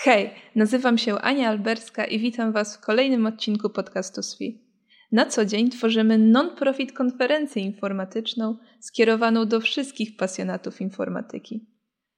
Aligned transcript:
Hej, 0.00 0.30
nazywam 0.54 0.98
się 0.98 1.18
Ania 1.18 1.48
Alberska 1.48 2.04
i 2.04 2.18
witam 2.18 2.52
Was 2.52 2.76
w 2.76 2.80
kolejnym 2.80 3.26
odcinku 3.26 3.70
podcastu 3.70 4.22
SWI. 4.22 4.64
Na 5.12 5.26
co 5.26 5.44
dzień 5.44 5.70
tworzymy 5.70 6.18
non-profit 6.18 6.92
konferencję 6.92 7.62
informatyczną 7.62 8.56
skierowaną 8.80 9.46
do 9.46 9.60
wszystkich 9.60 10.16
pasjonatów 10.16 10.80
informatyki. 10.80 11.66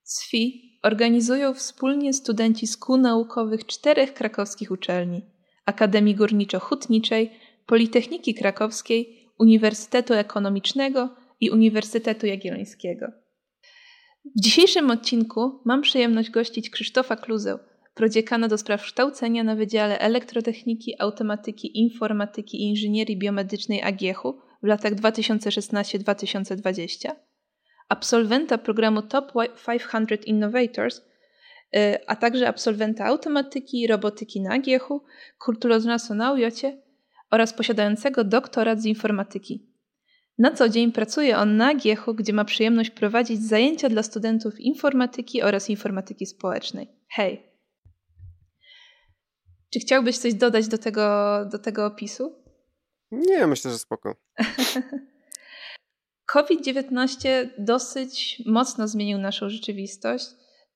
SWI 0.02 0.78
organizują 0.82 1.54
wspólnie 1.54 2.12
studenci 2.12 2.66
z 2.66 2.76
kół 2.76 2.96
naukowych 2.96 3.66
czterech 3.66 4.14
krakowskich 4.14 4.70
uczelni 4.70 5.22
Akademii 5.66 6.16
Górniczo-Hutniczej, 6.16 7.30
Politechniki 7.66 8.34
Krakowskiej, 8.34 9.30
Uniwersytetu 9.38 10.14
Ekonomicznego 10.14 11.16
i 11.40 11.50
Uniwersytetu 11.50 12.26
Jagiellońskiego. 12.26 13.06
W 14.36 14.40
dzisiejszym 14.40 14.90
odcinku 14.90 15.60
mam 15.64 15.82
przyjemność 15.82 16.30
gościć 16.30 16.70
Krzysztofa 16.70 17.16
Kluzę, 17.16 17.69
prodziekana 17.94 18.48
do 18.48 18.58
spraw 18.58 18.82
kształcenia 18.82 19.44
na 19.44 19.56
Wydziale 19.56 19.98
Elektrotechniki, 19.98 20.94
Automatyki, 20.98 21.78
Informatyki 21.78 22.62
i 22.62 22.68
Inżynierii 22.68 23.18
Biomedycznej 23.18 23.82
AGH-u 23.82 24.38
w 24.62 24.66
latach 24.66 24.94
2016-2020, 24.94 27.10
absolwenta 27.88 28.58
programu 28.58 29.02
Top 29.02 29.32
500 29.66 30.24
Innovators, 30.24 31.00
y, 31.76 32.06
a 32.06 32.16
także 32.16 32.48
absolwenta 32.48 33.04
automatyki 33.04 33.80
i 33.80 33.86
robotyki 33.86 34.40
na 34.40 34.54
AGH-u, 34.54 35.02
kulturoznawstwa 35.38 36.14
na 36.14 36.32
UJOcie 36.32 36.82
oraz 37.30 37.52
posiadającego 37.52 38.24
doktorat 38.24 38.82
z 38.82 38.84
informatyki. 38.84 39.70
Na 40.38 40.50
co 40.50 40.68
dzień 40.68 40.92
pracuje 40.92 41.38
on 41.38 41.56
na 41.56 41.68
AGH-u, 41.68 42.14
gdzie 42.14 42.32
ma 42.32 42.44
przyjemność 42.44 42.90
prowadzić 42.90 43.42
zajęcia 43.42 43.88
dla 43.88 44.02
studentów 44.02 44.60
informatyki 44.60 45.42
oraz 45.42 45.70
informatyki 45.70 46.26
społecznej. 46.26 46.88
Hej! 47.08 47.49
Czy 49.72 49.80
chciałbyś 49.80 50.18
coś 50.18 50.34
dodać 50.34 50.68
do 50.68 50.78
tego, 50.78 51.36
do 51.52 51.58
tego 51.58 51.86
opisu? 51.86 52.34
Nie, 53.10 53.46
myślę, 53.46 53.70
że 53.70 53.78
spoko. 53.78 54.16
COVID-19 56.26 57.48
dosyć 57.58 58.42
mocno 58.46 58.88
zmienił 58.88 59.18
naszą 59.18 59.50
rzeczywistość. 59.50 60.26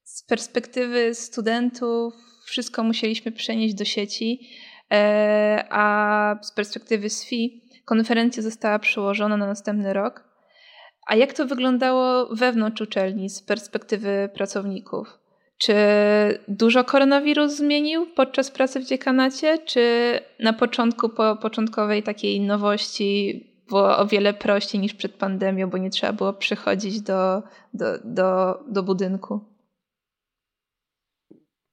Z 0.05 0.23
perspektywy 0.23 1.14
studentów 1.14 2.14
wszystko 2.45 2.83
musieliśmy 2.84 3.33
przenieść 3.33 3.75
do 3.75 3.84
sieci, 3.84 4.48
e, 4.92 5.64
a 5.70 6.36
z 6.42 6.53
perspektywy 6.53 7.11
SFI 7.11 7.62
konferencja 7.84 8.42
została 8.42 8.79
przełożona 8.79 9.36
na 9.36 9.47
następny 9.47 9.92
rok. 9.92 10.25
A 11.06 11.17
jak 11.17 11.33
to 11.33 11.47
wyglądało 11.47 12.36
wewnątrz 12.36 12.81
uczelni 12.81 13.31
z 13.31 13.42
perspektywy 13.42 14.31
pracowników? 14.34 15.19
Czy 15.59 15.75
dużo 16.49 16.85
koronawirus 16.85 17.53
zmienił 17.53 18.07
podczas 18.07 18.51
pracy 18.51 18.81
w 18.81 18.85
dziekanacie, 18.85 19.59
czy 19.59 20.21
na 20.41 20.53
początku, 20.53 21.09
po 21.09 21.37
początkowej 21.37 22.03
takiej 22.03 22.41
nowości 22.41 23.41
było 23.69 23.99
o 23.99 24.07
wiele 24.07 24.35
prościej 24.35 24.81
niż 24.81 24.95
przed 24.95 25.15
pandemią, 25.15 25.71
bo 25.71 25.79
nie 25.79 25.91
trzeba 25.91 26.13
było 26.13 26.33
przychodzić 26.33 27.01
do, 27.01 27.43
do, 27.75 27.99
do, 28.05 28.61
do 28.69 28.83
budynku? 28.83 29.41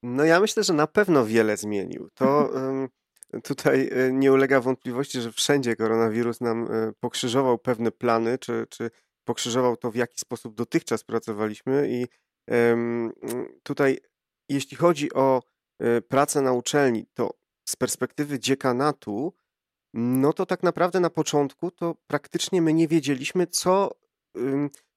No 0.04 0.26
ja 0.26 0.40
myślę, 0.40 0.64
że 0.64 0.74
na 0.74 0.88
pewno 0.88 1.26
wiele 1.26 1.58
zmienił. 1.58 2.09
To 2.14 2.50
tutaj 3.44 3.90
e, 3.92 4.12
nie 4.12 4.34
ulega 4.34 4.62
wątpliwości, 4.62 5.22
że 5.22 5.32
wszędzie 5.32 5.76
koronawirus 5.76 6.42
nam 6.42 6.72
e, 6.72 6.92
pokrzyżował 7.00 7.58
pewne 7.58 7.92
plany, 7.92 8.38
czy, 8.38 8.68
czy 8.70 8.92
pokrzyżował 9.24 9.78
to, 9.78 9.92
w 9.92 9.96
jaki 9.96 10.20
sposób 10.20 10.56
dotychczas 10.56 11.04
pracowaliśmy 11.04 11.88
i 11.90 12.08
Tutaj, 13.64 14.00
jeśli 14.50 14.78
chodzi 14.78 15.14
o 15.14 15.44
e, 15.80 16.02
pracę 16.02 16.42
na 16.42 16.53
uczelni, 16.53 17.06
to 17.14 17.34
z 17.66 17.75
perspektywy 17.75 18.39
dziekanatu, 18.39 19.34
no 19.94 20.34
to 20.34 20.45
tak 20.45 20.64
naprawdę 20.64 21.00
na 21.00 21.09
początku 21.09 21.72
to 21.72 21.95
praktycznie 22.08 22.62
my 22.62 22.74
nie 22.74 22.88
wiedzieliśmy, 22.88 23.47
co, 23.47 23.91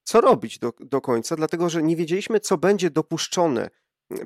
co 0.03 0.21
robić 0.21 0.59
do, 0.59 0.73
do 0.81 1.01
końca, 1.01 1.37
dlatego 1.37 1.69
że 1.69 1.83
nie 1.83 1.97
wiedzieliśmy, 1.97 2.41
co 2.41 2.59
będzie 2.59 2.91
dopuszczone 2.91 3.71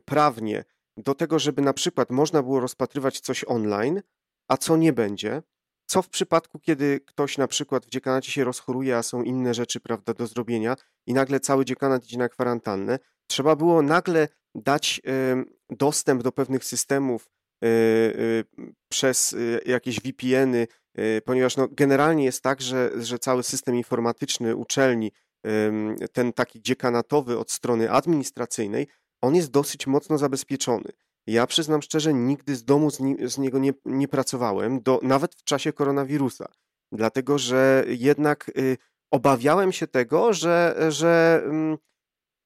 prawnie 0.05 0.65
do 0.97 1.15
tego, 1.15 1.39
żeby 1.39 1.63
na 1.63 1.73
przykład 1.73 2.11
można 2.11 2.43
było 2.43 2.61
rozpatrywać 2.61 3.21
coś 3.21 3.45
online, 3.45 4.03
a 4.49 4.57
co 4.57 4.77
nie 4.77 4.93
będzie. 4.93 5.43
Co 5.91 6.03
w 6.03 6.09
przypadku, 6.09 6.59
kiedy 6.59 7.01
ktoś 7.01 7.39
na 7.39 7.49
przykład 7.49 7.87
w 7.87 7.91
dziekanacie 7.91 8.33
się 8.33 8.45
rozchoruje, 8.45 8.97
a 8.97 9.03
są 9.03 9.23
inne 9.23 9.55
rzeczy, 9.55 9.81
prawda, 9.81 10.15
do 10.15 10.27
zrobienia 10.27 10.77
i 11.07 11.15
nagle 11.15 11.41
cały 11.41 11.65
dziekanat 11.65 12.05
idzie 12.05 12.19
na 12.19 12.29
kwarantannę, 12.29 12.99
trzeba 13.27 13.57
było 13.57 13.83
nagle 13.83 14.29
dać 14.55 15.01
dostęp 15.71 16.23
do 16.23 16.33
pewnych 16.33 16.65
systemów 16.65 17.29
e, 17.65 17.67
e, 17.67 17.71
przez 18.89 19.33
e, 19.33 19.71
jakieś 19.71 20.01
VPN-y, 20.01 20.69
ponieważ 21.25 21.57
no, 21.57 21.69
generalnie 21.71 22.25
jest 22.25 22.43
tak, 22.43 22.61
że, 22.61 22.91
że 23.03 23.19
cały 23.19 23.43
system 23.43 23.77
informatyczny 23.77 24.57
uczelni, 24.57 25.13
ten 26.13 26.33
taki 26.33 26.63
dziekanatowy 26.63 27.39
od 27.39 27.51
strony 27.51 27.91
administracyjnej, 27.91 28.87
on 29.21 29.35
jest 29.35 29.51
dosyć 29.51 29.87
mocno 29.87 30.19
zabezpieczony. 30.19 30.93
Ja 31.29 31.47
przyznam 31.47 31.83
szczerze, 31.83 32.15
nigdy 32.15 32.57
z 32.57 32.65
domu 32.65 32.91
z, 32.91 33.01
ni 33.01 33.17
z 33.29 33.39
niego 33.39 33.59
nie, 33.59 33.73
nie 33.85 34.09
pracowałem, 34.09 34.81
do, 34.81 35.01
nawet 35.03 35.35
w 35.35 35.45
czasie 35.45 35.73
koronawirusa, 35.73 36.49
dlatego 36.93 37.39
że 37.39 37.85
jednak 37.89 38.51
y, 38.59 38.77
obawiałem 39.11 39.73
się 39.73 39.87
tego, 39.87 40.33
że, 40.33 40.77
że 40.89 41.43
y, 41.75 41.79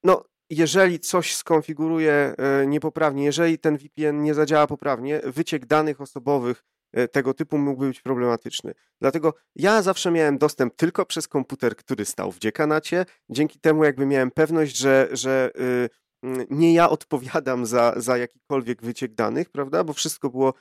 no, 0.04 0.25
jeżeli 0.50 1.00
coś 1.00 1.34
skonfiguruje 1.37 2.34
y, 2.62 2.66
niepoprawnie, 2.66 3.25
jeżeli 3.25 3.59
ten 3.59 3.76
VPN 3.76 4.22
nie 4.22 4.34
zadziała 4.34 4.66
poprawnie, 4.66 5.21
wyciek 5.25 5.66
danych 5.66 6.00
osobowych 6.00 6.65
y, 6.98 7.09
tego 7.09 7.34
typu 7.34 7.59
mógłby 7.59 7.87
być 7.88 8.00
problematyczny. 8.00 8.72
Dlatego 9.00 9.34
ja 9.56 9.82
zawsze 9.82 10.10
miałem 10.10 10.38
dostęp 10.38 10.76
tylko 10.76 11.06
przez 11.06 11.28
komputer, 11.28 11.76
który 11.76 12.04
stał 12.04 12.32
w 12.32 12.38
dziekanacie. 12.38 13.06
Dzięki 13.28 13.60
temu 13.60 13.84
jakby 13.84 14.06
miałem 14.06 14.31
pewność, 14.31 14.76
że, 14.76 15.09
że 15.12 15.50
y, 15.60 16.02
nie 16.50 16.75
ja 16.75 16.91
odpowiadam 16.91 17.66
za, 17.66 17.94
za 17.97 18.19
jakikolwiek 18.19 18.83
wyciek 18.83 19.15
danych, 19.15 19.50
prawda, 19.50 19.84
bo 19.84 19.93
wszystko 19.93 20.31
było 20.31 20.55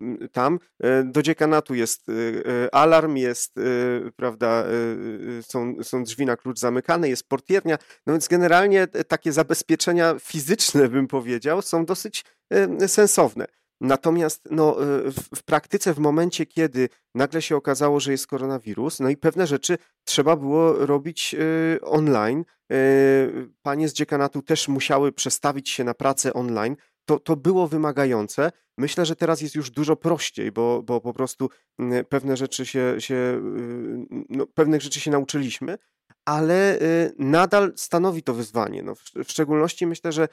mm, 0.00 0.28
tam. 0.32 0.58
E, 0.82 1.04
do 1.04 1.22
dziekanatu 1.22 1.74
jest 1.74 2.08
e, 2.08 2.12
e, 2.12 2.74
alarm, 2.74 3.16
jest, 3.16 3.54
prawda, 4.16 4.64
są, 5.42 5.74
są 5.82 6.04
drzwi 6.04 6.26
na 6.26 6.36
klucz 6.36 6.58
zamykane, 6.58 7.08
jest 7.08 7.28
portiernia, 7.28 7.78
no 8.06 8.12
więc 8.12 8.28
generalnie 8.28 8.86
takie 8.86 9.32
zabezpieczenia 9.32 10.14
fizyczne, 10.20 10.88
bym 10.88 11.06
powiedział, 11.06 11.62
są 11.62 11.84
dosyć 11.84 12.24
sensowne. 12.86 13.46
Natomiast 13.80 14.48
no, 14.50 14.76
w, 15.04 15.38
w, 15.38 15.42
praktyce, 15.42 15.94
w 15.94 15.98
momencie, 15.98 16.46
kiedy 16.46 16.88
nagle 17.14 17.42
się 17.42 17.56
okazało, 17.56 18.00
że 18.00 18.12
jest 18.12 18.26
koronawirus, 18.26 19.00
no 19.00 19.10
i 19.10 19.16
pewne 19.16 19.46
rzeczy 19.46 19.78
trzeba 20.04 20.36
było 20.36 20.86
robić 20.86 21.36
online, 21.82 22.44
panie 23.62 23.88
z 23.88 23.92
dziekanatu 23.92 24.42
też 24.42 24.68
musiały 24.68 25.12
przestawić 25.12 25.70
się 25.70 25.84
na 25.84 25.94
pracę 25.94 26.32
online, 26.32 26.76
to, 27.04 27.18
to 27.18 27.36
było 27.36 27.68
wymagające. 27.68 28.52
Myślę, 28.78 29.06
że 29.06 29.16
teraz 29.16 29.40
jest 29.40 29.54
już 29.54 29.70
dużo 29.70 29.96
prościej, 29.96 30.52
bo, 30.52 30.82
bo 30.82 31.00
po 31.00 31.12
prostu 31.12 31.50
pewne 32.08 32.36
rzeczy 32.36 32.66
się, 32.66 32.94
się 32.98 33.42
no, 34.28 34.46
pewnych 34.46 34.82
rzeczy 34.82 35.00
się 35.00 35.10
nauczyliśmy, 35.10 35.78
ale 36.24 36.78
nadal 37.18 37.72
stanowi 37.76 38.22
to 38.22 38.34
wyzwanie. 38.34 38.82
No, 38.82 38.94
w, 38.94 39.02
w 39.24 39.30
szczególności 39.30 39.86
myślę, 39.86 40.12
że 40.12 40.28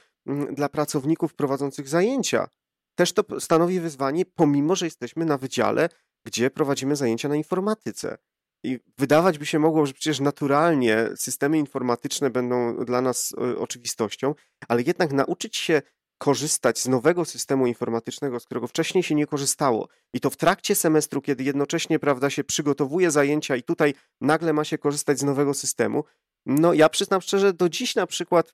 dla 0.52 0.70
pracowników 0.70 1.34
prowadzących 1.34 1.88
zajęcia 1.88 2.48
też 2.96 3.14
to 3.14 3.40
stanowi 3.40 3.80
wyzwanie, 3.80 4.26
pomimo 4.26 4.76
że 4.76 4.86
jesteśmy 4.86 5.26
na 5.26 5.38
wydziale, 5.38 5.90
gdzie 6.26 6.50
prowadzimy 6.50 6.96
zajęcia 6.96 7.30
na 7.30 7.36
informatyce. 7.36 8.18
I 8.64 8.80
wydawać 8.98 9.38
by 9.38 9.46
się 9.46 9.60
mogło, 9.60 9.86
że 9.86 9.94
przecież 9.94 10.20
naturalnie 10.20 11.10
systemy 11.16 11.58
informatyczne 11.58 12.30
będą 12.30 12.86
dla 12.86 13.02
nas 13.02 13.34
e, 13.38 13.58
oczywistością, 13.58 14.36
ale 14.68 14.82
jednak 14.82 15.14
nauczyć 15.14 15.58
się 15.58 15.82
korzystać 16.18 16.80
z 16.80 16.88
nowego 16.88 17.26
systemu 17.26 17.68
informatycznego, 17.68 18.40
z 18.40 18.46
którego 18.46 18.68
wcześniej 18.68 19.04
się 19.04 19.16
nie 19.16 19.28
korzystało. 19.28 19.88
I 20.14 20.20
to 20.20 20.30
w 20.30 20.38
trakcie 20.38 20.76
semestru, 20.76 21.22
kiedy 21.22 21.44
jednocześnie 21.44 22.00
prawda, 22.00 22.30
się 22.30 22.44
przygotowuje 22.44 23.12
zajęcia 23.12 23.56
i 23.56 23.64
tutaj 23.64 23.94
nagle 24.22 24.54
ma 24.54 24.64
się 24.64 24.78
korzystać 24.78 25.20
z 25.20 25.24
nowego 25.24 25.54
systemu. 25.54 26.04
No 26.46 26.74
ja 26.74 26.90
przyznam 26.90 27.22
szczerze, 27.22 27.54
do 27.54 27.70
dziś 27.70 27.96
na 27.96 28.08
przykład 28.08 28.54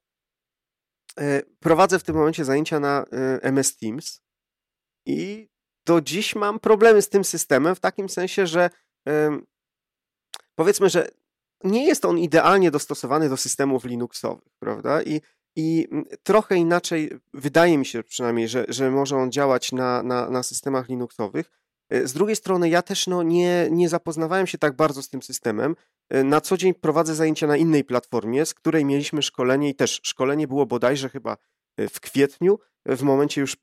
e, 1.20 1.42
prowadzę 1.60 2.00
w 2.00 2.04
tym 2.04 2.16
momencie 2.16 2.46
zajęcia 2.46 2.80
na 2.80 3.06
e, 3.12 3.44
MS 3.44 3.78
Teams 3.78 4.22
i 5.06 5.50
do 5.86 6.02
dziś 6.02 6.36
mam 6.36 6.60
problemy 6.60 7.02
z 7.02 7.10
tym 7.10 7.24
systemem 7.24 7.76
w 7.76 7.80
takim 7.80 8.10
sensie, 8.10 8.48
że 8.48 8.70
powiedzmy, 10.56 10.90
że 10.90 11.08
nie 11.64 11.88
jest 11.88 12.06
on 12.06 12.20
idealnie 12.20 12.72
dostosowany 12.72 13.30
do 13.30 13.38
systemów 13.38 13.86
Linuxowych, 13.86 14.54
prawda? 14.60 15.02
I, 15.02 15.22
i 15.56 15.88
trochę 16.24 16.56
inaczej, 16.56 17.12
wydaje 17.34 17.78
mi 17.78 17.86
się 17.86 18.04
przynajmniej, 18.04 18.48
że, 18.48 18.66
że 18.70 18.92
może 18.92 19.18
on 19.18 19.32
działać 19.32 19.72
na, 19.72 20.04
na, 20.04 20.30
na 20.30 20.44
systemach 20.44 20.90
Linuxowych. 20.90 21.52
E, 21.90 22.08
z 22.08 22.14
drugiej 22.14 22.36
strony, 22.36 22.70
ja 22.70 22.82
też 22.82 23.08
no, 23.08 23.24
nie, 23.24 23.68
nie 23.72 23.90
zapoznawałem 23.90 24.48
się 24.48 24.58
tak 24.58 24.76
bardzo 24.76 25.02
z 25.02 25.10
tym 25.10 25.22
systemem. 25.22 25.76
E, 26.10 26.24
na 26.24 26.42
co 26.42 26.58
dzień 26.58 26.74
prowadzę 26.74 27.16
zajęcia 27.16 27.48
na 27.48 27.58
innej 27.58 27.84
platformie, 27.84 28.46
z 28.46 28.54
której 28.54 28.86
mieliśmy 28.86 29.22
szkolenie 29.22 29.70
i 29.70 29.76
też 29.76 30.00
szkolenie 30.04 30.48
było 30.48 30.66
bodajże 30.66 31.10
chyba 31.10 31.38
e, 31.78 31.88
w 31.88 32.00
kwietniu 32.00 32.60
w 32.86 33.02
momencie 33.02 33.42
już 33.42 33.58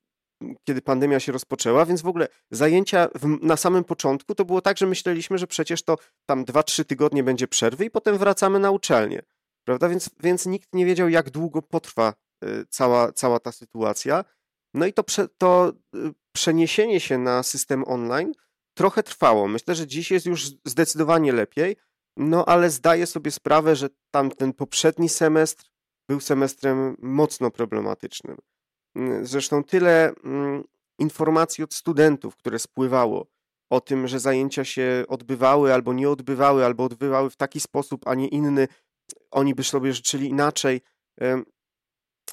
kiedy 0.64 0.82
pandemia 0.82 1.20
się 1.20 1.32
rozpoczęła, 1.32 1.86
więc 1.86 2.02
w 2.02 2.06
ogóle 2.06 2.28
zajęcia 2.50 3.08
w, 3.14 3.26
na 3.42 3.56
samym 3.56 3.84
początku 3.84 4.34
to 4.34 4.44
było 4.44 4.60
tak, 4.60 4.78
że 4.78 4.86
myśleliśmy, 4.86 5.38
że 5.38 5.46
przecież 5.46 5.82
to 5.82 5.96
tam 6.26 6.44
2-3 6.44 6.84
tygodnie 6.84 7.24
będzie 7.24 7.48
przerwy 7.48 7.84
i 7.84 7.90
potem 7.90 8.18
wracamy 8.18 8.58
na 8.58 8.70
uczelnię, 8.70 9.22
prawda? 9.64 9.88
Więc, 9.88 10.10
więc 10.20 10.46
nikt 10.46 10.74
nie 10.74 10.86
wiedział, 10.86 11.08
jak 11.08 11.30
długo 11.30 11.62
potrwa 11.62 12.14
y, 12.44 12.66
cała, 12.68 13.12
cała 13.12 13.40
ta 13.40 13.52
sytuacja. 13.52 14.24
No 14.74 14.86
i 14.86 14.92
to, 14.92 15.04
prze, 15.04 15.28
to 15.28 15.72
y, 15.94 15.98
przeniesienie 16.32 17.00
się 17.00 17.18
na 17.18 17.42
system 17.42 17.84
online 17.86 18.32
trochę 18.74 19.02
trwało. 19.02 19.48
Myślę, 19.48 19.74
że 19.74 19.86
dziś 19.86 20.10
jest 20.10 20.26
już 20.26 20.46
zdecydowanie 20.64 21.32
lepiej, 21.32 21.76
no 22.16 22.44
ale 22.44 22.70
zdaję 22.70 23.06
sobie 23.06 23.30
sprawę, 23.30 23.76
że 23.76 23.88
tam 24.10 24.30
ten 24.30 24.52
poprzedni 24.52 25.08
semestr 25.08 25.64
był 26.08 26.20
semestrem 26.20 26.96
mocno 27.02 27.50
problematycznym. 27.50 28.36
Zresztą 29.22 29.64
tyle 29.64 30.14
mm, 30.24 30.64
informacji 30.98 31.64
od 31.64 31.74
studentów, 31.74 32.36
które 32.36 32.58
spływało 32.58 33.26
o 33.70 33.80
tym, 33.80 34.08
że 34.08 34.20
zajęcia 34.20 34.64
się 34.64 35.04
odbywały 35.08 35.74
albo 35.74 35.92
nie 35.92 36.10
odbywały, 36.10 36.64
albo 36.64 36.84
odbywały 36.84 37.30
w 37.30 37.36
taki 37.36 37.60
sposób, 37.60 38.08
a 38.08 38.14
nie 38.14 38.28
inny, 38.28 38.68
oni 39.30 39.54
by 39.54 39.64
sobie 39.64 39.92
życzyli 39.92 40.28
inaczej. 40.28 40.80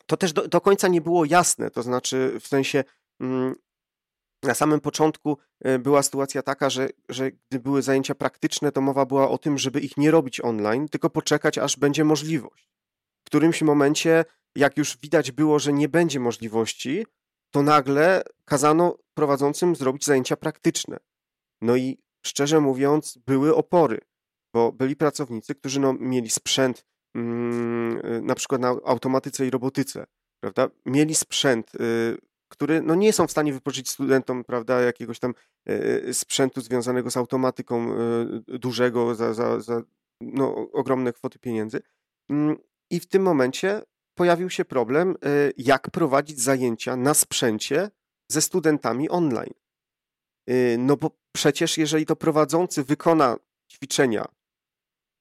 To 0.05 0.17
też 0.17 0.33
do, 0.33 0.47
do 0.47 0.61
końca 0.61 0.87
nie 0.87 1.01
było 1.01 1.25
jasne, 1.25 1.71
to 1.71 1.83
znaczy 1.83 2.37
w 2.39 2.47
sensie 2.47 2.83
mm, 3.19 3.55
na 4.43 4.53
samym 4.53 4.81
początku 4.81 5.37
e, 5.61 5.79
była 5.79 6.03
sytuacja 6.03 6.41
taka, 6.41 6.69
że, 6.69 6.89
że 7.09 7.31
gdy 7.31 7.59
były 7.59 7.81
zajęcia 7.81 8.15
praktyczne, 8.15 8.71
to 8.71 8.81
mowa 8.81 9.05
była 9.05 9.29
o 9.29 9.37
tym, 9.37 9.57
żeby 9.57 9.79
ich 9.79 9.97
nie 9.97 10.11
robić 10.11 10.41
online, 10.41 10.89
tylko 10.89 11.09
poczekać, 11.09 11.57
aż 11.57 11.77
będzie 11.77 12.03
możliwość. 12.03 12.69
W 13.23 13.25
którymś 13.25 13.61
momencie 13.61 14.25
jak 14.55 14.77
już 14.77 14.97
widać 14.97 15.31
było, 15.31 15.59
że 15.59 15.73
nie 15.73 15.89
będzie 15.89 16.19
możliwości, 16.19 17.05
to 17.51 17.63
nagle 17.63 18.23
kazano 18.45 18.97
prowadzącym 19.13 19.75
zrobić 19.75 20.05
zajęcia 20.05 20.37
praktyczne. 20.37 20.97
No 21.61 21.75
i 21.75 21.97
szczerze 22.25 22.59
mówiąc, 22.61 23.17
były 23.25 23.55
opory, 23.55 23.99
bo 24.53 24.71
byli 24.71 24.95
pracownicy, 24.95 25.55
którzy 25.55 25.79
no, 25.79 25.93
mieli 25.93 26.29
sprzęt, 26.29 26.85
mm, 27.15 28.25
na 28.25 28.35
przykład 28.35 28.61
na 28.61 28.67
automatyce 28.67 29.47
i 29.47 29.49
robotyce, 29.49 30.05
prawda? 30.39 30.69
Mieli 30.85 31.15
sprzęt, 31.15 31.75
y, 31.75 32.17
który 32.51 32.81
no, 32.81 32.95
nie 32.95 33.13
są 33.13 33.27
w 33.27 33.31
stanie 33.31 33.53
wypożyczyć 33.53 33.89
studentom, 33.89 34.43
prawda, 34.43 34.81
jakiegoś 34.81 35.19
tam 35.19 35.33
y, 35.69 36.13
sprzętu 36.13 36.61
związanego 36.61 37.11
z 37.11 37.17
automatyką 37.17 37.93
y, 38.49 38.59
dużego 38.59 39.15
za, 39.15 39.33
za, 39.33 39.59
za 39.59 39.81
no, 40.21 40.71
ogromne 40.71 41.13
kwoty 41.13 41.39
pieniędzy. 41.39 41.81
Mm, 42.29 42.57
I 42.89 42.99
w 42.99 43.07
tym 43.07 43.23
momencie 43.23 43.81
pojawił 44.15 44.49
się 44.49 44.65
problem, 44.65 45.15
y, 45.25 45.53
jak 45.57 45.91
prowadzić 45.91 46.41
zajęcia 46.41 46.95
na 46.95 47.13
sprzęcie 47.13 47.89
ze 48.31 48.41
studentami 48.41 49.09
online. 49.09 49.53
Y, 50.49 50.75
no 50.79 50.97
bo 50.97 51.11
przecież 51.31 51.77
jeżeli 51.77 52.05
to 52.05 52.15
prowadzący 52.15 52.83
wykona 52.83 53.37
ćwiczenia 53.71 54.25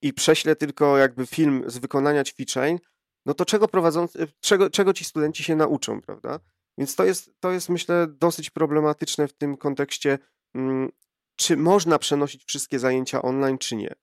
i 0.02 0.12
prześle 0.12 0.56
tylko 0.56 0.98
jakby 0.98 1.26
film 1.26 1.64
z 1.66 1.78
wykonania 1.78 2.24
ćwiczeń, 2.24 2.78
no 3.26 3.34
to 3.34 3.44
czego 3.44 3.68
prowadzący, 3.68 4.26
czego, 4.40 4.70
czego 4.70 4.92
ci 4.92 5.04
studenci 5.04 5.44
się 5.44 5.56
nauczą, 5.56 6.00
prawda? 6.00 6.40
Więc 6.78 6.96
to 6.96 7.04
jest, 7.04 7.30
to 7.40 7.52
jest 7.52 7.68
myślę 7.68 8.06
dosyć 8.06 8.50
problematyczne 8.50 9.28
w 9.28 9.32
tym 9.32 9.56
kontekście, 9.56 10.18
mm, 10.54 10.92
czy 11.36 11.56
można 11.56 11.98
przenosić 11.98 12.44
wszystkie 12.44 12.78
zajęcia 12.78 13.22
online, 13.22 13.58
czy 13.58 13.76
nie. 13.76 13.94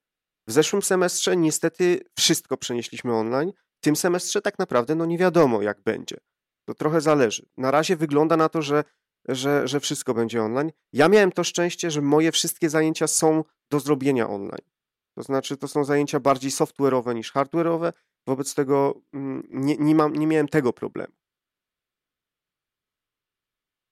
W 0.48 0.52
zeszłym 0.52 0.82
semestrze 0.82 1.38
niestety 1.38 2.00
wszystko 2.18 2.58
przenieśliśmy 2.58 3.14
online, 3.14 3.52
w 3.82 3.84
tym 3.84 3.96
semestrze 3.96 4.42
tak 4.42 4.60
naprawdę 4.60 4.96
no 4.96 5.06
nie 5.06 5.18
wiadomo, 5.18 5.62
jak 5.62 5.82
będzie. 5.82 6.18
To 6.66 6.74
trochę 6.74 7.02
zależy. 7.02 7.46
Na 7.58 7.72
razie 7.72 7.96
wygląda 7.96 8.38
na 8.38 8.50
to, 8.50 8.62
że, 8.62 8.84
że, 9.28 9.68
że 9.68 9.80
wszystko 9.80 10.14
będzie 10.14 10.44
online. 10.44 10.72
Ja 10.94 11.10
miałem 11.10 11.32
to 11.32 11.44
szczęście, 11.44 11.92
że 11.92 12.02
moje 12.02 12.32
wszystkie 12.32 12.70
zajęcia 12.70 13.08
są 13.08 13.44
do 13.72 13.80
zrobienia 13.80 14.30
online. 14.30 14.70
To 15.16 15.24
znaczy, 15.24 15.58
to 15.58 15.68
są 15.68 15.84
zajęcia 15.84 16.20
bardziej 16.20 16.52
software'owe 16.52 17.16
niż 17.16 17.34
hardware'owe, 17.34 17.94
wobec 18.28 18.56
tego 18.56 19.02
mm, 19.14 19.48
nie, 19.50 19.78
nie, 19.78 19.96
mam, 19.96 20.14
nie 20.14 20.28
miałem 20.28 20.48
tego 20.48 20.74
problemu. 20.74 21.14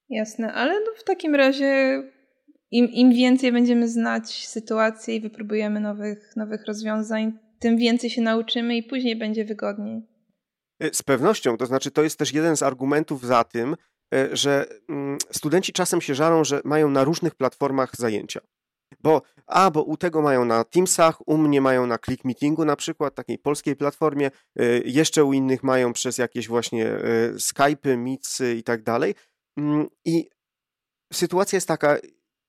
Jasne, 0.09 0.53
ale 0.53 0.80
no 0.80 0.92
w 0.97 1.03
takim 1.03 1.35
razie 1.35 2.03
im, 2.71 2.88
im 2.92 3.12
więcej 3.12 3.51
będziemy 3.51 3.88
znać 3.88 4.47
sytuację 4.47 5.15
i 5.15 5.21
wypróbujemy 5.21 5.80
nowych, 5.80 6.35
nowych 6.35 6.65
rozwiązań, 6.65 7.49
tym 7.59 7.77
więcej 7.77 8.09
się 8.09 8.21
nauczymy 8.21 8.77
i 8.77 8.83
później 8.83 9.15
będzie 9.15 9.45
wygodniej. 9.45 10.01
E, 10.79 10.94
z 10.94 11.03
pewnością, 11.03 11.57
to 11.57 11.65
znaczy 11.65 11.91
to 11.91 12.03
jest 12.03 12.19
też 12.19 12.33
jeden 12.33 12.57
z 12.57 12.63
argumentów 12.63 13.25
za 13.25 13.44
tym, 13.44 13.75
e, 14.13 14.35
że 14.35 14.65
mm, 14.89 15.17
studenci 15.31 15.73
czasem 15.73 16.01
się 16.01 16.15
żalą, 16.15 16.44
że 16.44 16.61
mają 16.63 16.89
na 16.89 17.03
różnych 17.03 17.35
platformach 17.35 17.95
zajęcia. 17.95 18.39
Bo, 19.00 19.21
a, 19.47 19.71
bo 19.71 19.83
u 19.83 19.97
tego 19.97 20.21
mają 20.21 20.45
na 20.45 20.63
Teamsach, 20.63 21.27
u 21.27 21.38
mnie 21.38 21.61
mają 21.61 21.88
na 21.88 21.97
Click 21.97 22.25
Meetingu 22.25 22.65
na 22.65 22.75
przykład, 22.75 23.15
takiej 23.15 23.38
polskiej 23.38 23.75
platformie, 23.75 24.31
e, 24.59 24.63
jeszcze 24.79 25.23
u 25.23 25.33
innych 25.33 25.63
mają 25.63 25.94
przez 25.94 26.17
jakieś 26.17 26.47
właśnie 26.47 26.97
Skype'y, 27.35 27.97
Meetsy 27.97 28.56
i 28.56 28.63
tak 28.63 28.83
dalej. 28.83 29.15
Mm, 29.57 29.88
I 30.06 30.29
sytuacja 31.13 31.57
jest 31.57 31.67
taka, 31.67 31.97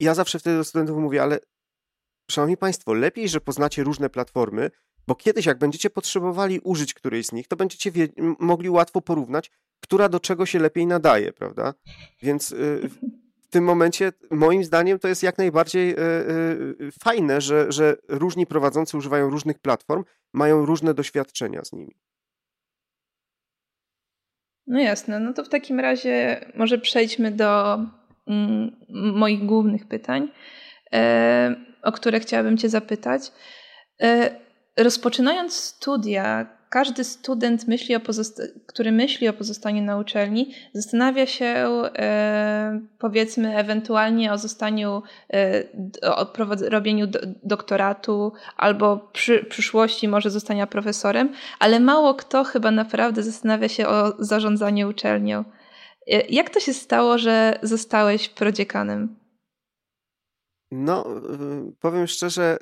ja 0.00 0.14
zawsze 0.14 0.38
wtedy 0.38 0.56
do 0.56 0.64
studentów 0.64 0.98
mówię, 0.98 1.22
ale 1.22 1.38
szanowni 2.30 2.56
Państwo, 2.56 2.94
lepiej, 2.94 3.28
że 3.28 3.40
poznacie 3.40 3.84
różne 3.84 4.10
platformy, 4.10 4.70
bo 5.10 5.14
kiedyś, 5.14 5.46
jak 5.46 5.58
będziecie 5.58 5.90
potrzebowali 5.90 6.60
użyć 6.64 6.94
którejś 6.94 7.26
z 7.26 7.32
nich, 7.32 7.48
to 7.48 7.56
będziecie 7.56 7.92
mogli 8.38 8.70
łatwo 8.70 9.00
porównać, 9.00 9.50
która 9.80 10.08
do 10.08 10.20
czego 10.20 10.46
się 10.46 10.58
lepiej 10.58 10.86
nadaje, 10.86 11.32
prawda? 11.32 11.74
Więc 12.22 12.52
y, 12.52 12.90
w 13.42 13.48
tym 13.50 13.64
momencie, 13.64 14.12
moim 14.30 14.64
zdaniem, 14.64 14.98
to 14.98 15.08
jest 15.08 15.22
jak 15.22 15.38
najbardziej 15.38 15.90
y, 15.90 15.96
y, 16.80 16.90
fajne, 17.04 17.40
że, 17.40 17.72
że 17.72 17.96
różni 18.08 18.46
prowadzący 18.46 18.96
używają 18.96 19.30
różnych 19.30 19.58
platform, 19.58 20.04
mają 20.32 20.66
różne 20.66 20.94
doświadczenia 20.94 21.64
z 21.64 21.72
nimi. 21.72 21.94
No 24.66 24.80
jasne, 24.80 25.20
no 25.20 25.32
to 25.32 25.44
w 25.44 25.48
takim 25.48 25.80
razie 25.80 26.44
może 26.56 26.78
przejdźmy 26.78 27.30
do 27.30 27.78
mm, 28.26 28.76
moich 29.14 29.46
głównych 29.46 29.88
pytań, 29.88 30.28
e, 30.92 31.54
o 31.82 31.92
które 31.92 32.20
chciałabym 32.20 32.56
Cię 32.56 32.68
zapytać. 32.68 33.32
E, 34.02 34.49
rozpoczynając 34.82 35.54
studia, 35.54 36.46
każdy 36.70 37.04
student, 37.04 37.68
myśli 37.68 37.96
o 37.96 38.00
który 38.66 38.92
myśli 38.92 39.28
o 39.28 39.32
pozostaniu 39.32 39.82
na 39.82 39.98
uczelni, 39.98 40.54
zastanawia 40.74 41.26
się 41.26 41.44
e, 41.44 42.80
powiedzmy 42.98 43.56
ewentualnie 43.56 44.32
o 44.32 44.38
zostaniu, 44.38 45.02
e, 45.32 45.64
o 46.02 46.26
robieniu 46.68 47.06
do, 47.06 47.18
doktoratu 47.42 48.32
albo 48.56 48.96
przy 49.12 49.44
przyszłości 49.44 50.08
może 50.08 50.30
zostania 50.30 50.66
profesorem, 50.66 51.32
ale 51.58 51.80
mało 51.80 52.14
kto 52.14 52.44
chyba 52.44 52.70
naprawdę 52.70 53.22
zastanawia 53.22 53.68
się 53.68 53.88
o 53.88 54.12
zarządzaniu 54.18 54.88
uczelnią. 54.88 55.44
E, 56.06 56.20
jak 56.20 56.50
to 56.50 56.60
się 56.60 56.74
stało, 56.74 57.18
że 57.18 57.58
zostałeś 57.62 58.28
prodziekanem? 58.28 59.16
No, 60.70 61.04
powiem 61.80 62.06
szczerze, 62.06 62.58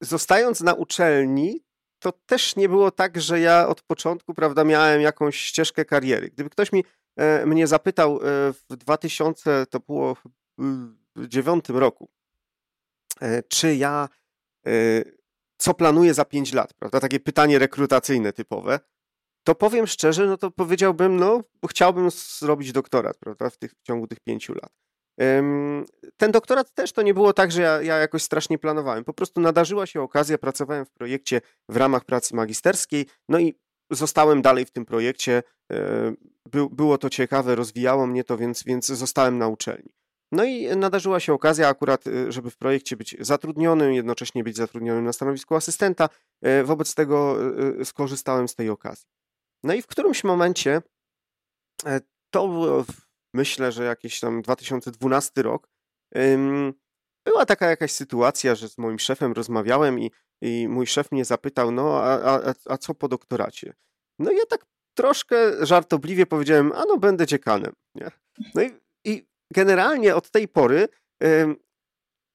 zostając 0.00 0.60
na 0.60 0.74
uczelni, 0.74 1.66
to 1.98 2.12
też 2.12 2.56
nie 2.56 2.68
było 2.68 2.90
tak, 2.90 3.20
że 3.20 3.40
ja 3.40 3.68
od 3.68 3.82
początku, 3.82 4.34
prawda, 4.34 4.64
miałem 4.64 5.00
jakąś 5.00 5.36
ścieżkę 5.36 5.84
kariery. 5.84 6.30
Gdyby 6.30 6.50
ktoś 6.50 6.72
mi 6.72 6.84
e, 7.16 7.46
mnie 7.46 7.66
zapytał 7.66 8.16
e, 8.16 8.20
w 8.52 8.76
2000, 8.76 9.66
to 9.70 9.80
było 9.80 10.14
w 10.14 11.28
9 11.28 11.68
roku, 11.68 12.08
e, 13.20 13.42
czy 13.42 13.76
ja 13.76 14.08
co 15.58 15.74
planuję 15.74 16.14
za 16.14 16.24
5 16.24 16.52
lat, 16.52 16.74
prawda, 16.74 17.00
takie 17.00 17.20
pytanie 17.20 17.58
rekrutacyjne 17.58 18.32
typowe, 18.32 18.80
to 19.46 19.54
powiem 19.54 19.86
szczerze, 19.86 20.26
no 20.26 20.36
to 20.36 20.50
powiedziałbym, 20.50 21.16
no, 21.16 21.40
chciałbym 21.70 22.10
zrobić 22.10 22.72
doktorat, 22.72 23.18
prawda, 23.18 23.50
w, 23.50 23.56
tych, 23.58 23.72
w 23.72 23.82
ciągu 23.82 24.06
tych 24.06 24.20
pięciu 24.20 24.54
lat. 24.54 24.72
Ten 26.16 26.32
doktorat 26.32 26.74
też 26.74 26.92
to 26.92 27.02
nie 27.02 27.14
było 27.14 27.32
tak, 27.32 27.52
że 27.52 27.62
ja, 27.62 27.82
ja, 27.82 27.96
jakoś 27.98 28.22
strasznie 28.22 28.58
planowałem. 28.58 29.04
Po 29.04 29.12
prostu 29.12 29.40
nadarzyła 29.40 29.86
się 29.86 30.02
okazja, 30.02 30.38
pracowałem 30.38 30.84
w 30.84 30.90
projekcie 30.90 31.40
w 31.68 31.76
ramach 31.76 32.04
pracy 32.04 32.36
magisterskiej, 32.36 33.06
no 33.28 33.38
i 33.38 33.54
zostałem 33.90 34.42
dalej 34.42 34.64
w 34.64 34.70
tym 34.70 34.84
projekcie. 34.84 35.42
By, 36.46 36.68
było 36.70 36.98
to 36.98 37.10
ciekawe, 37.10 37.54
rozwijało 37.54 38.06
mnie 38.06 38.24
to, 38.24 38.36
więc, 38.36 38.64
więc 38.64 38.86
zostałem 38.86 39.38
na 39.38 39.48
uczelni. 39.48 39.96
No 40.32 40.44
i 40.44 40.76
nadarzyła 40.76 41.20
się 41.20 41.32
okazja 41.32 41.68
akurat, 41.68 42.06
y, 42.06 42.32
żeby 42.32 42.50
w 42.50 42.56
projekcie 42.56 42.96
być 42.96 43.16
zatrudnionym, 43.20 43.92
jednocześnie 43.92 44.44
być 44.44 44.56
zatrudnionym 44.56 45.04
na 45.04 45.12
stanowisku 45.12 45.54
asystenta. 45.54 46.08
E, 46.42 46.64
wobec 46.64 46.94
tego 46.94 47.36
skorzystałem 47.84 48.48
z 48.48 48.54
tej 48.54 48.70
okazji. 48.70 49.06
No 49.62 49.74
i 49.74 49.82
w 49.82 49.86
którymś 49.86 50.24
momencie 50.24 50.82
e, 51.86 52.00
to 52.30 52.84
myślę, 53.36 53.72
że 53.72 53.84
jakiś 53.84 54.20
tam 54.20 54.42
2012 54.42 55.42
rok, 55.42 55.68
była 57.26 57.46
taka 57.46 57.66
jakaś 57.66 57.92
sytuacja, 57.92 58.54
że 58.54 58.68
z 58.68 58.78
moim 58.78 58.98
szefem 58.98 59.32
rozmawiałem 59.32 60.00
i, 60.00 60.10
i 60.42 60.68
mój 60.68 60.86
szef 60.86 61.12
mnie 61.12 61.24
zapytał, 61.24 61.70
no 61.70 62.02
a, 62.02 62.36
a, 62.36 62.54
a 62.68 62.78
co 62.78 62.94
po 62.94 63.08
doktoracie? 63.08 63.74
No 64.18 64.32
ja 64.32 64.46
tak 64.46 64.66
troszkę 64.94 65.66
żartobliwie 65.66 66.26
powiedziałem, 66.26 66.72
a 66.72 66.84
no 66.88 66.96
będę 66.98 67.26
dziekanem. 67.26 67.72
Nie? 67.94 68.10
No 68.54 68.62
i, 68.62 68.70
i 69.04 69.26
generalnie 69.54 70.16
od 70.16 70.30
tej 70.30 70.48
pory 70.48 70.88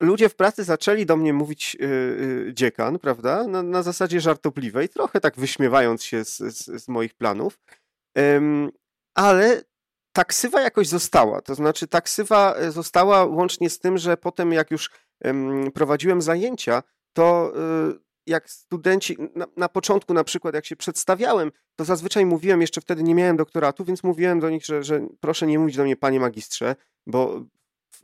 ludzie 0.02 0.30
w 0.30 0.36
pracy 0.36 0.64
zaczęli 0.64 1.06
do 1.06 1.18
mnie 1.18 1.34
mówić 1.34 1.78
yy, 1.80 2.52
dziekan, 2.54 3.00
prawda? 3.00 3.48
Na, 3.48 3.64
na, 3.64 3.84
zasadzie 3.84 4.22
żartobliwej, 4.22 4.90
trochę 4.90 5.20
tak 5.20 5.36
wyśmiewając 5.38 6.04
się 6.04 6.26
z, 6.26 6.38
z, 6.38 6.84
z 6.84 6.88
moich 6.88 7.14
planów. 7.14 7.60
ale 9.16 9.64
taksywa 10.12 10.62
jakoś 10.62 10.88
została. 10.88 11.42
To 11.42 11.56
znaczy, 11.56 11.88
taksywa 11.88 12.54
e, 12.56 12.72
została 12.72 13.26
łącznie 13.26 13.70
z 13.70 13.80
tym, 13.80 13.98
że 13.98 14.18
potem, 14.18 14.52
jak 14.52 14.72
już 14.72 14.92
prowadziłem 15.74 16.22
zajęcia, 16.22 16.84
to 17.14 17.54
y, 17.90 18.00
jak 18.28 18.50
studenci, 18.50 19.18
na, 19.36 19.48
na, 19.58 19.70
początku 19.70 20.14
na 20.14 20.24
przykład 20.24 20.56
jak 20.56 20.66
się 20.66 20.76
przedstawiałem, 20.76 21.52
to 21.76 21.86
zazwyczaj 21.86 22.26
mówiłem, 22.26 22.62
jeszcze 22.62 22.82
wtedy 22.82 23.04
nie 23.04 23.16
miałem 23.16 23.38
doktoratu, 23.38 23.86
więc 23.86 24.04
mówiłem 24.04 24.40
do 24.40 24.50
nich, 24.50 24.66
że, 24.66 24.84
że 24.84 25.08
proszę 25.20 25.48
nie 25.48 25.60
mówić 25.60 25.76
do 25.76 25.84
mnie 25.84 25.96
panie 25.96 26.20
magistrze, 26.20 26.76
bo 27.08 27.42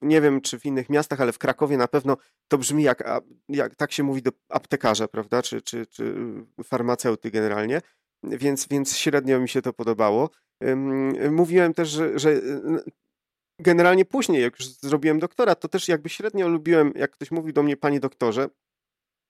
nie 0.02 0.22
wiem 0.22 0.42
czy 0.42 0.60
w 0.60 0.66
innych 0.66 0.90
miastach, 0.90 1.22
ale 1.22 1.32
w 1.32 1.38
Krakowie 1.38 1.78
na 1.78 1.88
pewno 1.88 2.18
to 2.48 2.58
brzmi 2.58 2.84
jak, 2.84 3.04
jak 3.50 3.76
tak 3.76 3.92
się 3.92 4.04
mówi 4.04 4.22
do 4.22 4.32
aptekarza, 4.50 5.08
prawda, 5.08 5.42
czy, 5.42 5.62
czy, 5.62 5.86
czy 5.86 6.16
farmaceuty 6.64 7.32
generalnie, 7.32 7.82
więc, 8.30 8.68
więc 8.68 8.98
średnio 8.98 9.40
mi 9.40 9.50
się 9.50 9.62
to 9.62 9.74
podobało. 9.74 10.30
Mówiłem 11.32 11.74
też, 11.74 11.90
że, 11.90 12.20
że 12.20 12.42
generalnie 13.60 14.06
później, 14.06 14.42
jak 14.42 14.60
już 14.60 14.70
zrobiłem 14.70 15.20
doktorat, 15.20 15.60
to 15.60 15.68
też 15.68 15.88
jakby 15.88 16.10
średnio 16.10 16.48
lubiłem, 16.48 16.92
jak 16.96 17.12
ktoś 17.12 17.32
mówi 17.32 17.54
do 17.54 17.64
mnie 17.64 17.78
panie 17.78 18.00
doktorze, 18.00 18.50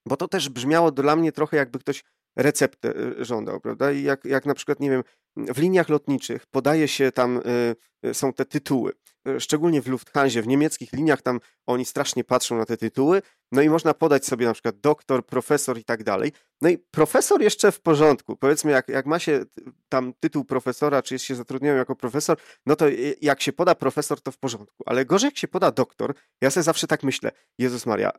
bo 0.07 0.17
to 0.17 0.27
też 0.27 0.49
brzmiało 0.49 0.91
dla 0.91 1.15
mnie 1.15 1.31
trochę 1.31 1.57
jakby 1.57 1.79
ktoś 1.79 2.03
receptę 2.37 2.95
y, 3.19 3.25
żądał, 3.25 3.59
prawda? 3.59 3.91
I 3.91 4.03
jak, 4.03 4.25
jak 4.25 4.45
na 4.45 4.53
przykład, 4.53 4.79
nie 4.79 4.89
wiem, 4.89 5.03
w 5.37 5.59
liniach 5.59 5.89
lotniczych 5.89 6.45
podaje 6.45 6.87
się 6.87 7.11
tam, 7.11 7.37
y, 7.37 7.75
y, 8.05 8.13
są 8.13 8.33
te 8.33 8.45
tytuły, 8.45 8.93
szczególnie 9.39 9.81
w 9.81 9.87
Lufthansie, 9.87 10.41
w 10.41 10.47
niemieckich 10.47 10.93
liniach 10.93 11.21
tam 11.21 11.39
oni 11.65 11.85
strasznie 11.85 12.23
patrzą 12.23 12.57
na 12.57 12.65
te 12.65 12.77
tytuły, 12.77 13.21
no 13.51 13.61
i 13.61 13.69
można 13.69 13.93
podać 13.93 14.25
sobie 14.25 14.45
na 14.45 14.53
przykład 14.53 14.79
doktor, 14.79 15.25
profesor 15.25 15.77
i 15.77 15.83
tak 15.83 16.03
dalej. 16.03 16.31
No 16.61 16.69
i 16.69 16.77
profesor 16.77 17.41
jeszcze 17.41 17.71
w 17.71 17.81
porządku, 17.81 18.37
powiedzmy 18.37 18.71
jak, 18.71 18.87
jak 18.87 19.05
ma 19.05 19.19
się 19.19 19.45
tam 19.89 20.13
tytuł 20.19 20.45
profesora, 20.45 21.01
czy 21.01 21.15
jest 21.15 21.25
się 21.25 21.35
zatrudniony 21.35 21.77
jako 21.77 21.95
profesor, 21.95 22.37
no 22.65 22.75
to 22.75 22.85
jak 23.21 23.41
się 23.41 23.53
poda 23.53 23.75
profesor, 23.75 24.21
to 24.21 24.31
w 24.31 24.37
porządku, 24.37 24.83
ale 24.85 25.05
gorzej 25.05 25.27
jak 25.27 25.37
się 25.37 25.47
poda 25.47 25.71
doktor, 25.71 26.13
ja 26.41 26.51
sobie 26.51 26.63
zawsze 26.63 26.87
tak 26.87 27.03
myślę, 27.03 27.31
Jezus 27.57 27.85
Maria, 27.85 28.11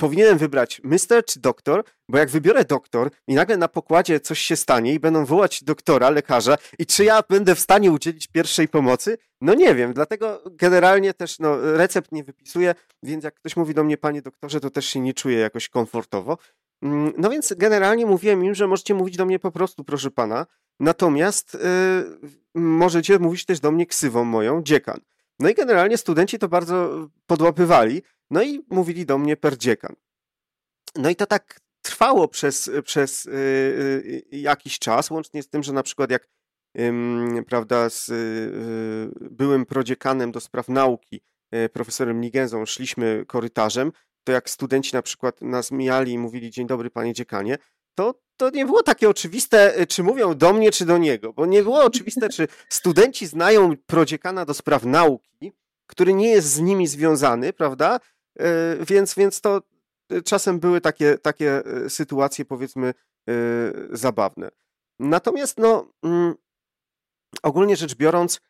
powinienem 0.00 0.38
wybrać 0.38 0.80
Mister 0.84 1.24
czy 1.24 1.40
doktor, 1.40 1.84
bo 2.08 2.18
jak 2.18 2.30
wybiorę 2.30 2.64
doktor 2.64 3.10
i 3.26 3.34
nagle 3.34 3.56
na 3.56 3.68
pokładzie 3.68 4.20
coś 4.20 4.38
się 4.38 4.56
stanie 4.56 4.94
i 4.94 5.00
będą 5.00 5.24
wołać 5.24 5.64
doktora, 5.64 6.10
lekarza 6.10 6.56
i 6.78 6.86
czy 6.86 7.04
ja 7.04 7.20
będę 7.28 7.54
w 7.54 7.60
stanie 7.60 7.90
udzielić 7.90 8.28
pierwszej 8.28 8.68
pomocy? 8.68 9.18
No 9.40 9.54
nie 9.54 9.74
wiem, 9.74 9.92
dlatego 9.92 10.42
generalnie 10.50 11.14
też 11.14 11.38
no, 11.38 11.76
recept 11.76 12.12
nie 12.12 12.24
wypisuję, 12.24 12.74
więc 13.02 13.24
jak 13.24 13.34
ktoś 13.34 13.56
mówi 13.56 13.74
do 13.74 13.84
mnie, 13.84 13.96
panie 13.96 14.22
doktorze, 14.22 14.60
to 14.60 14.70
też 14.70 14.86
się 14.86 15.00
nie 15.00 15.14
czuję 15.14 15.38
jakoś 15.38 15.68
komfortowo. 15.68 16.38
Mm, 16.82 17.12
no 17.18 17.30
więc 17.30 17.54
generalnie 17.56 18.06
mówiłem 18.06 18.44
im, 18.44 18.54
że 18.54 18.66
możecie 18.66 18.94
mówić 18.94 19.16
do 19.16 19.26
mnie 19.26 19.38
po 19.38 19.50
prostu, 19.50 19.84
proszę 19.84 20.10
pana, 20.10 20.46
natomiast 20.80 21.54
yy, 21.54 22.62
możecie 22.62 23.18
mówić 23.18 23.44
też 23.44 23.60
do 23.60 23.70
mnie 23.70 23.86
ksywą 23.86 24.24
moją, 24.24 24.62
dziekan. 24.62 25.00
No 25.38 25.48
i 25.48 25.54
generalnie 25.54 25.98
studenci 25.98 26.38
to 26.38 26.48
bardzo 26.48 27.08
podłapywali, 27.26 28.02
no 28.30 28.42
i 28.42 28.64
mówili 28.70 29.06
do 29.06 29.18
mnie 29.18 29.36
per 29.36 29.58
dziekan. 29.58 29.96
No 30.96 31.10
i 31.10 31.16
to 31.16 31.26
tak 31.26 31.60
trwało 31.82 32.28
przez, 32.28 32.70
przez 32.84 33.24
yy, 33.24 34.22
jakiś 34.32 34.78
czas, 34.78 35.10
łącznie 35.10 35.42
z 35.42 35.48
tym, 35.48 35.62
że 35.62 35.72
na 35.72 35.82
przykład 35.82 36.10
jak 36.10 36.28
prawda, 37.46 37.90
z 37.90 38.10
byłym 39.30 39.66
prodziekanem 39.66 40.32
do 40.32 40.40
spraw 40.40 40.68
nauki, 40.68 41.20
y, 41.54 41.68
profesorem 41.68 42.20
Nigenzą, 42.20 42.66
szliśmy 42.66 43.24
korytarzem, 43.28 43.92
to 44.24 44.32
jak 44.32 44.50
studenci 44.50 44.94
na 44.94 45.02
przykład 45.02 45.42
nas 45.42 45.70
mijali 45.70 46.12
i 46.12 46.18
mówili 46.18 46.50
dzień 46.50 46.66
dobry 46.66 46.90
panie 46.90 47.12
dziekanie, 47.12 47.58
to, 47.94 48.14
to 48.36 48.50
nie 48.50 48.66
było 48.66 48.82
takie 48.82 49.08
oczywiste, 49.08 49.86
czy 49.86 50.02
mówią 50.02 50.34
do 50.34 50.52
mnie, 50.52 50.70
czy 50.70 50.84
do 50.84 50.98
niego, 50.98 51.32
bo 51.32 51.46
nie 51.46 51.62
było 51.62 51.84
oczywiste, 51.84 52.28
czy 52.28 52.48
studenci 52.68 53.26
znają 53.26 53.76
prodziekana 53.86 54.44
do 54.44 54.54
spraw 54.54 54.84
nauki, 54.84 55.52
który 55.86 56.14
nie 56.14 56.28
jest 56.28 56.48
z 56.48 56.60
nimi 56.60 56.86
związany, 56.86 57.52
prawda? 57.52 58.00
E, 58.40 58.76
więc, 58.84 59.14
więc 59.14 59.40
to 59.40 59.62
e, 60.10 60.22
czasem 60.22 60.60
były 60.60 60.80
takie, 60.80 61.18
takie 61.18 61.64
e, 61.66 61.90
sytuacje, 61.90 62.44
powiedzmy, 62.44 62.94
zabawne. 63.90 64.48
Natomiast, 64.98 65.58
no, 65.58 65.92
mm, 66.02 66.34
ogólnie 67.42 67.76
rzecz 67.76 67.94
biorąc, 67.94 68.40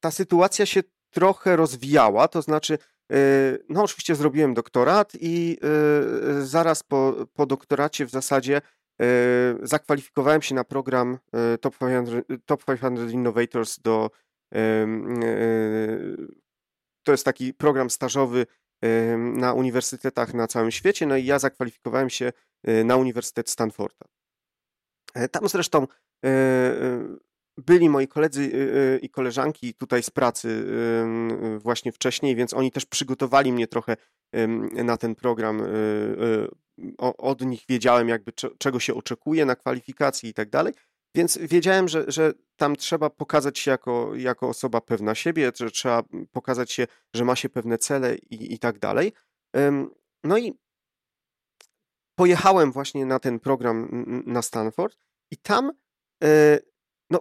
ta 0.00 0.10
sytuacja 0.10 0.66
się 0.66 0.82
trochę 1.10 1.56
rozwijała, 1.56 2.28
to 2.28 2.42
znaczy, 2.42 2.78
no, 3.68 3.82
oczywiście 3.82 4.14
zrobiłem 4.14 4.54
doktorat 4.54 5.12
i 5.20 5.58
zaraz 6.40 6.82
po, 6.82 7.14
po 7.34 7.46
doktoracie 7.46 8.06
w 8.06 8.10
zasadzie 8.10 8.60
zakwalifikowałem 9.62 10.42
się 10.42 10.54
na 10.54 10.64
program 10.64 11.18
Top 11.60 11.78
500, 11.78 12.26
Top 12.46 12.64
500 12.64 13.10
Innovators 13.10 13.78
do 13.78 14.10
to 17.02 17.12
jest 17.12 17.24
taki 17.24 17.54
program 17.54 17.90
stażowy 17.90 18.46
na 19.16 19.52
uniwersytetach 19.52 20.34
na 20.34 20.46
całym 20.46 20.70
świecie, 20.70 21.06
no 21.06 21.16
i 21.16 21.24
ja 21.24 21.38
zakwalifikowałem 21.38 22.10
się 22.10 22.32
e, 22.64 22.84
na 22.84 22.96
Uniwersytet 22.96 23.50
Stanforda. 23.50 24.06
E, 25.14 25.28
tam 25.28 25.48
zresztą 25.48 25.86
e, 26.24 26.28
byli 27.56 27.88
moi 27.88 28.08
koledzy 28.08 28.50
i 29.02 29.10
koleżanki 29.10 29.74
tutaj 29.74 30.02
z 30.02 30.10
pracy 30.10 30.66
właśnie 31.58 31.92
wcześniej, 31.92 32.36
więc 32.36 32.54
oni 32.54 32.70
też 32.70 32.86
przygotowali 32.86 33.52
mnie 33.52 33.66
trochę 33.66 33.96
na 34.72 34.96
ten 34.96 35.14
program. 35.14 35.62
Od 36.98 37.40
nich 37.40 37.64
wiedziałem 37.68 38.08
jakby 38.08 38.32
czego 38.58 38.80
się 38.80 38.94
oczekuje 38.94 39.46
na 39.46 39.56
kwalifikacji 39.56 40.30
i 40.30 40.34
tak 40.34 40.50
dalej. 40.50 40.74
Więc 41.14 41.38
wiedziałem, 41.38 41.88
że, 41.88 42.04
że 42.08 42.32
tam 42.56 42.76
trzeba 42.76 43.10
pokazać 43.10 43.58
się 43.58 43.70
jako, 43.70 44.14
jako 44.14 44.48
osoba 44.48 44.80
pewna 44.80 45.14
siebie, 45.14 45.52
że 45.54 45.70
trzeba 45.70 46.02
pokazać 46.32 46.72
się, 46.72 46.86
że 47.14 47.24
ma 47.24 47.36
się 47.36 47.48
pewne 47.48 47.78
cele 47.78 48.16
i, 48.16 48.54
i 48.54 48.58
tak 48.58 48.78
dalej. 48.78 49.12
No 50.24 50.38
i 50.38 50.52
pojechałem 52.14 52.72
właśnie 52.72 53.06
na 53.06 53.18
ten 53.18 53.40
program 53.40 54.04
na 54.26 54.42
Stanford 54.42 54.98
i 55.30 55.36
tam, 55.36 55.72
e, 56.24 56.58
no, 57.10 57.20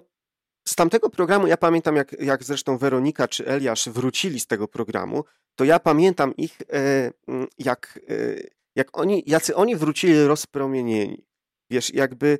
z 0.68 0.76
tamtego 0.76 1.10
programu, 1.10 1.48
ja 1.48 1.58
pamiętam, 1.58 1.96
jak, 1.96 2.22
jak 2.22 2.44
zresztą 2.44 2.78
Weronika 2.78 3.28
czy 3.28 3.48
Eliasz 3.48 3.90
wrócili 3.90 4.40
z 4.40 4.48
tego 4.48 4.68
programu, 4.68 5.24
to 5.56 5.64
ja 5.64 5.80
pamiętam 5.80 6.36
ich, 6.36 6.62
e, 6.74 7.12
jak, 7.58 8.00
e, 8.10 8.14
jak 8.76 8.98
oni, 8.98 9.24
jacy 9.26 9.56
oni 9.56 9.76
wrócili 9.76 10.24
rozpromienieni. 10.26 11.26
Wiesz, 11.70 11.94
jakby, 11.94 12.40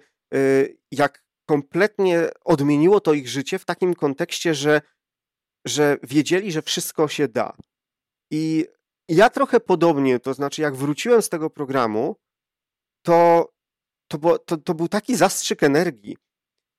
jak 0.92 1.21
kompletnie 1.52 2.30
odmieniło 2.44 3.00
to 3.00 3.14
ich 3.14 3.28
życie 3.28 3.60
w 3.60 3.66
takim 3.66 3.94
kontekście, 3.94 4.56
że, 4.56 4.82
że 5.66 5.98
wiedzieli, 6.04 6.52
że 6.52 6.62
wszystko 6.62 7.08
się 7.08 7.28
da. 7.28 7.58
I 8.32 8.66
ja 9.10 9.30
trochę 9.30 9.60
podobnie, 9.60 10.20
to 10.20 10.34
znaczy, 10.34 10.62
jak 10.62 10.76
wróciłem 10.76 11.22
z 11.22 11.30
tego 11.30 11.50
programu, 11.50 12.16
to, 13.06 13.50
to, 14.08 14.18
było, 14.18 14.40
to, 14.40 14.58
to 14.58 14.74
był 14.74 14.88
taki 14.88 15.16
zastrzyk 15.16 15.64
energii, 15.64 16.18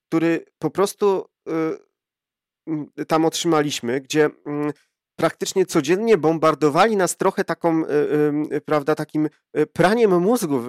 który 0.09 0.45
po 0.59 0.71
prostu 0.71 1.25
y, 2.99 3.05
tam 3.05 3.25
otrzymaliśmy, 3.25 4.01
gdzie 4.01 4.27
y, 4.27 4.31
praktycznie 5.23 5.67
codziennie 5.67 6.17
bombardowali 6.17 6.97
nas 6.97 7.17
trochę 7.17 7.45
taką, 7.45 7.85
y, 7.85 7.87
y, 8.57 8.61
prawda, 8.61 8.95
takim 8.95 9.29
y, 9.59 9.67
praniem 9.67 10.21
mózgu, 10.21 10.61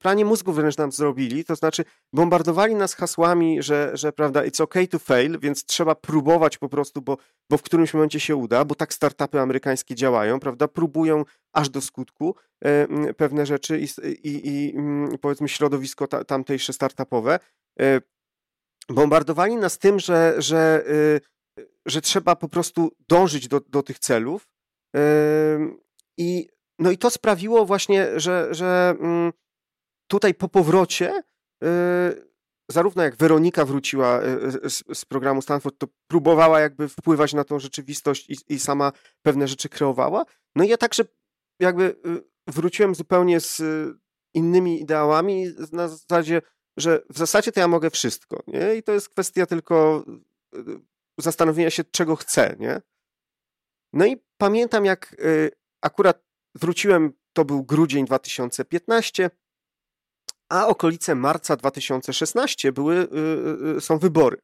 pranie 0.00 0.24
mózgu 0.24 0.52
wręcz 0.52 0.76
nam 0.76 0.92
zrobili, 0.92 1.44
to 1.44 1.56
znaczy 1.56 1.84
bombardowali 2.12 2.74
nas 2.74 2.94
hasłami, 2.94 3.62
że, 3.62 3.90
że 3.94 4.12
prawda, 4.12 4.42
it's 4.42 4.62
okay 4.62 4.88
to 4.88 4.98
fail, 4.98 5.38
więc 5.40 5.64
trzeba 5.64 5.94
próbować 5.94 6.58
po 6.58 6.68
prostu, 6.68 7.02
bo, 7.02 7.16
bo 7.50 7.56
w 7.58 7.62
którymś 7.62 7.94
momencie 7.94 8.20
się 8.20 8.36
uda, 8.36 8.64
bo 8.64 8.74
tak 8.74 8.94
startupy 8.94 9.40
amerykańskie 9.40 9.94
działają, 9.94 10.40
prawda, 10.40 10.68
próbują 10.68 11.24
aż 11.52 11.68
do 11.68 11.80
skutku 11.80 12.36
pewne 13.16 13.46
rzeczy 13.46 13.80
i, 13.80 13.86
i, 14.28 14.48
i 14.48 14.74
powiedzmy 15.18 15.48
środowisko 15.48 16.06
tamtejsze 16.06 16.72
startupowe. 16.72 17.38
Bombardowali 18.88 19.56
nas 19.56 19.78
tym, 19.78 20.00
że, 20.00 20.34
że 20.38 20.84
że 21.86 22.00
trzeba 22.00 22.36
po 22.36 22.48
prostu 22.48 22.92
dążyć 23.08 23.48
do, 23.48 23.60
do 23.60 23.82
tych 23.82 23.98
celów. 23.98 24.48
I, 26.18 26.48
no 26.78 26.90
i 26.90 26.98
to 26.98 27.10
sprawiło 27.10 27.66
właśnie, 27.66 28.20
że, 28.20 28.48
że 28.50 28.94
mm, 29.00 29.32
tutaj 30.06 30.34
po 30.34 30.48
powrocie, 30.48 31.22
y, 31.64 31.66
zarówno 32.70 33.02
jak 33.02 33.16
Weronika 33.16 33.64
wróciła 33.64 34.22
y, 34.22 34.70
z, 34.70 34.98
z, 34.98 35.04
programu 35.04 35.42
Stanford, 35.42 35.78
to 35.78 35.86
próbowała 36.06 36.60
jakby 36.60 36.88
wpływać 36.88 37.32
na 37.34 37.44
tą 37.44 37.58
rzeczywistość 37.58 38.30
i, 38.30 38.54
i 38.54 38.58
sama 38.58 38.92
pewne 39.22 39.48
rzeczy 39.48 39.68
kreowała. 39.68 40.24
No 40.56 40.64
i 40.64 40.68
ja 40.68 40.76
także 40.76 41.04
jakby 41.60 41.84
y, 42.06 42.22
wróciłem 42.46 42.94
zupełnie 42.94 43.40
z 43.40 43.62
innymi 44.34 44.80
ideałami 44.80 45.46
na 45.72 45.88
zasadzie 45.88 46.42
że 46.76 47.02
w 47.10 47.18
zasadzie 47.18 47.52
to 47.52 47.60
ja 47.60 47.68
mogę 47.68 47.90
wszystko, 47.90 48.42
nie? 48.46 48.76
I 48.76 48.82
to 48.82 48.92
jest 48.92 49.08
kwestia 49.08 49.46
tylko 49.46 50.04
y, 50.56 50.60
zastanowienia 51.18 51.70
się, 51.70 51.84
czego 51.84 52.16
chcę, 52.16 52.56
nie? 52.58 52.80
No 53.92 54.06
i 54.06 54.16
pamiętam, 54.36 54.84
jak 54.84 55.12
y, 55.12 55.50
akurat 55.82 56.24
wróciłem, 56.54 57.12
to 57.32 57.44
był 57.44 57.64
grudzień 57.64 58.04
2015, 58.04 59.30
a 60.48 60.66
okolice 60.66 61.14
marca 61.14 61.56
2016 61.56 62.72
były, 62.72 63.08
są 63.80 63.98
wybory. 63.98 64.42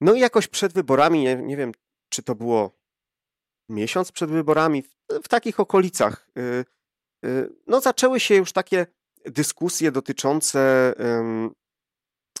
No 0.00 0.14
i 0.14 0.20
jakoś 0.20 0.48
przed 0.48 0.72
wyborami, 0.72 1.22
nie, 1.22 1.36
nie 1.36 1.56
wiem, 1.56 1.72
czy 2.08 2.22
to 2.22 2.34
było 2.34 2.78
miesiąc 3.68 4.12
przed 4.12 4.30
wyborami, 4.30 4.82
w, 4.82 4.96
w 5.24 5.28
takich 5.28 5.60
okolicach, 5.60 6.30
no 7.66 7.80
zaczęły 7.80 8.20
się 8.20 8.34
już 8.34 8.52
takie 8.52 8.86
dyskusje 9.26 9.92
dotyczące 9.92 10.94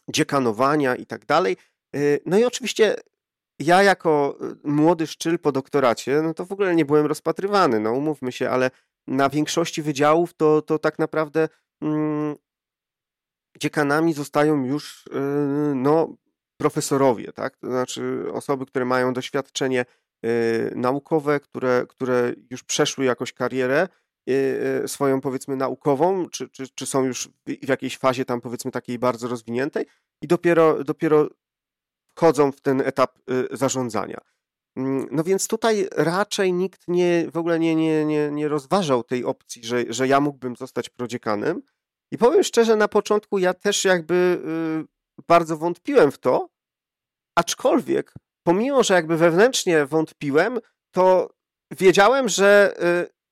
dziekanowania 0.08 0.96
i 0.96 1.06
tak 1.06 1.26
dalej. 1.26 1.56
Y, 1.96 2.20
no 2.26 2.38
i 2.38 2.44
oczywiście 2.44 2.96
ja 3.58 3.82
jako 3.82 4.38
y, 4.64 4.68
młody 4.68 5.06
szczyl 5.06 5.38
po 5.38 5.52
doktoracie, 5.52 6.22
no 6.22 6.34
to 6.34 6.44
w 6.44 6.52
ogóle 6.52 6.74
nie 6.74 6.84
byłem 6.84 7.06
rozpatrywany, 7.06 7.80
no 7.80 7.92
umówmy 7.92 8.32
się, 8.32 8.50
ale 8.50 8.70
na 9.06 9.28
większości 9.28 9.82
wydziałów 9.82 10.34
to, 10.34 10.62
to 10.62 10.78
tak 10.78 10.98
naprawdę 10.98 11.48
mm, 11.82 12.36
dziekanami 13.60 14.12
zostają 14.12 14.64
już 14.64 15.06
y, 15.06 15.10
no, 15.74 16.16
profesorowie, 16.60 17.32
tak? 17.32 17.56
To 17.56 17.66
znaczy 17.66 18.24
osoby, 18.32 18.66
które 18.66 18.84
mają 18.84 19.12
doświadczenie 19.12 19.84
naukowe, 20.74 21.40
które, 21.40 21.86
które 21.88 22.32
już 22.50 22.64
przeszły 22.64 23.04
jakoś 23.04 23.32
karierę 23.32 23.88
Y, 24.28 24.82
y, 24.84 24.88
swoją 24.88 25.20
powiedzmy 25.20 25.56
naukową, 25.56 26.28
czy, 26.28 26.48
czy, 26.48 26.68
czy 26.74 26.86
są 26.86 27.04
już 27.04 27.28
w 27.46 27.68
jakiejś 27.68 27.98
fazie 27.98 28.24
tam 28.24 28.40
powiedzmy 28.40 28.70
takiej 28.70 28.98
bardzo 28.98 29.28
rozwiniętej 29.28 29.86
i 30.22 30.26
dopiero, 30.26 30.84
dopiero 30.84 31.28
wchodzą 32.18 32.52
w 32.52 32.60
ten 32.60 32.80
etap 32.80 33.18
y, 33.30 33.56
zarządzania. 33.56 34.20
Mm, 34.76 35.08
no 35.10 35.24
więc 35.24 35.48
tutaj 35.48 35.88
raczej 35.96 36.52
nikt 36.52 36.88
nie, 36.88 37.30
w 37.32 37.36
ogóle 37.36 37.58
nie, 37.58 37.74
nie, 37.74 38.04
nie, 38.04 38.30
nie 38.30 38.48
rozważał 38.48 39.02
tej 39.04 39.24
opcji, 39.24 39.64
że, 39.64 39.84
że 39.88 40.08
ja 40.08 40.20
mógłbym 40.20 40.56
zostać 40.56 40.88
prodziekanem. 40.88 41.62
I 42.12 42.18
powiem 42.18 42.42
szczerze, 42.42 42.76
na 42.76 42.88
początku 42.88 43.38
ja 43.38 43.54
też 43.54 43.84
jakby 43.84 44.42
bardzo 45.28 45.56
wątpiłem 45.56 46.10
w 46.10 46.18
to, 46.18 46.48
aczkolwiek 47.36 48.14
pomimo, 48.42 48.82
że 48.82 48.94
jakby 48.94 49.16
wewnętrznie 49.16 49.86
wątpiłem, 49.86 50.58
to 50.94 51.30
wiedziałem, 51.70 52.28
że 52.28 52.74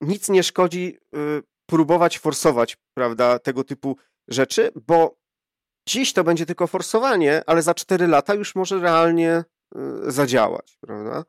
nic 0.00 0.28
nie 0.28 0.42
szkodzi 0.42 0.98
y, 1.16 1.42
próbować 1.66 2.18
forsować, 2.18 2.76
prawda, 2.94 3.38
tego 3.38 3.64
typu 3.64 3.96
rzeczy, 4.28 4.70
bo 4.86 5.16
dziś 5.88 6.12
to 6.12 6.24
będzie 6.24 6.46
tylko 6.46 6.66
forsowanie, 6.66 7.42
ale 7.46 7.62
za 7.62 7.74
4 7.74 8.06
lata 8.06 8.34
już 8.34 8.54
może 8.54 8.80
realnie 8.80 9.44
y, 9.76 10.10
zadziałać, 10.10 10.78
prawda? 10.80 11.24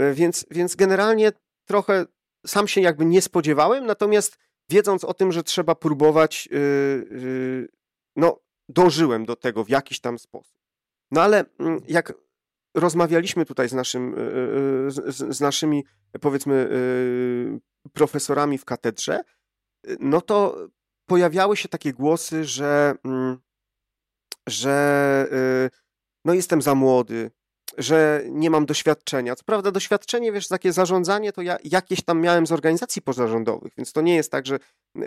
Y, 0.00 0.14
więc, 0.14 0.46
więc 0.50 0.76
generalnie 0.76 1.32
trochę 1.64 2.06
sam 2.46 2.68
się 2.68 2.80
jakby 2.80 3.04
nie 3.04 3.22
spodziewałem, 3.22 3.86
natomiast 3.86 4.38
wiedząc 4.70 5.04
o 5.04 5.14
tym, 5.14 5.32
że 5.32 5.42
trzeba 5.42 5.74
próbować, 5.74 6.48
no, 8.16 8.40
dążyłem 8.68 9.24
do 9.24 9.36
tego 9.36 9.64
w 9.64 9.68
jakiś 9.68 10.00
tam 10.00 10.18
sposób. 10.18 10.58
No 11.10 11.22
ale 11.22 11.44
mm, 11.58 11.80
jak 11.88 12.12
rozmawialiśmy 12.76 13.46
tutaj 13.46 13.68
z, 13.68 13.72
naszym, 13.72 14.14
z, 14.88 15.36
z 15.36 15.40
naszymi, 15.40 15.84
powiedzmy, 16.20 16.68
profesorami 17.92 18.58
w 18.58 18.64
katedrze, 18.64 19.20
y, 19.86 19.96
no 20.00 20.20
to 20.20 20.68
pojawiały 21.06 21.56
się 21.56 21.68
takie 21.68 21.92
głosy, 21.92 22.44
że, 22.44 22.94
mm, 23.04 23.38
że 24.48 25.26
y, 25.66 25.70
no 26.24 26.34
jestem 26.34 26.62
za 26.62 26.74
młody, 26.74 27.30
że 27.78 28.22
nie 28.28 28.50
mam 28.50 28.66
doświadczenia. 28.66 29.36
Co 29.36 29.44
prawda 29.44 29.70
doświadczenie, 29.70 30.32
wiesz, 30.32 30.48
takie 30.48 30.72
zarządzanie 30.72 31.32
to 31.32 31.42
ja 31.42 31.58
jakieś 31.64 32.02
tam 32.02 32.20
miałem 32.20 32.46
z 32.46 32.52
organizacji 32.52 33.02
pozarządowych, 33.02 33.72
więc 33.76 33.92
to 33.92 34.00
nie 34.00 34.14
jest 34.16 34.30
tak, 34.30 34.46
że, 34.46 34.58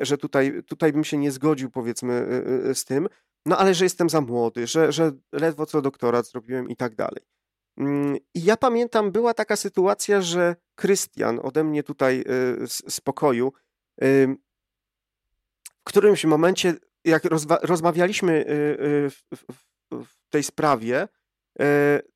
że 0.02 0.17
tutaj, 0.17 0.63
tutaj 0.63 0.93
bym 0.93 1.04
się 1.04 1.17
nie 1.17 1.32
zgodził 1.32 1.69
powiedzmy 1.69 2.28
y, 2.69 2.76
z 2.76 2.86
tym, 2.86 3.08
no 3.45 3.58
ale 3.58 3.74
że 3.74 3.86
jestem 3.86 4.10
za 4.10 4.21
młody, 4.21 4.67
że, 4.67 4.91
że 4.91 5.12
ledwo 5.32 5.65
co 5.65 5.82
doktorat 5.82 6.28
zrobiłem 6.28 6.69
i 6.69 6.76
tak 6.76 6.95
dalej. 6.95 7.24
Mm, 7.78 8.17
I 8.34 8.43
ja 8.43 8.58
pamiętam, 8.58 9.12
była 9.12 9.34
taka 9.34 9.56
sytuacja, 9.56 10.21
że 10.21 10.56
Krystian 10.76 11.39
ode 11.43 11.63
mnie 11.63 11.84
tutaj 11.84 12.24
y, 12.63 12.67
z 12.67 13.02
pokoju 13.02 13.54
w 14.02 15.84
którymś 15.84 16.26
momencie, 16.26 16.74
jak 17.06 17.24
rozmawialiśmy 17.62 18.34
y, 18.34 18.50
y, 18.50 19.10
w 19.91 20.30
tej 20.30 20.44
sprawie, 20.44 21.08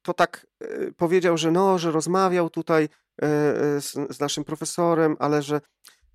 to 0.02 0.14
tak 0.14 0.48
powiedział, 0.98 1.38
że 1.38 1.52
no, 1.52 1.78
że 1.78 1.92
rozmawiał 1.92 2.50
tutaj 2.50 2.90
z, 3.80 3.94
z 4.10 4.20
naszym 4.20 4.44
profesorem, 4.44 5.16
ale 5.20 5.42
że, 5.42 5.62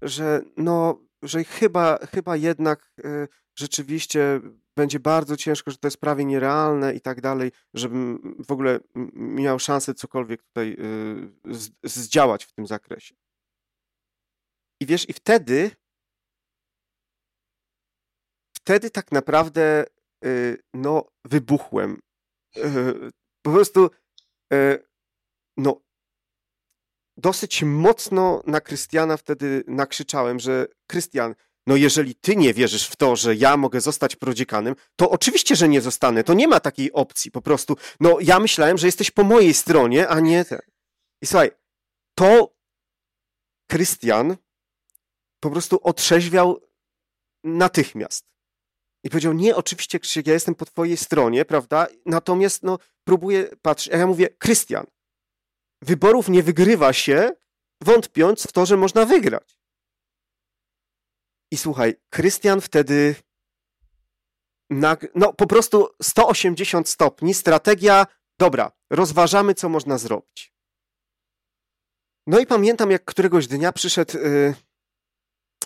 że 0.02 0.42
no, 0.56 1.00
że 1.22 1.44
chyba, 1.44 1.98
chyba 2.12 2.36
jednak 2.36 2.90
rzeczywiście 3.58 4.40
będzie 4.76 5.00
bardzo 5.00 5.36
ciężko, 5.36 5.70
że 5.70 5.76
to 5.76 5.86
jest 5.86 6.00
prawie 6.00 6.24
nierealne 6.24 6.94
i 6.94 7.00
tak 7.00 7.20
dalej, 7.20 7.52
żebym 7.74 8.34
w 8.48 8.52
ogóle 8.52 8.80
miał 9.14 9.58
szansę 9.58 9.94
cokolwiek 9.94 10.42
tutaj 10.42 10.76
y, 11.44 11.54
zdziałać 11.84 12.44
w 12.44 12.52
tym 12.52 12.66
zakresie. 12.66 13.14
I 14.80 14.86
wiesz, 14.86 15.08
i 15.08 15.12
wtedy, 15.12 15.70
wtedy 18.64 18.90
tak 18.90 19.12
naprawdę, 19.12 19.84
y, 20.24 20.58
no, 20.74 21.08
wybuchłem. 21.24 22.00
Y, 22.56 22.62
po 23.44 23.52
prostu, 23.52 23.90
no, 25.56 25.80
dosyć 27.16 27.62
mocno 27.62 28.42
na 28.46 28.60
Krystiana 28.60 29.16
wtedy 29.16 29.64
nakrzyczałem, 29.66 30.40
że 30.40 30.66
Krystian, 30.86 31.34
no 31.66 31.76
jeżeli 31.76 32.14
ty 32.14 32.36
nie 32.36 32.54
wierzysz 32.54 32.88
w 32.88 32.96
to, 32.96 33.16
że 33.16 33.34
ja 33.34 33.56
mogę 33.56 33.80
zostać 33.80 34.16
prodziekanem, 34.16 34.74
to 34.96 35.10
oczywiście, 35.10 35.56
że 35.56 35.68
nie 35.68 35.80
zostanę. 35.80 36.24
To 36.24 36.34
nie 36.34 36.48
ma 36.48 36.60
takiej 36.60 36.92
opcji 36.92 37.30
po 37.30 37.42
prostu. 37.42 37.76
No 38.00 38.18
ja 38.20 38.40
myślałem, 38.40 38.78
że 38.78 38.86
jesteś 38.86 39.10
po 39.10 39.24
mojej 39.24 39.54
stronie, 39.54 40.08
a 40.08 40.20
nie 40.20 40.44
ten. 40.44 40.60
I 41.22 41.26
słuchaj, 41.26 41.50
to 42.14 42.54
Krystian 43.70 44.36
po 45.40 45.50
prostu 45.50 45.78
otrzeźwiał 45.82 46.60
natychmiast. 47.44 48.33
I 49.04 49.10
powiedział, 49.10 49.32
nie, 49.32 49.56
oczywiście 49.56 50.00
Krzysiek, 50.00 50.26
ja 50.26 50.32
jestem 50.32 50.54
po 50.54 50.64
twojej 50.64 50.96
stronie, 50.96 51.44
prawda? 51.44 51.86
Natomiast, 52.06 52.62
no, 52.62 52.78
próbuję 53.04 53.48
patrzeć, 53.62 53.94
a 53.94 53.96
ja 53.96 54.06
mówię, 54.06 54.28
Krystian, 54.28 54.86
wyborów 55.82 56.28
nie 56.28 56.42
wygrywa 56.42 56.92
się, 56.92 57.30
wątpiąc 57.82 58.46
w 58.46 58.52
to, 58.52 58.66
że 58.66 58.76
można 58.76 59.04
wygrać. 59.04 59.58
I 61.50 61.56
słuchaj, 61.56 61.94
Krystian 62.10 62.60
wtedy 62.60 63.14
no 65.14 65.32
po 65.32 65.46
prostu 65.46 65.88
180 66.02 66.88
stopni, 66.88 67.34
strategia, 67.34 68.06
dobra, 68.38 68.72
rozważamy, 68.90 69.54
co 69.54 69.68
można 69.68 69.98
zrobić. 69.98 70.54
No 72.26 72.38
i 72.38 72.46
pamiętam, 72.46 72.90
jak 72.90 73.04
któregoś 73.04 73.46
dnia 73.46 73.72
przyszedł 73.72 74.18
y, 74.18 74.54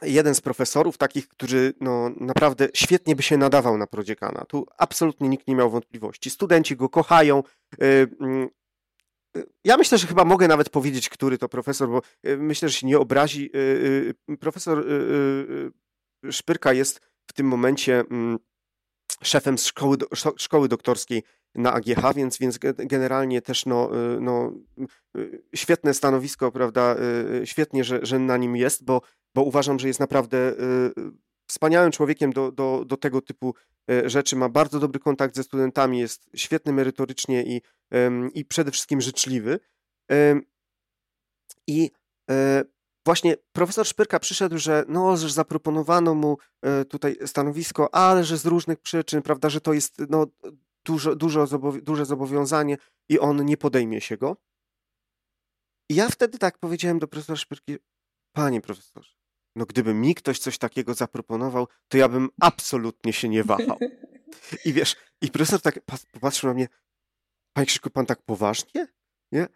jeden 0.03 0.35
z 0.35 0.41
profesorów, 0.41 0.99
takich, 0.99 1.29
którzy 1.29 1.75
no, 1.81 2.11
naprawdę 2.21 2.69
świetnie 2.75 3.17
by 3.17 3.23
się 3.23 3.37
nadawał 3.37 3.79
na 3.79 3.87
prodziekana. 3.87 4.45
Tu 4.45 4.67
absolutnie 4.79 5.29
nikt 5.29 5.49
nie 5.49 5.55
miał 5.55 5.71
wątpliwości. 5.71 6.31
Studenci 6.31 6.77
go 6.77 6.89
kochają. 6.89 7.43
Y, 7.83 8.09
mm, 8.21 8.49
ja 9.65 9.77
myślę, 9.77 9.99
że 9.99 10.07
chyba 10.07 10.25
mogę 10.25 10.49
nawet 10.49 10.71
powiedzieć, 10.71 11.09
który 11.09 11.39
to 11.39 11.49
profesor, 11.49 11.89
bo 11.89 12.03
e, 12.23 12.37
myślę, 12.37 12.69
że 12.69 12.75
się 12.75 12.87
nie 12.87 12.99
obrazi. 12.99 13.51
Profesor 14.41 14.87
Szpyrka 16.31 16.73
jest 16.73 17.01
w 17.27 17.33
tym 17.33 17.47
momencie 17.47 18.01
mm, 18.11 18.39
szefem 19.23 19.59
szkoły, 19.59 19.97
szkoły 20.37 20.69
doktorskiej 20.69 21.23
na 21.55 21.73
AGH, 21.73 22.15
więc, 22.17 22.39
więc 22.39 22.59
generalnie 22.77 23.43
też 23.43 23.67
no, 23.67 23.91
no, 24.21 24.53
świetne 25.55 25.95
stanowisko, 25.95 26.53
prawda, 26.53 26.97
świetnie, 27.45 27.85
że, 27.85 28.01
że 28.03 28.19
na 28.19 28.37
nim 28.37 28.57
jest, 28.57 28.85
bo, 28.85 29.03
bo 29.35 29.43
uważam, 29.43 29.79
że 29.79 29.89
jest 29.89 30.01
naprawdę 30.01 30.55
wspaniałym 31.49 31.93
człowiekiem 31.93 32.33
do, 32.33 32.53
do, 32.53 32.85
do 32.87 32.97
tego 32.97 33.21
typu 33.21 33.55
e, 33.91 34.11
rzeczy, 34.11 34.37
ma 34.37 34.49
bardzo 34.49 34.81
dobry 34.81 35.01
kontakt 35.01 35.37
ze 35.37 35.43
studentami, 35.43 35.99
jest 35.99 36.31
świetny 36.35 36.73
merytorycznie 36.73 37.43
i, 37.43 37.63
i 38.35 38.45
przede 38.45 38.71
wszystkim 38.71 39.01
życzliwy. 39.01 39.61
I 41.67 41.91
e, 42.31 42.65
właśnie 43.05 43.37
profesor 43.53 43.87
Szpyrka 43.87 44.19
przyszedł, 44.19 44.59
że 44.59 44.85
no, 44.89 45.17
że 45.17 45.31
zaproponowano 45.31 46.15
mu 46.15 46.39
e, 46.63 46.85
tutaj 46.85 47.17
stanowisko, 47.27 47.95
ale 47.95 48.25
że 48.25 48.39
z 48.39 48.47
różnych 48.47 48.81
przyczyn, 48.81 49.23
prawda, 49.23 49.51
że 49.51 49.61
to 49.61 49.73
jest 49.73 50.03
no, 50.09 50.27
dużo, 50.85 51.17
dużo 51.17 51.47
duże 51.83 52.07
zobowiązanie 52.07 52.77
i 53.09 53.19
on 53.19 53.45
nie 53.45 53.57
podejmie 53.57 54.01
się 54.01 54.17
go. 54.17 54.37
I 55.91 55.95
ja 55.95 56.09
wtedy 56.09 56.39
tak 56.39 56.59
powiedziałem 56.59 56.99
do 56.99 57.09
profesora 57.09 57.37
Szpyrki, 57.37 57.77
panie 58.33 58.61
profesorze, 58.61 59.18
no 59.59 59.67
gdyby 59.67 59.95
mi 59.95 60.15
ktoś 60.15 60.39
coś 60.39 60.59
takiego 60.59 60.95
zaproponował, 60.95 61.69
to 61.89 61.99
ja 61.99 62.09
bym 62.09 62.29
absolutnie 62.41 63.13
się 63.13 63.29
nie 63.29 63.45
wahał. 63.45 63.79
I 64.65 64.73
wiesz, 64.73 64.97
i 65.21 65.31
profesor 65.31 65.61
tak 65.61 65.81
popatrzył 66.13 66.51
na 66.51 66.55
mnie, 66.55 66.69
panie 67.53 67.67
Krzyszku, 67.67 67.91
pan 67.91 68.07
tak 68.07 68.23
poważnie? 68.23 68.87
Nie? 69.33 69.47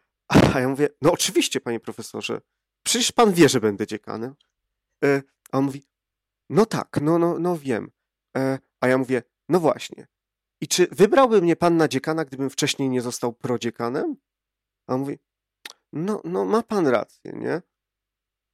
A 0.54 0.60
ja 0.60 0.68
mówię, 0.68 0.88
no 1.02 1.12
oczywiście, 1.12 1.60
panie 1.60 1.80
profesorze, 1.80 2.40
przecież 2.86 3.12
pan 3.12 3.32
wie, 3.32 3.48
że 3.48 3.60
będę 3.60 3.86
dziekanem. 3.86 4.34
E, 5.04 5.22
a 5.52 5.58
on 5.58 5.64
mówi, 5.64 5.82
no 6.50 6.66
tak, 6.66 7.00
no, 7.02 7.18
no, 7.18 7.38
no 7.38 7.58
wiem. 7.58 7.90
E, 8.36 8.58
a 8.80 8.88
ja 8.88 8.98
mówię, 8.98 9.22
no 9.48 9.60
właśnie. 9.60 10.06
I 10.60 10.68
czy 10.68 10.86
wybrałby 10.86 11.42
mnie 11.42 11.56
pan 11.56 11.76
na 11.76 11.88
dziekana, 11.88 12.24
gdybym 12.24 12.50
wcześniej 12.50 12.88
nie 12.88 13.02
został 13.02 13.32
prodziekanem? 13.32 14.16
A 14.86 14.94
on 14.94 15.00
mówi, 15.00 15.18
no, 15.92 16.20
no 16.24 16.44
ma 16.44 16.62
pan 16.62 16.86
rację, 16.86 17.32
nie? 17.32 17.62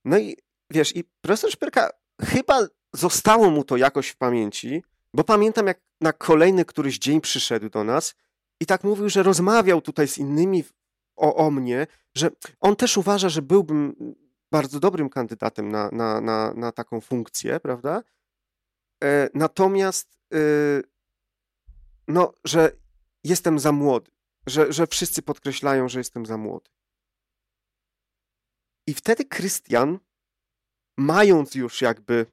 No 0.05 0.19
i 0.19 0.37
wiesz, 0.71 0.97
i 0.97 1.05
profesor 1.05 1.51
Szpyrka 1.51 1.91
chyba 2.21 2.59
zostało 2.95 3.51
mu 3.51 3.65
to 3.65 3.77
jakoś 3.77 4.09
w 4.09 4.17
pamięci, 4.17 4.83
bo 5.15 5.25
pamiętam, 5.25 5.67
jak 5.67 5.81
na 6.01 6.13
kolejny 6.13 6.65
któryś 6.65 6.99
dzień 6.99 7.21
przyszedł 7.21 7.69
do 7.69 7.85
nas 7.85 8.15
i 8.61 8.67
tak 8.67 8.85
mówił, 8.85 9.09
że 9.09 9.23
rozmawiał 9.23 9.81
tutaj 9.81 10.09
z 10.09 10.19
innymi 10.19 10.65
o, 11.17 11.35
o 11.35 11.51
mnie, 11.51 11.87
że 12.17 12.31
on 12.61 12.77
też 12.77 12.97
uważa, 12.97 13.29
że 13.29 13.43
byłbym 13.43 13.95
bardzo 14.51 14.81
dobrym 14.81 15.09
kandydatem 15.11 15.69
na, 15.69 15.91
na, 15.91 16.21
na, 16.21 16.55
na 16.55 16.73
taką 16.73 17.01
funkcję, 17.01 17.61
prawda? 17.61 18.03
E, 19.05 19.31
natomiast, 19.35 20.19
e, 20.35 20.39
no, 22.09 22.33
że 22.45 22.73
jestem 23.25 23.59
za 23.59 23.73
młody, 23.73 24.11
że, 24.47 24.73
że 24.73 24.87
wszyscy 24.87 25.23
podkreślają, 25.23 25.89
że 25.89 26.01
jestem 26.01 26.27
za 26.27 26.37
młody. 26.37 26.71
I 28.87 28.95
wtedy 28.95 29.25
Krystian, 29.25 29.99
mając 30.99 31.55
już 31.55 31.81
jakby 31.81 32.27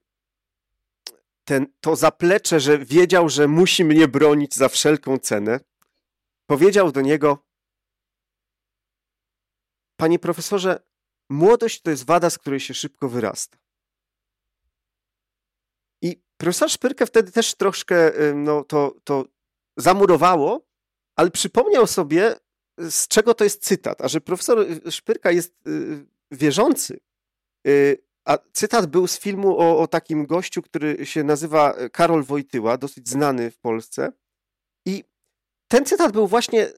ten, 1.44 1.68
to 1.80 1.96
zaplecze, 1.96 2.60
że 2.60 2.78
wiedział, 2.78 3.30
że 3.30 3.48
musi 3.48 3.86
mnie 3.86 4.08
bronić 4.08 4.56
za 4.56 4.70
wszelką 4.70 5.18
cenę, 5.18 5.60
powiedział 6.46 6.92
do 6.92 7.02
niego: 7.02 7.46
Panie 10.00 10.20
profesorze, 10.20 10.84
młodość 11.30 11.82
to 11.82 11.92
jest 11.92 12.06
wada, 12.06 12.30
z 12.30 12.38
której 12.38 12.60
się 12.60 12.74
szybko 12.74 13.10
wyrasta. 13.10 13.58
I 16.02 16.22
profesor 16.38 16.70
Szpyrkę 16.70 17.06
wtedy 17.06 17.32
też 17.32 17.56
troszkę 17.56 18.12
no, 18.36 18.64
to, 18.64 18.96
to 19.04 19.26
zamurowało, 19.78 20.68
ale 21.16 21.32
przypomniał 21.32 21.88
sobie, 21.88 22.36
z 22.78 23.08
czego 23.08 23.34
to 23.34 23.44
jest 23.44 23.64
cytat. 23.64 24.02
A 24.02 24.08
że 24.08 24.22
profesor 24.22 24.68
Szpyrka 24.90 25.32
jest 25.32 25.68
y, 25.68 26.06
wierzący, 26.32 27.00
y, 27.68 28.05
a 28.26 28.38
cytat 28.54 28.86
był 28.86 29.08
z 29.08 29.20
filmu 29.20 29.60
o, 29.60 29.80
o 29.80 29.88
takim 29.88 30.26
gościu, 30.26 30.62
który 30.62 31.06
się 31.06 31.24
nazywa 31.24 31.76
Karol 31.92 32.24
Wojtyła, 32.24 32.78
dosyć 32.78 33.10
znany 33.10 33.52
w 33.52 33.60
Polsce. 33.60 34.12
I 34.86 35.04
ten 35.68 35.86
cytat 35.86 36.12
był 36.12 36.28
właśnie 36.28 36.72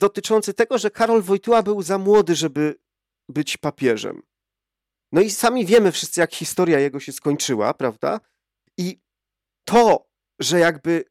dotyczący 0.00 0.54
tego, 0.54 0.78
że 0.78 0.90
Karol 0.90 1.22
Wojtyła 1.22 1.62
był 1.62 1.82
za 1.82 1.98
młody, 1.98 2.34
żeby 2.34 2.78
być 3.28 3.56
papieżem. 3.56 4.22
No 5.12 5.20
i 5.20 5.30
sami 5.30 5.66
wiemy 5.66 5.92
wszyscy, 5.92 6.20
jak 6.20 6.34
historia 6.34 6.78
jego 6.78 7.00
się 7.00 7.12
skończyła, 7.12 7.74
prawda? 7.74 8.20
I 8.78 9.00
to, 9.64 10.08
że 10.40 10.58
jakby. 10.58 11.04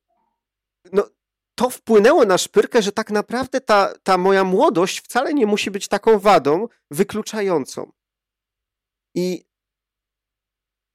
No, 0.94 1.10
to 1.56 1.70
wpłynęło 1.70 2.26
na 2.26 2.38
szpyrkę, 2.38 2.82
że 2.82 2.92
tak 2.92 3.12
naprawdę 3.12 3.62
ta, 3.62 3.94
ta 4.04 4.18
moja 4.18 4.44
młodość 4.44 5.02
wcale 5.02 5.34
nie 5.34 5.46
musi 5.46 5.72
być 5.72 5.88
taką 5.88 6.20
wadą 6.20 6.68
wykluczającą. 6.92 7.92
I 9.16 9.46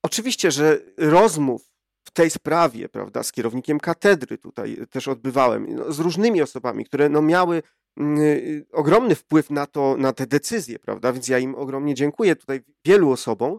oczywiście, 0.07 0.51
że 0.51 0.81
rozmów 0.97 1.71
w 2.05 2.11
tej 2.11 2.31
sprawie, 2.31 2.89
prawda, 2.89 3.23
z 3.23 3.33
kierownikiem 3.33 3.81
katedry 3.81 4.39
tutaj 4.39 4.77
też 4.91 5.09
odbywałem, 5.09 5.75
no, 5.75 5.93
z 5.93 5.99
różnymi 5.99 6.43
osobami, 6.43 6.85
które 6.85 7.09
no, 7.09 7.23
miały 7.23 7.63
mm, 7.97 8.19
y, 8.21 8.67
ogromny 8.73 9.15
wpływ 9.15 9.51
na 9.51 9.67
to, 9.67 9.97
na 9.99 10.13
te 10.13 10.27
decyzje, 10.27 10.79
prawda, 10.79 11.13
więc 11.13 11.29
ja 11.29 11.39
im 11.39 11.55
ogromnie 11.55 11.95
dziękuję 11.95 12.37
tutaj 12.37 12.61
wielu 12.85 13.11
osobom, 13.11 13.59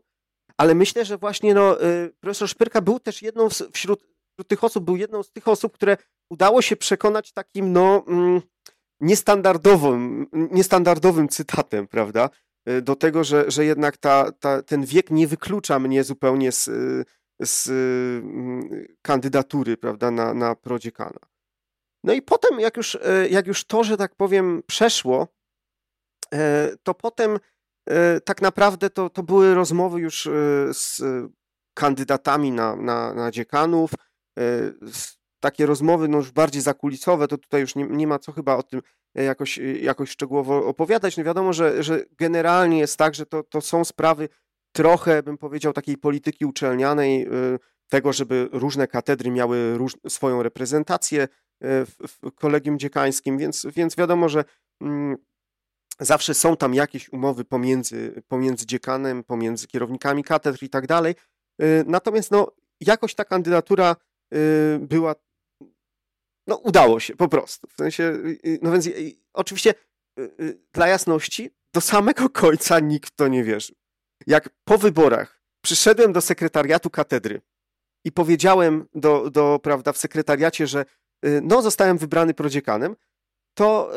ale 0.57 0.75
myślę, 0.75 1.05
że 1.05 1.17
właśnie 1.17 1.53
no, 1.53 1.83
y, 1.83 2.13
profesor 2.19 2.49
Szpyrka 2.49 2.81
był 2.81 2.99
też 2.99 3.21
jedną 3.21 3.49
z, 3.49 3.63
wśród, 3.73 3.99
wśród 4.33 4.47
tych 4.47 4.63
osób, 4.63 4.85
był 4.85 4.95
jedną 4.95 5.23
z 5.23 5.31
tych 5.31 5.47
osób, 5.47 5.73
które 5.73 5.97
udało 6.29 6.61
się 6.61 6.75
przekonać 6.75 7.31
takim 7.31 7.73
no, 7.73 8.03
mm, 8.07 8.41
niestandardowym, 8.99 10.27
niestandardowym 10.51 11.27
cytatem, 11.27 11.87
prawda, 11.87 12.29
y, 12.29 12.46
do 12.81 12.95
tego, 12.95 13.23
że, 13.23 13.51
że 13.51 13.65
jednak 13.65 13.97
ta, 13.97 14.31
ta, 14.31 14.63
ten 14.63 14.85
wiek 14.85 15.11
nie 15.11 15.27
wyklucza 15.27 15.79
mnie 15.79 16.03
zupełnie 16.03 16.51
z, 16.51 16.69
z 17.39 17.69
mm, 18.23 18.69
kandydatury, 19.01 19.77
prawda, 19.77 20.11
na, 20.11 20.33
na 20.33 20.55
prodziekana. 20.55 21.19
No 22.03 22.13
i 22.13 22.21
potem, 22.21 22.59
jak 22.59 22.77
już, 22.77 22.97
jak 23.29 23.47
już 23.47 23.65
to, 23.65 23.83
że 23.83 23.97
tak 23.97 24.15
powiem, 24.15 24.63
przeszło, 24.67 25.27
to 26.83 26.93
potem 26.93 27.39
tak 28.25 28.41
naprawdę 28.41 28.89
to, 28.89 29.09
to 29.09 29.23
były 29.23 29.53
rozmowy 29.53 29.99
już 29.99 30.29
z 30.71 31.01
kandydatami 31.73 32.51
na, 32.51 32.75
na, 32.75 33.13
na 33.13 33.31
dziekanów, 33.31 33.91
takie 35.39 35.65
rozmowy 35.65 36.07
no 36.07 36.17
już 36.17 36.31
bardziej 36.31 36.61
zakulisowe, 36.61 37.27
to 37.27 37.37
tutaj 37.37 37.61
już 37.61 37.75
nie, 37.75 37.87
nie 37.87 38.07
ma 38.07 38.19
co 38.19 38.31
chyba 38.31 38.55
o 38.55 38.63
tym 38.63 38.81
jakoś, 39.15 39.57
jakoś 39.81 40.09
szczegółowo 40.09 40.65
opowiadać. 40.65 41.17
No 41.17 41.23
wiadomo, 41.23 41.53
że, 41.53 41.83
że 41.83 42.05
generalnie 42.17 42.79
jest 42.79 42.97
tak, 42.97 43.15
że 43.15 43.25
to, 43.25 43.43
to 43.43 43.61
są 43.61 43.85
sprawy 43.85 44.29
trochę, 44.71 45.23
bym 45.23 45.37
powiedział, 45.37 45.73
takiej 45.73 45.97
polityki 45.97 46.45
uczelnianej, 46.45 47.27
y, 47.27 47.59
tego, 47.89 48.13
żeby 48.13 48.49
różne 48.51 48.87
katedry 48.87 49.31
miały 49.31 49.77
róż, 49.77 49.97
swoją 50.07 50.43
reprezentację 50.43 51.27
w, 51.61 51.91
w 52.07 52.31
kolegium 52.31 52.79
dziekańskim, 52.79 53.37
więc, 53.37 53.65
więc 53.75 53.95
wiadomo, 53.95 54.29
że 54.29 54.43
mm, 54.81 55.17
zawsze 55.99 56.33
są 56.33 56.57
tam 56.57 56.73
jakieś 56.73 57.09
umowy 57.13 57.45
pomiędzy, 57.45 58.23
pomiędzy 58.27 58.65
dziekanem, 58.65 59.23
pomiędzy 59.23 59.67
kierownikami 59.67 60.23
katedr 60.23 60.63
i 60.63 60.69
tak 60.69 60.87
dalej. 60.87 61.15
Natomiast 61.85 62.31
no, 62.31 62.51
jakoś 62.81 63.15
ta 63.15 63.25
kandydatura 63.25 63.95
była, 64.79 65.15
no 66.47 66.55
udało 66.55 66.99
się 66.99 67.15
po 67.15 67.27
prostu. 67.27 67.67
W 67.67 67.75
sensie, 67.75 68.13
no 68.61 68.71
więc 68.71 68.89
oczywiście 69.33 69.73
dla 70.73 70.87
jasności, 70.87 71.49
do 71.73 71.81
samego 71.81 72.29
końca 72.29 72.79
nikt 72.79 73.13
w 73.13 73.15
to 73.15 73.27
nie 73.27 73.43
wierzył 73.43 73.75
jak 74.27 74.49
po 74.63 74.77
wyborach 74.77 75.41
przyszedłem 75.61 76.13
do 76.13 76.21
sekretariatu 76.21 76.89
katedry 76.89 77.41
i 78.05 78.11
powiedziałem 78.11 78.87
do, 78.95 79.29
do 79.29 79.59
prawda, 79.63 79.93
w 79.93 79.97
sekretariacie, 79.97 80.67
że 80.67 80.85
y, 81.25 81.41
no, 81.43 81.61
zostałem 81.61 81.97
wybrany 81.97 82.33
prodziekanem, 82.33 82.95
to 83.53 83.91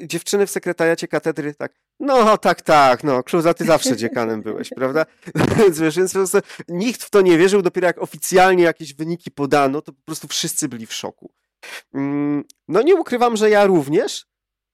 y, 0.00 0.06
dziewczyny 0.06 0.46
w 0.46 0.50
sekretariacie 0.50 1.08
katedry 1.08 1.54
tak, 1.54 1.72
no 2.00 2.38
tak, 2.38 2.62
tak, 2.62 3.04
no, 3.04 3.22
Kluza, 3.22 3.54
ty 3.54 3.64
zawsze 3.64 3.96
dziekanem 3.96 4.42
byłeś, 4.42 4.68
prawda? 4.68 5.06
wiesz, 5.80 5.96
więc 5.96 6.14
nikt 6.68 7.04
w 7.04 7.10
to 7.10 7.20
nie 7.20 7.38
wierzył, 7.38 7.62
dopiero 7.62 7.86
jak 7.86 7.98
oficjalnie 7.98 8.64
jakieś 8.64 8.94
wyniki 8.94 9.30
podano, 9.30 9.82
to 9.82 9.92
po 9.92 10.02
prostu 10.04 10.28
wszyscy 10.28 10.68
byli 10.68 10.86
w 10.86 10.94
szoku. 10.94 11.32
Mm, 11.94 12.44
no 12.68 12.82
nie 12.82 12.94
ukrywam, 12.94 13.36
że 13.36 13.50
ja 13.50 13.66
również, 13.66 14.26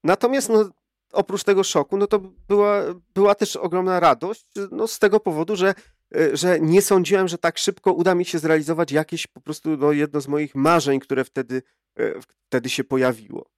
natomiast 0.05 0.49
no, 0.49 0.71
oprócz 1.13 1.45
tego 1.45 1.65
szoku, 1.65 1.97
no 1.97 2.07
to 2.07 2.19
była, 2.49 2.83
była 3.15 3.35
też 3.35 3.57
ogromna 3.57 4.01
radość 4.01 4.47
no 4.71 4.87
z 4.87 4.99
tego 4.99 5.21
powodu, 5.21 5.57
że, 5.57 5.75
e, 6.17 6.37
że 6.37 6.61
nie 6.61 6.83
sądziłem, 6.83 7.29
że 7.29 7.39
tak 7.39 7.59
szybko 7.59 7.93
uda 7.93 8.15
mi 8.15 8.25
się 8.25 8.39
zrealizować 8.39 8.93
jakieś 8.93 9.27
po 9.27 9.41
prostu 9.41 9.77
no, 9.77 9.93
jedno 9.93 10.21
z 10.21 10.29
moich 10.29 10.55
marzeń, 10.55 11.01
które 11.01 11.25
wtedy, 11.25 11.63
e, 11.99 12.15
wtedy 12.21 12.69
się 12.69 12.85
pojawiło. 12.85 13.51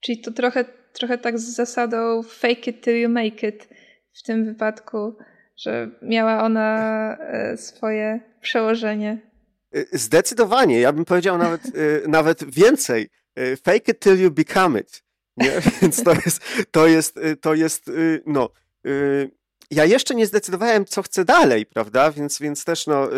Czyli 0.00 0.20
to 0.20 0.32
trochę, 0.32 0.64
trochę 0.92 1.18
tak 1.18 1.38
z 1.38 1.54
zasadą 1.54 2.22
fake 2.22 2.70
it 2.70 2.84
till 2.84 3.00
you 3.00 3.08
make 3.08 3.42
it 3.42 3.68
w 4.12 4.22
tym 4.22 4.44
wypadku, 4.44 5.16
że 5.56 5.90
miała 6.02 6.42
ona 6.42 6.78
e, 7.20 7.56
swoje 7.56 8.20
przełożenie. 8.40 9.35
Zdecydowanie, 9.92 10.80
ja 10.80 10.92
bym 10.92 11.04
powiedział 11.04 11.38
nawet, 11.38 11.62
nawet 12.08 12.54
więcej. 12.54 13.08
Fake 13.64 13.92
it 13.92 14.00
till 14.00 14.20
you 14.20 14.30
become 14.30 14.80
it. 14.80 15.06
Nie? 15.36 15.52
Więc 15.82 16.02
to 16.02 16.14
jest, 16.14 16.42
to 16.70 16.86
jest, 16.86 17.16
y, 17.16 17.36
to 17.36 17.54
jest, 17.54 17.88
y, 17.88 18.22
no. 18.26 18.50
Y, 18.86 19.30
ja 19.70 19.84
jeszcze 19.84 20.14
nie 20.14 20.26
zdecydowałem, 20.26 20.84
co 20.84 21.02
chcę 21.02 21.24
dalej, 21.24 21.66
prawda? 21.66 22.10
Więc, 22.10 22.38
więc 22.38 22.64
też, 22.64 22.86
no, 22.86 23.08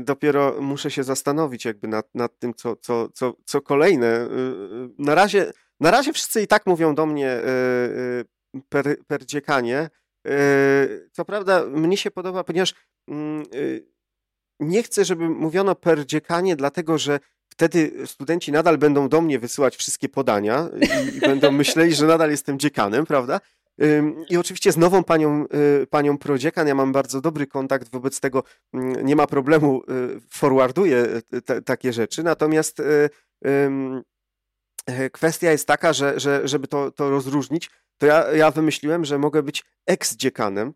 dopiero 0.00 0.60
muszę 0.60 0.90
się 0.90 1.04
zastanowić 1.04 1.64
jakby 1.64 1.88
nad, 1.88 2.14
nad 2.14 2.38
tym, 2.38 2.54
co, 2.54 2.76
co, 2.76 3.08
co, 3.08 3.34
co 3.44 3.60
kolejne. 3.60 4.28
Na 4.98 5.14
razie, 5.14 5.52
na 5.80 5.90
razie 5.90 6.12
wszyscy 6.12 6.42
i 6.42 6.46
tak 6.46 6.66
mówią 6.66 6.94
do 6.94 7.06
mnie 7.06 7.40
per, 8.68 8.96
per 9.06 9.26
dziekanie. 9.26 9.90
Co 11.12 11.24
prawda, 11.24 11.66
mnie 11.66 11.96
się 11.96 12.10
podoba, 12.10 12.44
ponieważ 12.44 12.74
mm, 13.08 13.44
nie 14.60 14.82
chcę, 14.82 15.04
żeby 15.04 15.28
mówiono 15.28 15.74
per 15.74 16.06
dziekanie, 16.06 16.56
dlatego 16.56 16.98
że 16.98 17.20
wtedy 17.48 17.92
studenci 18.06 18.52
nadal 18.52 18.78
będą 18.78 19.08
do 19.08 19.20
mnie 19.20 19.38
wysyłać 19.38 19.76
wszystkie 19.76 20.08
podania 20.08 20.68
i, 20.80 21.16
i 21.16 21.20
będą 21.20 21.52
myśleli, 21.62 21.94
że 21.94 22.06
nadal 22.06 22.30
jestem 22.30 22.58
dziekanem, 22.58 23.06
prawda? 23.06 23.40
I 24.30 24.36
oczywiście 24.36 24.72
z 24.72 24.76
nową 24.76 25.04
panią, 25.04 25.44
y, 25.82 25.86
panią 25.86 26.18
Prodziekan 26.18 26.68
ja 26.68 26.74
mam 26.74 26.92
bardzo 26.92 27.20
dobry 27.20 27.46
kontakt, 27.46 27.90
wobec 27.90 28.20
tego 28.20 28.42
mm, 28.74 29.06
nie 29.06 29.16
ma 29.16 29.26
problemu, 29.26 29.82
y, 29.82 30.20
forwarduję 30.30 31.06
te, 31.44 31.62
takie 31.62 31.92
rzeczy. 31.92 32.22
Natomiast 32.22 32.82
kwestia 35.12 35.50
jest 35.50 35.66
taka, 35.66 35.92
że, 35.92 36.20
że 36.20 36.48
żeby 36.48 36.68
to, 36.68 36.90
to 36.90 37.10
rozróżnić, 37.10 37.70
to 37.98 38.06
ja, 38.06 38.32
ja 38.32 38.50
wymyśliłem, 38.50 39.04
że 39.04 39.18
mogę 39.18 39.42
być 39.42 39.64
ex-dziekanem 39.86 40.72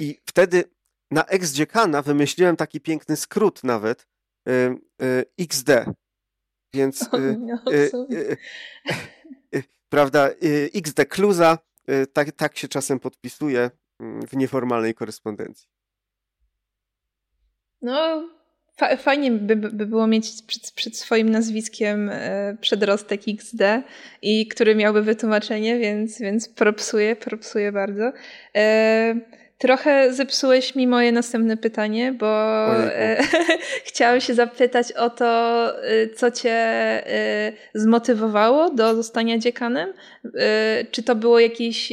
i 0.00 0.20
wtedy 0.24 0.64
na 1.10 1.24
ex-dziekana 1.24 2.02
wymyśliłem 2.02 2.56
taki 2.56 2.80
piękny 2.80 3.16
skrót 3.16 3.64
nawet, 3.64 4.06
XD. 5.38 5.70
Więc 6.74 7.08
no, 7.38 7.58
prawda, 9.88 10.30
XD 10.74 11.04
Kluza, 11.08 11.58
tak, 12.12 12.32
tak 12.32 12.56
się 12.56 12.68
czasem 12.68 13.00
podpisuje 13.00 13.70
mm, 14.00 14.26
w 14.26 14.36
nieformalnej 14.36 14.94
korespondencji. 14.94 15.68
No, 17.82 18.28
fajnie 18.98 19.30
by, 19.30 19.56
by 19.56 19.86
było 19.86 20.06
mieć 20.06 20.42
przed, 20.42 20.72
przed, 20.72 20.96
swoim 20.96 21.28
nazwiskiem 21.28 22.10
e, 22.12 22.56
przedrostek 22.60 23.20
XD, 23.28 23.60
i 24.22 24.48
który 24.48 24.74
miałby 24.74 25.02
wytłumaczenie, 25.02 25.78
więc, 25.78 26.20
więc 26.20 26.48
propsuję, 26.48 27.16
propsuję 27.16 27.72
bardzo. 27.72 28.12
E, 28.56 29.14
Trochę 29.58 30.12
zepsułeś 30.12 30.74
mi 30.74 30.86
moje 30.86 31.12
następne 31.12 31.56
pytanie, 31.56 32.12
bo 32.12 32.26
e, 32.76 33.22
chciałam 33.88 34.20
się 34.20 34.34
zapytać 34.34 34.92
o 34.92 35.10
to, 35.10 35.68
e, 35.84 36.08
co 36.08 36.30
cię 36.30 36.52
e, 36.52 37.52
zmotywowało 37.74 38.70
do 38.70 38.94
zostania 38.94 39.38
dziekanem. 39.38 39.92
Czy 40.90 41.02
to 41.02 41.14
było 41.14 41.40
jakiś, 41.40 41.92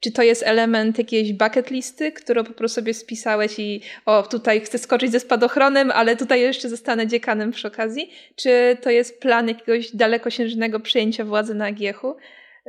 czy 0.00 0.12
to 0.12 0.22
jest 0.22 0.42
element 0.42 0.98
jakiejś 0.98 1.32
bucket 1.32 1.70
listy, 1.70 2.12
którą 2.12 2.44
po 2.44 2.52
prostu 2.52 2.74
sobie 2.74 2.94
spisałeś 2.94 3.58
i 3.58 3.80
o, 4.06 4.22
tutaj 4.22 4.60
chcę 4.60 4.78
skoczyć 4.78 5.12
ze 5.12 5.20
spadochronem, 5.20 5.90
ale 5.90 6.16
tutaj 6.16 6.40
jeszcze 6.40 6.68
zostanę 6.68 7.06
dziekanem 7.06 7.50
przy 7.50 7.68
okazji? 7.68 8.12
Czy 8.36 8.76
to 8.82 8.90
jest 8.90 9.20
plan 9.20 9.48
jakiegoś 9.48 9.96
dalekosiężnego 9.96 10.80
przejęcia 10.80 11.24
władzy 11.24 11.54
na 11.54 11.72
Giechu? 11.72 12.16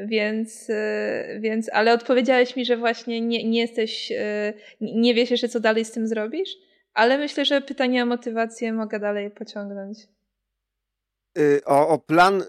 Więc, 0.06 0.70
y, 0.70 1.40
więc, 1.40 1.70
ale 1.74 1.94
odpowiedziałeś 1.94 2.56
mi, 2.56 2.66
że 2.66 2.78
właśnie 2.78 3.22
nie, 3.22 3.50
nie 3.50 3.60
jesteś, 3.60 4.12
y, 4.12 4.54
nie 4.82 5.14
wiesz 5.14 5.32
jeszcze, 5.32 5.50
co 5.50 5.60
dalej 5.60 5.86
z 5.86 5.92
tym 5.92 6.08
zrobisz, 6.08 6.58
ale 6.94 7.18
myślę, 7.18 7.46
że 7.46 7.62
pytanie 7.62 8.04
o 8.04 8.06
motywację 8.06 8.74
mogę 8.74 9.00
dalej 9.00 9.32
pociągnąć. 9.32 9.98
Y, 11.38 11.62
o, 11.66 11.88
o 11.88 12.00
plan 12.00 12.44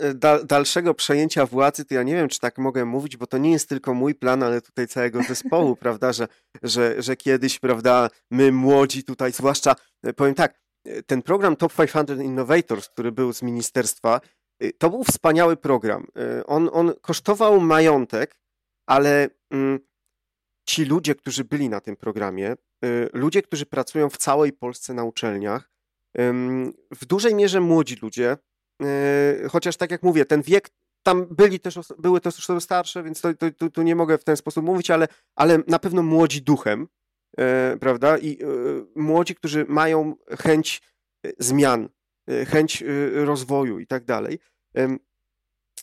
dalszego 0.44 0.94
przejęcia 0.94 1.46
władzy, 1.46 1.84
to 1.84 1.94
ja 1.94 2.02
nie 2.02 2.14
wiem, 2.14 2.28
czy 2.28 2.40
tak 2.40 2.58
mogę 2.58 2.84
mówić, 2.84 3.16
bo 3.16 3.26
to 3.26 3.38
nie 3.38 3.52
jest 3.52 3.68
tylko 3.68 3.94
mój 3.94 4.14
plan, 4.14 4.42
ale 4.42 4.60
tutaj 4.60 4.88
całego 4.88 5.22
zespołu, 5.22 5.76
prawda, 5.84 6.12
że, 6.12 6.28
że, 6.62 7.02
że 7.02 7.16
kiedyś, 7.16 7.58
prawda, 7.58 8.10
my 8.30 8.52
młodzi 8.52 9.04
tutaj, 9.04 9.32
zwłaszcza, 9.32 9.74
powiem 10.16 10.34
tak, 10.34 10.62
ten 11.06 11.22
program 11.22 11.56
Top 11.56 11.72
500 11.74 12.20
Innovators, 12.20 12.88
który 12.88 13.12
był 13.12 13.32
z 13.32 13.42
ministerstwa, 13.42 14.20
to 14.78 14.90
był 14.90 15.04
wspaniały 15.04 15.56
program. 15.56 16.06
Y, 16.38 16.46
on, 16.46 16.70
on 16.72 16.92
kosztował 17.00 17.60
majątek, 17.60 18.36
ale 18.86 19.28
mm, 19.50 19.78
ci 20.66 20.84
ludzie, 20.84 21.14
którzy 21.14 21.44
byli 21.44 21.68
na 21.68 21.80
tym 21.80 21.96
programie, 21.96 22.52
y, 22.84 23.08
ludzie, 23.12 23.42
którzy 23.42 23.66
pracują 23.66 24.10
w 24.10 24.16
całej 24.16 24.52
Polsce 24.52 24.94
na 24.94 25.04
uczelniach, 25.04 25.72
w 26.90 27.04
dużej 27.06 27.34
mierze 27.34 27.60
młodzi 27.60 27.96
ludzie, 28.02 28.36
chociaż 29.50 29.76
tak 29.76 29.90
jak 29.90 30.02
mówię, 30.02 30.24
ten 30.24 30.42
wiek, 30.42 30.70
tam 31.02 31.26
byli 31.30 31.60
też, 31.60 31.78
były 31.98 32.20
też 32.20 32.38
osoby 32.38 32.60
starsze, 32.60 33.02
więc 33.02 33.20
to, 33.20 33.28
to, 33.58 33.70
tu 33.70 33.82
nie 33.82 33.96
mogę 33.96 34.18
w 34.18 34.24
ten 34.24 34.36
sposób 34.36 34.64
mówić, 34.64 34.90
ale, 34.90 35.08
ale 35.36 35.58
na 35.66 35.78
pewno 35.78 36.02
młodzi 36.02 36.42
duchem, 36.42 36.88
prawda? 37.80 38.18
I 38.18 38.38
młodzi, 38.96 39.34
którzy 39.34 39.64
mają 39.68 40.14
chęć 40.38 40.82
zmian, 41.38 41.88
chęć 42.46 42.84
rozwoju 43.14 43.78
i 43.78 43.86
tak 43.86 44.04
dalej. 44.04 44.38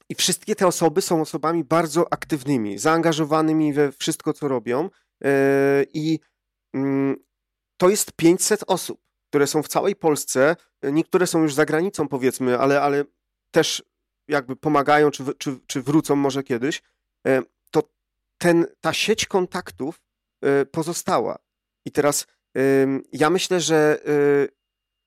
I 0.09 0.15
wszystkie 0.15 0.55
te 0.55 0.67
osoby 0.67 1.01
są 1.01 1.21
osobami 1.21 1.63
bardzo 1.63 2.13
aktywnymi, 2.13 2.77
zaangażowanymi 2.77 3.73
we 3.73 3.91
wszystko, 3.91 4.33
co 4.33 4.47
robią. 4.47 4.89
E, 5.23 5.29
I 5.93 6.19
mm, 6.73 7.15
to 7.77 7.89
jest 7.89 8.11
500 8.11 8.63
osób, 8.67 9.01
które 9.29 9.47
są 9.47 9.63
w 9.63 9.67
całej 9.67 9.95
Polsce. 9.95 10.55
Niektóre 10.83 11.27
są 11.27 11.41
już 11.41 11.53
za 11.53 11.65
granicą, 11.65 12.07
powiedzmy, 12.07 12.59
ale, 12.59 12.81
ale 12.81 13.03
też 13.51 13.83
jakby 14.27 14.55
pomagają, 14.55 15.11
czy, 15.11 15.23
czy, 15.37 15.59
czy 15.67 15.81
wrócą 15.81 16.15
może 16.15 16.43
kiedyś. 16.43 16.81
E, 17.27 17.41
to 17.71 17.83
ten, 18.37 18.65
ta 18.81 18.93
sieć 18.93 19.25
kontaktów 19.25 20.01
e, 20.41 20.65
pozostała. 20.65 21.37
I 21.85 21.91
teraz 21.91 22.27
ja 23.13 23.29
myślę, 23.29 23.59
że 23.59 23.99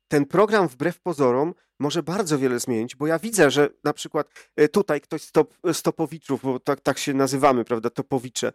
ten 0.09 0.27
program 0.27 0.69
wbrew 0.69 1.01
pozorom 1.01 1.55
może 1.83 2.03
bardzo 2.03 2.39
wiele 2.39 2.61
zmienić, 2.61 2.97
bo 2.97 3.07
ja 3.07 3.19
widzę, 3.19 3.51
że 3.51 3.69
na 3.85 3.93
przykład 3.93 4.29
e, 4.57 4.69
tutaj 4.69 5.01
ktoś 5.01 5.23
z 5.23 5.33
top, 5.33 5.55
Stopowiczów, 5.73 6.43
bo 6.43 6.61
tak, 6.61 6.81
tak 6.81 6.99
się 6.99 7.15
nazywamy, 7.15 7.65
prawda, 7.65 7.91
Topowicze, 7.91 8.53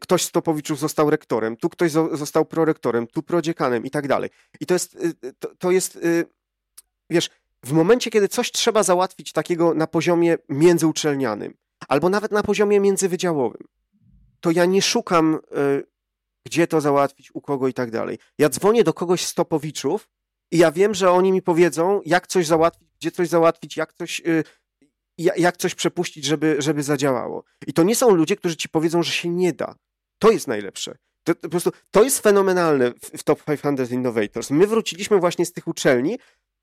ktoś 0.00 0.22
z 0.22 0.30
Topowiczów 0.30 0.78
został 0.78 1.10
rektorem, 1.10 1.56
tu 1.56 1.68
ktoś 1.68 1.92
został 1.92 2.44
prorektorem, 2.44 3.06
tu 3.06 3.22
prodziekanem 3.22 3.84
i 3.84 3.90
tak 3.90 4.08
dalej. 4.08 4.30
I 4.60 4.66
to 4.66 4.74
jest, 4.74 4.96
e, 5.22 5.32
to, 5.38 5.54
to 5.58 5.70
jest, 5.70 5.96
e, 5.96 6.00
wiesz, 7.10 7.30
w 7.64 7.72
momencie, 7.72 8.10
kiedy 8.10 8.28
coś 8.28 8.52
trzeba 8.52 8.82
załatwić 8.82 9.32
takiego 9.32 9.74
na 9.74 9.86
poziomie 9.86 10.38
międzyuczelnianym, 10.48 11.54
albo 11.88 12.08
nawet 12.08 12.32
na 12.32 12.42
poziomie 12.42 12.80
międzywydziałowym, 12.80 13.62
to 14.40 14.50
ja 14.50 14.64
nie 14.64 14.82
szukam, 14.82 15.38
gdzie 16.46 16.66
to 16.66 16.80
załatwić, 16.80 17.34
u 17.34 17.40
kogo 17.40 17.68
i 17.68 17.74
tak 17.74 17.90
dalej. 17.90 18.18
Ja 18.38 18.48
dzwonię 18.48 18.84
do 18.84 18.92
kogoś 18.92 19.24
z 19.24 19.34
Topowiczów 19.34 20.08
i 20.50 20.58
ja 20.58 20.72
wiem, 20.72 20.94
że 20.94 21.10
oni 21.10 21.32
mi 21.32 21.42
powiedzą, 21.42 22.00
jak 22.04 22.26
coś 22.26 22.46
załatwić, 22.46 22.88
gdzie 23.00 23.10
coś 23.10 23.28
załatwić, 23.28 23.76
jak 23.76 23.92
coś, 23.92 24.20
y, 24.26 24.44
jak 25.18 25.56
coś 25.56 25.74
przepuścić, 25.74 26.24
żeby, 26.24 26.56
żeby 26.58 26.82
zadziałało. 26.82 27.44
I 27.66 27.72
to 27.72 27.82
nie 27.82 27.96
są 27.96 28.14
ludzie, 28.14 28.36
którzy 28.36 28.56
ci 28.56 28.68
powiedzą, 28.68 29.02
że 29.02 29.12
się 29.12 29.28
nie 29.28 29.52
da. 29.52 29.74
To 30.18 30.30
jest 30.30 30.48
najlepsze. 30.48 30.98
To, 31.24 31.34
to 31.34 31.40
po 31.40 31.48
prostu 31.48 31.72
to 31.90 32.04
jest 32.04 32.20
fenomenalne 32.20 32.90
w, 32.90 33.18
w 33.18 33.22
Top 33.22 33.44
500 33.44 33.90
Innovators. 33.90 34.50
My 34.50 34.66
wróciliśmy 34.66 35.18
właśnie 35.18 35.46
z 35.46 35.52
tych 35.52 35.68
uczelni 35.68 36.18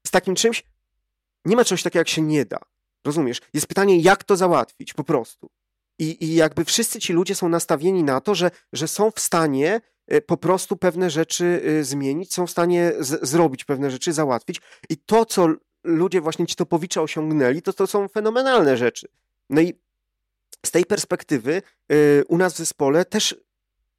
z 0.08 0.12
takim 0.12 0.36
czymś, 0.36 0.64
nie 1.46 1.56
ma 1.56 1.66
czegoś 1.66 1.84
takiego, 1.84 2.00
jak 2.00 2.10
się 2.10 2.22
nie 2.22 2.46
da. 2.46 2.58
Rozumiesz? 3.06 3.42
Jest 3.54 3.68
pytanie, 3.68 4.00
jak 4.00 4.24
to 4.24 4.36
załatwić 4.36 4.94
po 4.94 5.04
prostu. 5.04 5.50
I, 6.00 6.26
I 6.26 6.36
jakby 6.36 6.66
wszyscy 6.66 7.00
ci 7.00 7.14
ludzie 7.14 7.36
są 7.36 7.50
nastawieni 7.50 8.04
na 8.04 8.22
to, 8.22 8.36
że, 8.36 8.52
że 8.74 8.88
są 8.88 9.12
w 9.12 9.20
stanie 9.20 9.82
po 10.26 10.38
prostu 10.38 10.78
pewne 10.78 11.10
rzeczy 11.10 11.62
y, 11.66 11.84
zmienić, 11.84 12.34
są 12.34 12.48
w 12.48 12.52
stanie 12.52 12.94
z, 13.00 13.30
zrobić 13.30 13.64
pewne 13.64 13.92
rzeczy, 13.92 14.14
załatwić. 14.14 14.62
I 14.90 14.98
to, 14.98 15.26
co 15.26 15.48
ludzie 15.84 16.22
właśnie 16.22 16.48
ci 16.48 16.56
topowicze 16.56 17.02
osiągnęli, 17.02 17.62
to, 17.62 17.74
to 17.74 17.88
są 17.88 18.08
fenomenalne 18.08 18.78
rzeczy. 18.78 19.08
No 19.50 19.62
i 19.62 19.74
z 20.66 20.72
tej 20.72 20.86
perspektywy 20.86 21.62
y, 21.92 22.24
u 22.28 22.38
nas 22.38 22.54
w 22.54 22.58
zespole 22.58 23.06
też 23.06 23.36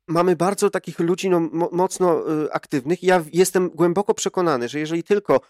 mamy 0.06 0.36
bardzo 0.36 0.70
takich 0.70 0.98
ludzi 0.98 1.30
no, 1.30 1.40
mocno 1.72 2.24
aktywnych. 2.52 3.02
Ja 3.02 3.24
jestem 3.32 3.70
głęboko 3.70 4.14
przekonany, 4.14 4.68
że 4.68 4.78
jeżeli 4.78 5.02
tylko 5.02 5.40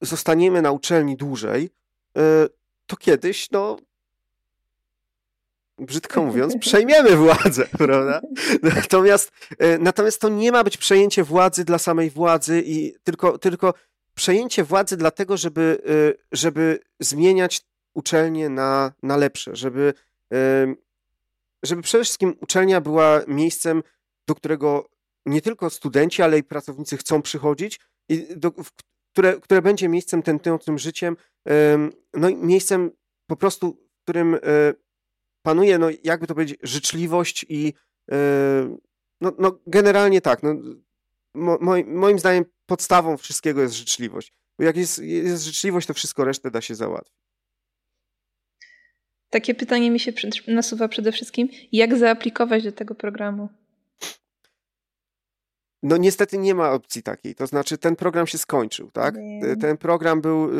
zostaniemy 0.00 0.62
na 0.62 0.72
uczelni 0.72 1.16
dłużej, 1.16 1.70
to 2.86 2.96
kiedyś 2.96 3.50
no, 3.50 3.76
brzydko 5.80 6.22
mówiąc, 6.22 6.56
przejmiemy 6.60 7.16
władzę, 7.16 7.66
prawda? 7.78 8.20
Natomiast, 8.62 9.32
e, 9.58 9.78
natomiast 9.78 10.20
to 10.20 10.28
nie 10.28 10.52
ma 10.52 10.64
być 10.64 10.76
przejęcie 10.76 11.24
władzy 11.24 11.64
dla 11.64 11.78
samej 11.78 12.10
władzy, 12.10 12.62
i 12.66 12.94
tylko, 13.04 13.38
tylko 13.38 13.74
przejęcie 14.14 14.64
władzy 14.64 14.96
dlatego, 14.96 15.36
żeby, 15.36 15.82
e, 15.86 16.22
żeby 16.32 16.78
zmieniać 17.00 17.60
uczelnię 17.94 18.48
na, 18.48 18.92
na 19.02 19.16
lepsze, 19.16 19.56
żeby, 19.56 19.94
e, 20.32 20.74
żeby 21.62 21.82
przede 21.82 22.04
wszystkim 22.04 22.34
uczelnia 22.40 22.80
była 22.80 23.20
miejscem, 23.28 23.82
do 24.26 24.34
którego 24.34 24.88
nie 25.26 25.40
tylko 25.40 25.70
studenci, 25.70 26.22
ale 26.22 26.38
i 26.38 26.42
pracownicy 26.42 26.96
chcą 26.96 27.22
przychodzić 27.22 27.80
i 28.08 28.26
do, 28.36 28.52
które, 29.12 29.40
które 29.40 29.62
będzie 29.62 29.88
miejscem 29.88 30.22
tętniącym 30.22 30.78
życiem, 30.78 31.16
no 32.14 32.28
i 32.28 32.36
miejscem 32.36 32.90
po 33.26 33.36
prostu, 33.36 33.76
w 33.98 34.02
którym 34.02 34.38
panuje, 35.42 35.78
no 35.78 35.88
jakby 36.04 36.26
to 36.26 36.34
powiedzieć, 36.34 36.58
życzliwość 36.62 37.46
i 37.48 37.64
yy, 38.08 38.16
no, 39.20 39.32
no 39.38 39.58
generalnie 39.66 40.20
tak, 40.20 40.42
no, 40.42 40.54
mo, 41.34 41.58
moim 41.86 42.18
zdaniem 42.18 42.44
podstawą 42.66 43.16
wszystkiego 43.16 43.62
jest 43.62 43.74
życzliwość. 43.74 44.32
Bo 44.58 44.64
jak 44.64 44.76
jest, 44.76 44.98
jest 44.98 45.44
życzliwość, 45.44 45.86
to 45.86 45.94
wszystko 45.94 46.24
resztę 46.24 46.50
da 46.50 46.60
się 46.60 46.74
załatwić. 46.74 47.20
Takie 49.30 49.54
pytanie 49.54 49.90
mi 49.90 50.00
się 50.00 50.12
nasuwa 50.46 50.88
przede 50.88 51.12
wszystkim, 51.12 51.48
jak 51.72 51.96
zaaplikować 51.96 52.64
do 52.64 52.72
tego 52.72 52.94
programu? 52.94 53.48
No 55.82 55.96
niestety 55.96 56.38
nie 56.38 56.54
ma 56.54 56.72
opcji 56.72 57.02
takiej, 57.02 57.34
to 57.34 57.46
znaczy 57.46 57.78
ten 57.78 57.96
program 57.96 58.26
się 58.26 58.38
skończył, 58.38 58.90
tak? 58.90 59.14
Ten 59.60 59.76
program 59.76 60.20
był 60.20 60.50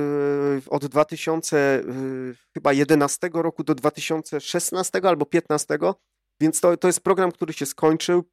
y, 0.59 0.63
od 0.71 0.87
2000 0.87 1.57
y, 1.57 2.35
chyba 2.55 2.73
11 2.73 3.31
roku 3.33 3.65
do 3.65 3.75
2016 3.75 5.01
albo 5.03 5.27
15 5.27 5.79
Więc 6.41 6.61
to, 6.61 6.77
to 6.77 6.89
jest 6.89 7.01
program, 7.01 7.33
który 7.33 7.53
się 7.53 7.67
skończył. 7.67 8.25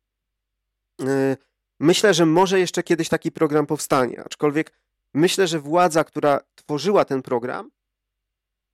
Myślę, 1.79 2.13
że 2.13 2.25
może 2.25 2.59
jeszcze 2.59 2.83
kiedyś 2.83 3.09
taki 3.09 3.31
program 3.31 3.65
powstanie, 3.65 4.23
aczkolwiek 4.25 4.73
myślę, 5.13 5.47
że 5.47 5.59
władza, 5.59 6.03
która 6.03 6.39
tworzyła 6.55 7.05
ten 7.05 7.21
program, 7.21 7.71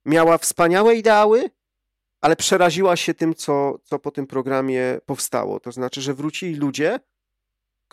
miała 0.06 0.38
wspaniałe 0.38 0.95
ideały, 0.95 1.49
ale 2.21 2.36
przeraziła 2.36 2.95
się 2.95 3.13
tym, 3.13 3.36
co, 3.36 3.80
co 3.84 3.99
po 3.99 4.12
tym 4.12 4.28
programie 4.28 4.99
powstało. 5.06 5.60
To 5.60 5.71
znaczy, 5.71 6.02
że 6.02 6.13
wrócili 6.13 6.56
ludzie, 6.56 6.99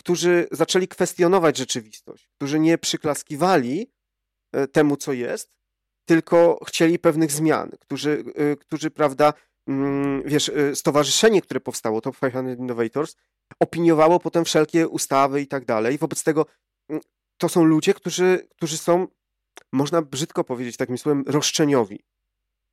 którzy 0.01 0.49
zaczęli 0.51 0.89
kwestionować 0.89 1.57
rzeczywistość, 1.57 2.29
którzy 2.37 2.61
nie 2.61 2.79
przyklaskiwali 2.79 3.93
e, 4.53 4.69
temu, 4.69 4.97
co 4.97 5.13
jest, 5.13 5.51
tylko 6.05 6.59
chcieli 6.67 6.99
pewnych 6.99 7.33
zmian, 7.33 7.71
którzy, 7.81 8.25
e, 8.35 8.57
którzy 8.57 8.91
prawda, 8.91 9.33
mm, 9.67 10.23
wiesz, 10.27 10.49
e, 10.49 10.77
stowarzyszenie, 10.77 11.43
które 11.43 11.61
powstało, 11.61 12.01
to 12.01 12.13
500 12.13 12.59
Innovators, 12.59 13.17
opiniowało 13.61 14.21
potem 14.21 14.45
wszelkie 14.45 14.89
ustawy 14.89 15.41
i 15.41 15.47
tak 15.47 15.65
dalej. 15.65 15.99
Wobec 15.99 16.23
tego 16.23 16.47
mm, 16.89 17.03
to 17.39 17.49
są 17.49 17.65
ludzie, 17.65 17.95
którzy, 17.95 18.49
którzy 18.57 18.79
są, 18.79 19.07
można 19.73 20.03
brzydko 20.03 20.45
powiedzieć 20.45 20.77
takim 20.77 20.99
słowem, 20.99 21.25
roszczeniowi. 21.27 22.05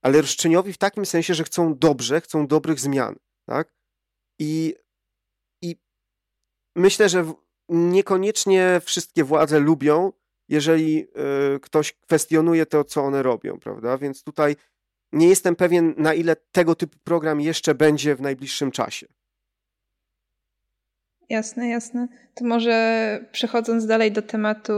Ale 0.02 0.22
roszczeniowi 0.22 0.74
w 0.74 0.78
takim 0.78 1.06
sensie, 1.06 1.34
że 1.34 1.44
chcą 1.44 1.78
dobrze, 1.78 2.22
chcą 2.22 2.48
dobrych 2.48 2.80
zmian. 2.80 3.16
Tak? 3.46 3.74
I 4.40 4.76
myślę, 6.78 7.10
że 7.10 7.34
niekoniecznie 7.70 8.82
wszystkie 8.84 9.24
władze 9.24 9.60
lubią, 9.60 10.12
jeżeli 10.50 11.08
y, 11.56 11.60
ktoś 11.60 11.94
kwestionuje 11.94 12.66
to, 12.66 12.84
co 12.84 13.02
one 13.02 13.24
robią, 13.24 13.60
prawda? 13.60 13.98
Więc 13.98 14.24
tutaj 14.24 14.56
nie 15.12 15.28
jestem 15.28 15.56
pewien, 15.56 15.94
na 15.98 16.14
ile 16.14 16.36
tego 16.36 16.76
typu 16.76 16.98
program 17.04 17.42
jeszcze 17.42 17.76
będzie 17.76 18.16
w 18.16 18.22
najbliższym 18.22 18.72
czasie. 18.72 19.08
Jasne, 21.30 21.70
jasne. 21.70 22.08
To 22.36 22.46
może 22.46 23.20
przechodząc 23.32 23.86
dalej 23.86 24.12
do 24.12 24.22
tematu 24.22 24.74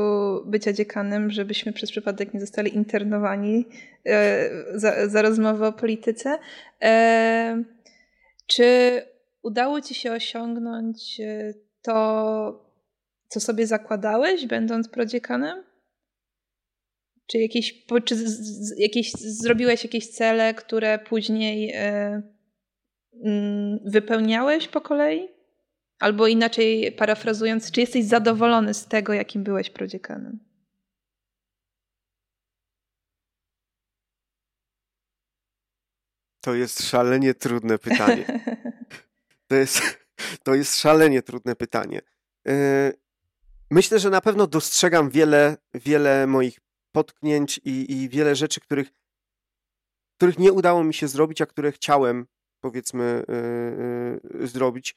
bycia 0.46 0.74
dziekanem, 0.74 1.32
żebyśmy 1.32 1.74
przez 1.74 1.92
przypadek 1.92 2.34
nie 2.34 2.40
zostali 2.40 2.76
internowani 2.76 3.66
e, 4.06 4.50
za, 4.74 5.08
za 5.08 5.22
rozmowę 5.22 5.68
o 5.68 5.74
polityce. 5.74 6.40
E, 6.82 7.64
czy 8.48 9.02
udało 9.44 9.82
ci 9.82 9.96
się 9.96 10.12
osiągnąć 10.12 11.20
e, 11.20 11.54
to, 11.82 12.66
co 13.28 13.40
sobie 13.40 13.68
zakładałeś, 13.68 14.46
będąc 14.46 14.90
prodziekanem? 14.90 15.64
Czy 17.28 17.38
jakieś, 17.38 17.86
czy 18.06 18.16
z, 18.16 18.24
z, 18.24 18.80
jakieś, 18.80 19.12
zrobiłeś 19.12 19.84
jakieś 19.84 20.08
cele, 20.08 20.54
które 20.54 21.00
później 21.00 21.72
e, 21.76 22.22
mm, 23.26 23.80
wypełniałeś 23.86 24.68
po 24.68 24.82
kolei? 24.82 25.28
Albo 26.00 26.28
inaczej 26.28 26.92
parafrazując, 26.92 27.72
czy 27.72 27.82
jesteś 27.82 28.06
zadowolony 28.06 28.74
z 28.74 28.86
tego, 28.86 29.14
jakim 29.14 29.44
byłeś 29.44 29.70
prodziekanem? 29.70 30.40
To 36.42 36.56
jest 36.56 36.90
szalenie 36.90 37.34
trudne 37.34 37.80
pytanie. 37.80 38.26
To 39.48 39.56
jest, 39.56 39.82
to 40.44 40.56
jest 40.56 40.76
szalenie 40.76 41.22
trudne 41.22 41.56
pytanie. 41.56 42.02
E, 42.48 42.94
myślę, 43.72 44.00
że 44.00 44.10
na 44.10 44.22
pewno 44.22 44.48
dostrzegam 44.48 45.10
wiele, 45.10 45.58
wiele 45.74 46.28
moich 46.28 46.60
potknięć 46.92 47.58
i, 47.58 47.92
i 47.92 48.10
wiele 48.10 48.36
rzeczy, 48.36 48.60
których, 48.60 48.92
których 50.18 50.40
nie 50.40 50.54
udało 50.54 50.84
mi 50.84 50.94
się 50.94 51.08
zrobić, 51.08 51.42
a 51.42 51.46
które 51.46 51.72
chciałem, 51.72 52.28
powiedzmy, 52.60 53.24
yy, 53.28 54.40
yy, 54.40 54.48
zrobić. 54.48 54.96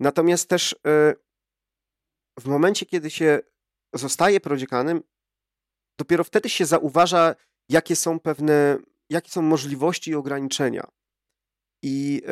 Natomiast 0.00 0.48
też 0.48 0.76
w 2.40 2.46
momencie, 2.46 2.86
kiedy 2.86 3.10
się 3.10 3.40
zostaje 3.94 4.40
prodziekanem, 4.40 5.02
dopiero 5.98 6.24
wtedy 6.24 6.48
się 6.48 6.66
zauważa, 6.66 7.34
jakie 7.68 7.96
są 7.96 8.20
pewne, 8.20 8.78
jakie 9.10 9.30
są 9.30 9.42
możliwości 9.42 10.10
i 10.10 10.14
ograniczenia. 10.14 10.88
I 11.82 12.22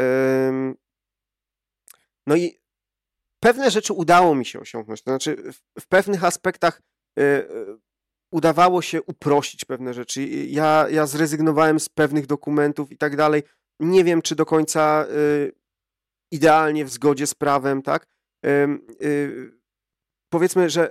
no 2.27 2.37
i 2.37 2.61
pewne 3.43 3.71
rzeczy 3.71 3.93
udało 3.93 4.35
mi 4.35 4.45
się 4.45 4.61
osiągnąć. 4.61 5.03
To 5.03 5.11
znaczy, 5.11 5.37
w, 5.53 5.81
w 5.83 5.89
pewnych 5.89 6.25
aspektach 6.25 6.83
udawało 8.33 8.83
się 8.83 9.03
uprościć 9.03 9.65
pewne 9.65 9.95
rzeczy. 9.95 10.23
Ja, 10.29 10.87
ja 10.91 11.07
zrezygnowałem 11.07 11.81
z 11.81 11.89
pewnych 11.89 12.27
dokumentów 12.27 12.93
i 12.93 12.97
tak 12.97 13.17
dalej. 13.17 13.43
Nie 13.81 14.05
wiem, 14.05 14.23
czy 14.23 14.35
do 14.35 14.47
końca 14.47 15.07
y, 15.11 15.53
idealnie 16.33 16.85
w 16.85 16.91
zgodzie 16.91 17.27
z 17.27 17.35
prawem, 17.35 17.83
tak? 17.83 18.07
Y, 18.47 18.49
y, 19.03 19.53
powiedzmy, 20.33 20.71
że 20.71 20.91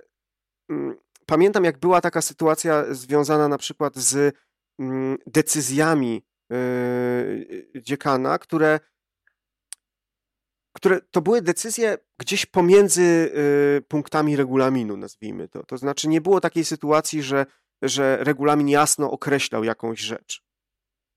mm, 0.69 0.95
pamiętam, 1.25 1.63
jak 1.63 1.79
była 1.79 2.01
taka 2.01 2.21
sytuacja 2.21 2.93
związana 2.93 3.47
na 3.47 3.57
przykład 3.57 3.95
z 3.95 4.35
mm, 4.79 5.17
decyzjami 5.25 6.23
dziekana, 7.75 8.39
które 8.39 8.79
które 10.73 11.01
to 11.01 11.21
były 11.21 11.41
decyzje 11.41 11.97
gdzieś 12.19 12.45
pomiędzy 12.45 13.01
y, 13.01 13.81
punktami 13.87 14.35
regulaminu, 14.35 14.97
nazwijmy 14.97 15.47
to. 15.47 15.63
To 15.63 15.77
znaczy 15.77 16.07
nie 16.07 16.21
było 16.21 16.41
takiej 16.41 16.65
sytuacji, 16.65 17.23
że, 17.23 17.45
że 17.81 18.17
regulamin 18.21 18.69
jasno 18.69 19.11
określał 19.11 19.63
jakąś 19.63 19.99
rzecz. 19.99 20.43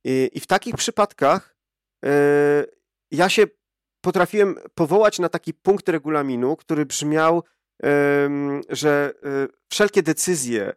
I, 0.05 0.31
i 0.33 0.41
w 0.41 0.47
takich 0.47 0.75
przypadkach 0.75 1.57
y, 2.05 2.09
ja 3.11 3.29
się 3.29 3.47
potrafiłem 4.01 4.57
powołać 4.75 5.19
na 5.19 5.29
taki 5.29 5.55
punkt 5.55 5.89
regulaminu, 5.89 6.57
który 6.57 6.87
brzmiał, 6.87 7.43
y, 7.85 7.89
że 8.69 9.15
wszelkie 9.71 10.03
decyzje 10.03 10.73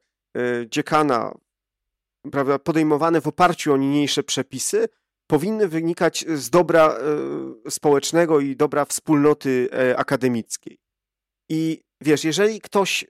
dziekana 0.69 1.33
prawda, 2.31 2.59
podejmowane 2.59 3.21
w 3.21 3.27
oparciu 3.27 3.73
o 3.73 3.77
niniejsze 3.77 4.23
przepisy 4.23 4.87
powinny 5.27 5.67
wynikać 5.67 6.25
z 6.35 6.49
dobra 6.49 6.97
e, 7.65 7.71
społecznego 7.71 8.39
i 8.39 8.55
dobra 8.55 8.85
wspólnoty 8.85 9.69
e, 9.71 9.97
akademickiej. 9.97 10.79
I 11.49 11.81
wiesz, 12.01 12.23
jeżeli 12.23 12.61
ktoś 12.61 13.03
e, 13.03 13.07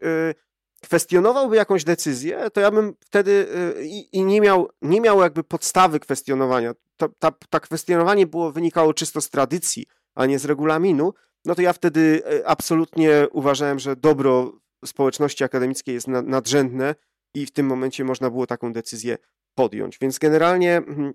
kwestionowałby 0.82 1.56
jakąś 1.56 1.84
decyzję, 1.84 2.50
to 2.54 2.62
ja 2.62 2.72
bym 2.72 2.94
wtedy 3.06 3.48
i, 4.12 4.24
nie, 4.26 4.42
miał, 4.42 4.70
nie 4.82 5.02
miał 5.02 5.22
jakby 5.22 5.44
podstawy 5.44 6.00
kwestionowania. 6.00 6.74
To, 6.98 7.10
ta, 7.20 7.32
ta 7.50 7.60
kwestionowanie 7.60 8.28
było, 8.28 8.52
wynikało 8.52 8.94
czysto 8.94 9.22
z 9.22 9.30
tradycji, 9.30 9.86
a 10.16 10.26
nie 10.26 10.40
z 10.40 10.46
regulaminu, 10.46 11.14
no 11.46 11.56
to 11.56 11.62
ja 11.62 11.74
wtedy 11.74 12.22
absolutnie 12.46 13.28
uważałem, 13.32 13.80
że 13.80 13.96
dobro 13.96 14.52
społeczności 14.86 15.44
akademickiej 15.44 15.96
jest 15.96 16.08
nadrzędne 16.08 16.96
i 17.34 17.46
w 17.46 17.52
tym 17.52 17.66
momencie 17.66 18.04
można 18.04 18.30
było 18.30 18.48
taką 18.48 18.74
decyzję 18.74 19.18
podjąć. 19.56 19.98
Więc 20.00 20.20
generalnie 20.20 20.78
mhm, 20.78 21.14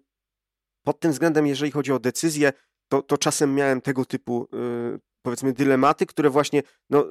pod 0.83 1.01
tym 1.01 1.12
względem, 1.12 1.47
jeżeli 1.47 1.73
chodzi 1.73 1.92
o 1.92 1.99
decyzje, 1.99 2.53
to, 2.88 3.03
to 3.03 3.18
czasem 3.18 3.55
miałem 3.55 3.81
tego 3.81 4.05
typu, 4.05 4.49
yy, 4.53 5.01
powiedzmy, 5.23 5.53
dylematy, 5.53 6.07
które 6.07 6.31
właśnie, 6.31 6.62
no, 6.90 7.07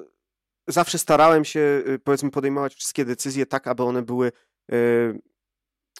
zawsze 0.67 0.97
starałem 0.97 1.45
się, 1.45 1.59
yy, 1.59 1.99
powiedzmy, 1.99 2.31
podejmować 2.31 2.75
wszystkie 2.75 3.05
decyzje 3.05 3.45
tak, 3.45 3.67
aby 3.67 3.83
one 3.83 4.01
były, 4.01 4.31
yy, 4.69 5.21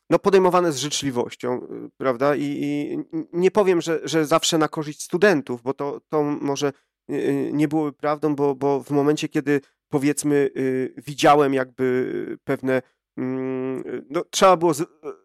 no, 0.10 0.20
podejmowane 0.20 0.72
z 0.72 0.78
życzliwością, 0.78 1.64
y, 1.64 1.90
prawda? 1.98 2.36
I, 2.36 2.44
I, 2.44 2.98
nie 3.34 3.52
powiem, 3.52 3.82
że, 3.82 4.00
że 4.04 4.26
zawsze 4.26 4.58
na 4.58 4.68
korzyść 4.68 5.04
studentów, 5.04 5.62
bo 5.62 5.74
to, 5.74 6.02
to 6.10 6.24
może 6.24 6.74
y, 7.12 7.14
y, 7.14 7.52
nie 7.54 7.68
byłoby 7.68 7.94
prawdą, 7.94 8.36
bo, 8.36 8.56
bo 8.56 8.84
w 8.84 8.92
momencie, 8.92 9.30
kiedy 9.30 9.62
powiedzmy, 9.90 10.50
widziałem 10.98 11.54
jakby 11.54 12.38
pewne, 12.44 12.82
mm, 13.18 13.84
no, 14.10 14.24
trzeba 14.30 14.58
było 14.58 14.74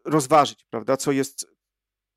rozważyć, 0.05 0.65
prawda, 0.71 0.97
co 0.97 1.13
jest, 1.13 1.56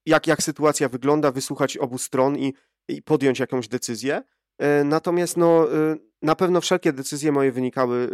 jak, 0.09 0.27
jak 0.27 0.43
sytuacja 0.43 0.89
wygląda, 0.89 1.31
wysłuchać 1.31 1.77
obu 1.77 1.97
stron 1.97 2.37
i, 2.37 2.53
i 2.87 3.01
podjąć 3.01 3.39
jakąś 3.39 3.67
decyzję. 3.67 4.23
E, 4.59 4.83
natomiast 4.83 5.37
no, 5.37 5.73
e, 5.73 5.95
na 6.21 6.35
pewno 6.35 6.61
wszelkie 6.61 6.93
decyzje 6.93 7.31
moje 7.31 7.51
wynikały, 7.51 8.09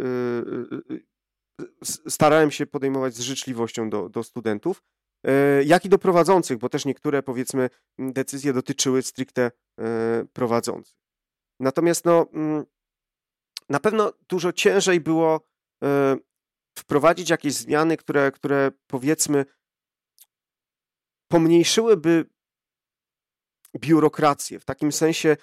e, 0.90 1.68
starałem 2.08 2.50
się 2.50 2.66
podejmować 2.66 3.14
z 3.14 3.20
życzliwością 3.20 3.90
do, 3.90 4.08
do 4.08 4.22
studentów, 4.22 4.82
jak 5.64 5.84
i 5.84 5.88
do 5.88 5.98
prowadzących, 5.98 6.58
bo 6.58 6.68
też 6.68 6.84
niektóre 6.84 7.22
powiedzmy 7.22 7.70
decyzje 7.98 8.52
dotyczyły 8.52 9.02
stricte 9.02 9.50
prowadzących. 10.32 10.96
Natomiast 11.60 12.04
no, 12.04 12.26
na 13.68 13.80
pewno 13.80 14.12
dużo 14.28 14.52
ciężej 14.52 15.00
było 15.00 15.40
wprowadzić 16.78 17.30
jakieś 17.30 17.54
zmiany, 17.54 17.96
które, 17.96 18.32
które 18.32 18.70
powiedzmy 18.86 19.44
pomniejszyłyby 21.28 22.24
biurokrację, 23.78 24.60
w 24.60 24.64
takim 24.64 24.92
sensie 24.92 25.36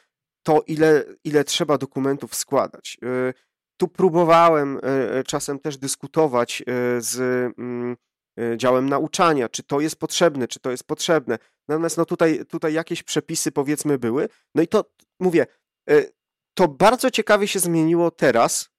to, 0.43 0.61
ile, 0.67 1.03
ile 1.23 1.43
trzeba 1.43 1.77
dokumentów 1.77 2.36
składać. 2.36 2.97
Y, 3.03 3.34
tu 3.77 3.88
próbowałem 3.88 4.77
y, 4.77 4.79
y, 5.19 5.23
czasem 5.23 5.59
też 5.59 5.77
dyskutować 5.77 6.63
z, 6.99 7.17
mm, 7.57 7.97
y, 8.39 8.57
działem 8.57 8.89
nauczania, 8.89 9.49
czy 9.49 9.63
to 9.63 9.79
jest 9.79 9.95
potrzebne, 9.95 10.47
czy 10.47 10.59
to 10.59 10.71
jest 10.71 10.84
potrzebne. 10.84 11.39
Natomiast 11.67 11.97
no 11.97 12.05
tutaj, 12.05 12.45
tutaj 12.45 12.73
jakieś 12.73 13.03
przepisy 13.03 13.51
powiedzmy 13.51 13.99
były. 13.99 14.29
No 14.55 14.63
i 14.63 14.67
to 14.67 14.86
mówię, 15.19 15.47
y, 15.89 16.13
to 16.57 16.67
bardzo 16.67 17.11
ciekawie 17.11 17.47
się 17.47 17.59
zmieniło 17.59 18.11
teraz, 18.11 18.69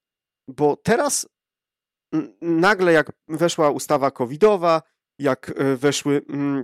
bo 0.47 0.77
teraz 0.77 1.27
nagle 2.41 2.93
jak 2.93 3.11
weszła 3.27 3.69
ustawa 3.69 4.11
covidowa, 4.11 4.81
jak 5.19 5.53
weszły 5.77 6.21
mm, 6.29 6.63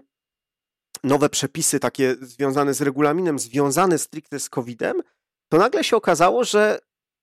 nowe 1.03 1.29
przepisy 1.29 1.79
takie 1.79 2.15
związane 2.21 2.73
z 2.73 2.81
regulaminem, 2.81 3.39
związane 3.39 3.97
stricte 3.97 4.39
z 4.39 4.49
covidem, 4.49 5.01
to 5.49 5.57
nagle 5.57 5.83
się 5.83 5.97
okazało, 5.97 6.43
że 6.43 6.79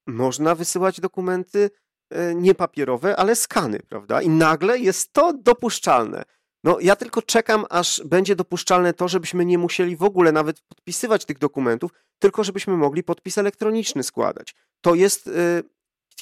można 0.06 0.54
wysyłać 0.54 1.00
dokumenty 1.00 1.70
e, 2.10 2.34
nie 2.34 2.54
papierowe, 2.54 3.16
ale 3.16 3.36
skany, 3.36 3.80
prawda? 3.88 4.22
I 4.22 4.28
nagle 4.28 4.78
jest 4.78 5.12
to 5.12 5.32
dopuszczalne. 5.32 6.24
No, 6.64 6.78
ja 6.80 6.96
tylko 6.96 7.22
czekam, 7.22 7.64
aż 7.70 8.02
będzie 8.04 8.36
dopuszczalne 8.36 8.92
to, 8.92 9.08
żebyśmy 9.08 9.44
nie 9.44 9.58
musieli 9.58 9.96
w 9.96 10.02
ogóle 10.02 10.32
nawet 10.32 10.60
podpisywać 10.60 11.24
tych 11.24 11.38
dokumentów, 11.38 11.90
tylko 12.18 12.44
żebyśmy 12.44 12.76
mogli 12.76 13.02
podpis 13.02 13.38
elektroniczny 13.38 14.02
składać. 14.02 14.54
To 14.80 14.94
jest 14.94 15.26
y, 15.26 15.62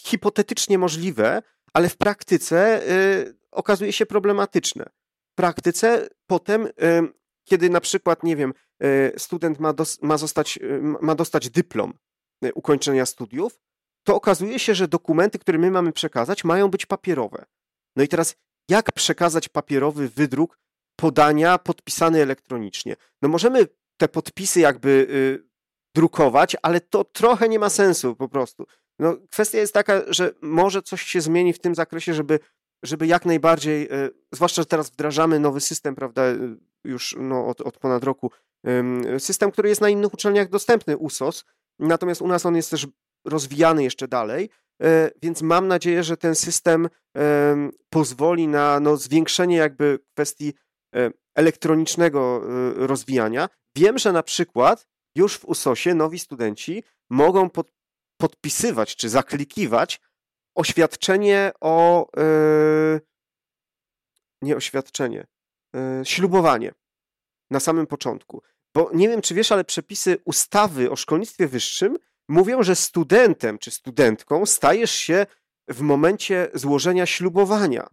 hipotetycznie 0.01 0.79
możliwe, 0.79 1.43
ale 1.73 1.89
w 1.89 1.97
praktyce 1.97 2.89
y, 2.91 3.37
okazuje 3.51 3.93
się 3.93 4.07
problematyczne. 4.07 4.85
W 5.33 5.35
praktyce 5.35 6.09
potem, 6.27 6.67
y, 6.67 6.73
kiedy 7.49 7.71
na 7.71 7.81
przykład, 7.81 8.23
nie 8.23 8.37
wiem, 8.37 8.55
student 9.17 9.61
ma, 9.61 9.73
dos, 9.73 10.03
ma, 10.03 10.19
zostać, 10.19 10.59
ma 11.01 11.15
dostać 11.15 11.51
dyplom 11.51 11.93
ukończenia 12.55 13.07
studiów, 13.07 13.61
to 14.07 14.15
okazuje 14.15 14.59
się, 14.59 14.75
że 14.75 14.89
dokumenty, 14.89 15.39
które 15.39 15.59
my 15.59 15.71
mamy 15.71 15.93
przekazać, 15.93 16.45
mają 16.45 16.69
być 16.69 16.87
papierowe. 16.87 17.45
No 17.97 18.03
i 18.03 18.09
teraz, 18.09 18.37
jak 18.71 18.93
przekazać 18.93 19.49
papierowy 19.49 20.09
wydruk 20.09 20.59
podania 20.97 21.59
podpisany 21.59 22.23
elektronicznie? 22.23 22.97
No 23.23 23.29
możemy 23.29 23.67
te 23.97 24.09
podpisy 24.09 24.61
jakby 24.61 24.89
y, 25.11 25.49
drukować, 25.95 26.57
ale 26.63 26.81
to 26.81 27.05
trochę 27.05 27.49
nie 27.49 27.59
ma 27.59 27.71
sensu 27.71 28.17
po 28.17 28.29
prostu. 28.29 28.67
No, 28.99 29.17
kwestia 29.31 29.59
jest 29.59 29.75
taka, 29.75 30.03
że 30.09 30.33
może 30.43 30.83
coś 30.83 31.03
się 31.03 31.21
zmieni 31.21 31.53
w 31.53 31.59
tym 31.59 31.75
zakresie, 31.75 32.15
żeby, 32.15 32.39
żeby 32.83 33.07
jak 33.07 33.27
najbardziej, 33.27 33.89
zwłaszcza, 34.33 34.63
że 34.63 34.67
teraz 34.67 34.91
wdrażamy 34.91 35.41
nowy 35.41 35.61
system, 35.61 35.95
prawda, 35.95 36.27
y, 36.27 36.57
już 36.87 37.17
no, 37.19 37.47
od, 37.47 37.61
od 37.61 37.79
ponad 37.79 38.05
roku, 38.05 38.31
system, 39.19 39.51
który 39.51 39.69
jest 39.69 39.81
na 39.81 39.89
innych 39.89 40.15
uczelniach 40.15 40.49
dostępny, 40.49 40.97
USOS, 40.97 41.45
natomiast 41.79 42.23
u 42.23 42.29
nas 42.29 42.47
on 42.47 42.57
jest 42.57 42.71
też 42.71 42.87
rozwijany 43.25 43.83
jeszcze 43.83 44.09
dalej, 44.09 44.51
e, 44.83 45.11
więc 45.23 45.43
mam 45.43 45.69
nadzieję, 45.69 46.03
że 46.03 46.17
ten 46.17 46.35
system 46.35 46.89
pozwoli 47.91 48.49
na 48.49 48.81
no, 48.81 48.97
zwiększenie 48.97 49.57
jakby 49.57 49.99
kwestii 50.15 50.55
e, 50.95 51.11
elektronicznego 51.35 52.43
e, 52.43 52.87
rozwijania. 52.87 53.49
Wiem, 53.77 53.99
że 53.99 54.13
na 54.13 54.23
przykład 54.23 54.87
już 55.17 55.39
w 55.39 55.45
USOSie 55.45 55.95
nowi 55.95 56.19
studenci 56.19 56.83
mogą 57.11 57.51
pod, 57.51 57.73
podpisywać 58.21 58.97
czy 58.97 59.09
zaklikiwać 59.09 60.01
oświadczenie 60.55 61.53
o 61.61 62.07
nie 64.43 64.57
oświadczenie, 64.57 65.27
ślubowanie 66.05 66.73
na 67.51 67.61
samym 67.61 67.87
początku. 67.87 68.43
Bo 68.75 68.91
nie 68.95 69.09
wiem, 69.09 69.23
czy 69.23 69.35
wiesz, 69.35 69.53
ale 69.53 69.65
przepisy 69.65 70.19
ustawy 70.25 70.91
o 70.91 70.97
szkolnictwie 70.97 71.49
wyższym 71.49 71.99
mówią, 72.29 72.63
że 72.63 72.77
studentem 72.77 73.59
czy 73.59 73.71
studentką 73.71 74.47
stajesz 74.47 74.91
się 74.91 75.27
w 75.69 75.81
momencie 75.81 76.51
złożenia 76.55 77.07
ślubowania. 77.07 77.89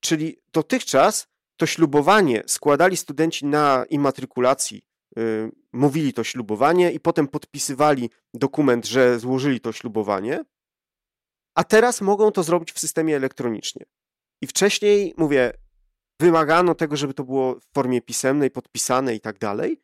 Czyli 0.00 0.36
dotychczas 0.52 1.26
to 1.56 1.66
ślubowanie 1.66 2.42
składali 2.46 2.96
studenci 2.96 3.46
na 3.46 3.84
immatrykulacji, 3.90 4.82
yy, 5.16 5.52
mówili 5.72 6.12
to 6.12 6.24
ślubowanie 6.24 6.92
i 6.92 7.00
potem 7.00 7.28
podpisywali 7.28 8.10
dokument, 8.34 8.86
że 8.86 9.18
złożyli 9.18 9.60
to 9.60 9.72
ślubowanie, 9.72 10.44
a 11.54 11.64
teraz 11.64 12.00
mogą 12.00 12.30
to 12.32 12.42
zrobić 12.42 12.72
w 12.72 12.78
systemie 12.78 13.16
elektronicznie. 13.16 13.86
I 14.42 14.46
wcześniej, 14.46 15.14
mówię, 15.16 15.52
wymagano 16.20 16.74
tego, 16.74 16.96
żeby 16.96 17.14
to 17.14 17.24
było 17.24 17.54
w 17.54 17.74
formie 17.74 18.00
pisemnej, 18.00 18.50
podpisane 18.50 19.14
i 19.14 19.20
tak 19.20 19.38
dalej, 19.38 19.82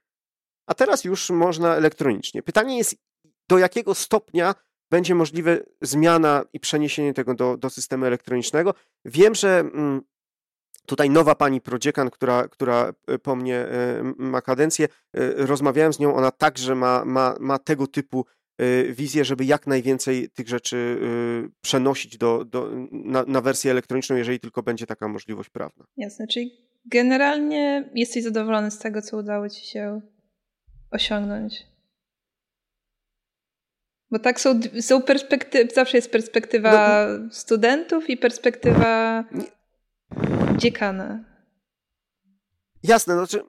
a 0.67 0.75
teraz 0.75 1.05
już 1.05 1.31
można 1.31 1.77
elektronicznie. 1.77 2.43
Pytanie 2.43 2.79
jest, 2.79 2.97
do 3.49 3.59
jakiego 3.59 3.95
stopnia 3.95 4.55
będzie 4.91 5.15
możliwe 5.15 5.61
zmiana 5.83 6.45
i 6.53 6.61
przeniesienie 6.61 7.15
tego 7.15 7.35
do, 7.35 7.57
do 7.57 7.71
systemu 7.71 8.05
elektronicznego. 8.05 8.75
Wiem, 9.05 9.35
że 9.35 9.59
mm, 9.59 10.03
tutaj 10.87 11.11
nowa 11.11 11.35
pani 11.35 11.61
prodziekan, 11.61 12.11
która, 12.11 12.49
która 12.49 12.93
e, 13.07 13.19
po 13.19 13.37
mnie 13.37 13.57
e, 13.57 14.03
ma 14.19 14.43
kadencję, 14.43 14.89
e, 15.15 15.47
rozmawiałem 15.47 15.93
z 15.93 15.99
nią, 15.99 16.15
ona 16.15 16.31
także 16.31 16.75
ma, 16.75 17.05
ma, 17.05 17.35
ma 17.41 17.59
tego 17.59 17.87
typu 17.87 18.27
wizję, 18.91 19.25
żeby 19.25 19.45
jak 19.45 19.67
najwięcej 19.67 20.31
tych 20.31 20.49
rzeczy 20.49 21.01
przenosić 21.61 22.19
do, 22.19 22.45
do, 22.45 22.71
na, 22.93 23.25
na 23.27 23.41
wersję 23.41 23.71
elektroniczną, 23.71 24.17
jeżeli 24.17 24.41
tylko 24.41 24.63
będzie 24.63 24.87
taka 24.87 25.09
możliwość 25.09 25.51
prawna. 25.51 25.85
Jasne, 25.97 26.27
czyli 26.27 26.51
generalnie 26.87 27.91
jesteś 27.95 28.25
zadowolony 28.25 28.71
z 28.71 28.79
tego, 28.79 29.03
co 29.03 29.17
udało 29.17 29.49
ci 29.49 29.67
się 29.67 30.01
osiągnąć? 30.91 31.67
Bo 34.11 34.19
tak 34.19 34.41
są, 34.41 34.61
są 34.81 35.03
perspektywy, 35.03 35.75
zawsze 35.75 35.99
jest 35.99 36.11
perspektywa 36.11 37.07
no, 37.09 37.33
studentów 37.33 38.11
i 38.11 38.17
perspektywa 38.17 39.25
nie. 39.33 39.45
dziekana. 40.57 41.25
Jasne, 42.83 43.15
znaczy 43.15 43.43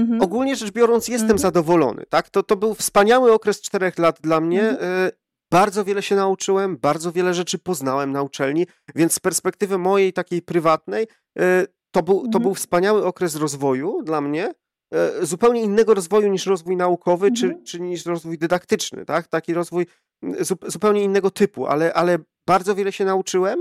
mhm. 0.00 0.22
ogólnie 0.22 0.56
rzecz 0.56 0.70
biorąc 0.70 1.08
jestem 1.08 1.24
mhm. 1.24 1.38
zadowolony, 1.38 2.04
tak? 2.08 2.30
To, 2.30 2.42
to 2.42 2.56
był 2.56 2.74
wspaniały 2.74 3.32
okres 3.32 3.60
czterech 3.60 3.98
lat 3.98 4.20
dla 4.20 4.40
mnie. 4.40 4.68
Mhm. 4.68 5.06
Y, 5.06 5.12
bardzo 5.52 5.84
wiele 5.84 6.02
się 6.02 6.16
nauczyłem, 6.16 6.76
bardzo 6.76 7.12
wiele 7.12 7.34
rzeczy 7.34 7.58
poznałem 7.58 8.12
na 8.12 8.22
uczelni, 8.22 8.66
więc 8.94 9.14
z 9.14 9.20
perspektywy 9.20 9.78
mojej 9.78 10.12
takiej 10.12 10.42
prywatnej 10.42 11.06
y, 11.38 11.66
to 11.90 12.02
był, 12.02 12.20
to 12.20 12.26
mhm. 12.26 12.42
był 12.42 12.54
wspaniały 12.54 13.06
okres 13.06 13.36
rozwoju 13.36 14.02
dla 14.02 14.20
mnie. 14.20 14.52
E, 14.94 15.26
zupełnie 15.26 15.62
innego 15.62 15.94
rozwoju 15.94 16.28
niż 16.28 16.46
rozwój 16.46 16.76
naukowy, 16.76 17.26
mhm. 17.26 17.34
czy, 17.34 17.64
czy 17.64 17.80
niż 17.80 18.06
rozwój 18.06 18.38
dydaktyczny, 18.38 19.04
tak? 19.04 19.28
Taki 19.28 19.54
rozwój 19.54 19.86
zupełnie 20.66 21.04
innego 21.04 21.30
typu, 21.30 21.66
ale, 21.66 21.94
ale 21.94 22.18
bardzo 22.46 22.74
wiele 22.74 22.92
się 22.92 23.04
nauczyłem. 23.04 23.60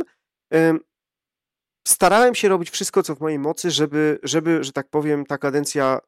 Starałem 1.87 2.35
się 2.35 2.49
robić 2.49 2.69
wszystko, 2.69 3.03
co 3.03 3.15
w 3.15 3.19
mojej 3.19 3.39
mocy, 3.39 3.71
żeby, 3.71 4.19
żeby, 4.23 4.63
że 4.63 4.71
tak 4.71 4.89
powiem, 4.89 5.25
ta 5.25 5.37
kadencja 5.37 5.99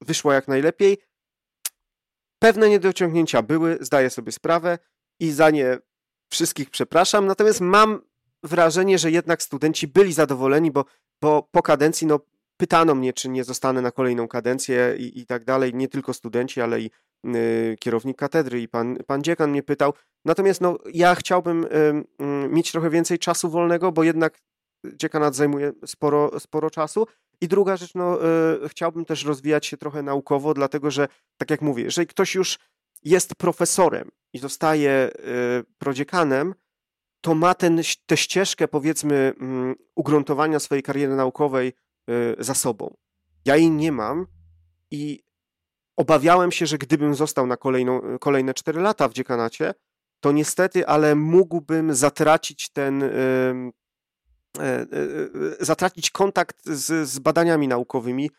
wyszła 0.00 0.34
jak 0.34 0.48
najlepiej. 0.48 0.98
Pewne 2.38 2.68
niedociągnięcia 2.68 3.42
były, 3.42 3.78
zdaję 3.80 4.10
sobie 4.10 4.32
sprawę 4.32 4.78
i 5.20 5.30
za 5.30 5.50
nie 5.50 5.78
wszystkich 6.30 6.70
przepraszam, 6.70 7.26
natomiast 7.26 7.60
mam 7.60 8.00
wrażenie, 8.42 8.98
że 8.98 9.10
jednak 9.10 9.42
studenci 9.42 9.88
byli 9.88 10.12
zadowoleni, 10.12 10.70
bo, 10.70 10.84
bo 11.22 11.48
po 11.52 11.62
kadencji 11.62 12.06
no, 12.06 12.20
pytano 12.56 12.94
mnie, 12.94 13.12
czy 13.12 13.28
nie 13.28 13.44
zostanę 13.44 13.82
na 13.82 13.90
kolejną 13.90 14.28
kadencję 14.28 14.94
i, 14.98 15.20
i 15.20 15.26
tak 15.26 15.44
dalej. 15.44 15.74
Nie 15.74 15.88
tylko 15.88 16.14
studenci, 16.14 16.60
ale 16.60 16.80
i 16.80 16.90
y, 17.26 17.76
kierownik 17.80 18.16
katedry 18.16 18.60
i 18.60 18.68
pan, 18.68 18.96
pan 19.06 19.22
dziekan 19.22 19.50
mnie 19.50 19.62
pytał. 19.62 19.94
Natomiast 20.24 20.60
no, 20.60 20.78
ja 20.92 21.14
chciałbym 21.14 21.64
y, 21.64 21.68
y, 21.68 22.48
mieć 22.48 22.72
trochę 22.72 22.90
więcej 22.90 23.18
czasu 23.18 23.50
wolnego, 23.50 23.92
bo 23.92 24.02
jednak 24.04 24.38
dziekanat 24.84 25.34
zajmuje 25.34 25.72
sporo, 25.86 26.40
sporo 26.40 26.70
czasu. 26.70 27.06
I 27.40 27.48
druga 27.48 27.76
rzecz, 27.76 27.94
no, 27.94 28.18
y, 28.64 28.68
chciałbym 28.68 29.04
też 29.04 29.24
rozwijać 29.24 29.66
się 29.66 29.76
trochę 29.76 30.02
naukowo, 30.02 30.54
dlatego 30.54 30.90
że, 30.90 31.08
tak 31.36 31.50
jak 31.50 31.62
mówię, 31.62 31.84
jeżeli 31.84 32.06
ktoś 32.06 32.34
już 32.34 32.58
jest 33.04 33.34
profesorem 33.34 34.10
i 34.32 34.38
zostaje 34.38 35.10
y, 35.10 35.64
prodziekanem, 35.78 36.54
to 37.20 37.34
ma 37.34 37.54
ten, 37.54 37.80
tę 38.06 38.16
ścieżkę, 38.16 38.68
powiedzmy, 38.68 39.32
mm, 39.40 39.74
ugruntowania 39.94 40.58
swojej 40.58 40.82
kariery 40.82 41.16
naukowej 41.16 41.72
Y, 42.08 42.36
za 42.38 42.54
sobą. 42.54 42.96
Ja 43.44 43.56
jej 43.56 43.70
nie 43.70 43.92
mam 43.92 44.26
i 44.90 45.22
obawiałem 45.96 46.52
się, 46.52 46.66
że 46.66 46.78
gdybym 46.78 47.14
został 47.14 47.46
na 47.46 47.56
kolejną, 47.56 48.00
kolejne 48.20 48.54
4 48.54 48.80
lata 48.80 49.08
w 49.08 49.12
dziekanacie, 49.12 49.74
to 50.20 50.32
niestety, 50.32 50.86
ale 50.86 51.14
mógłbym 51.14 51.94
zatracić 51.94 52.70
ten, 52.70 53.04
zatracić 55.60 56.10
kontakt 56.10 56.64
z, 56.66 57.08
z 57.08 57.18
badaniami 57.18 57.68
naukowymi, 57.68 58.30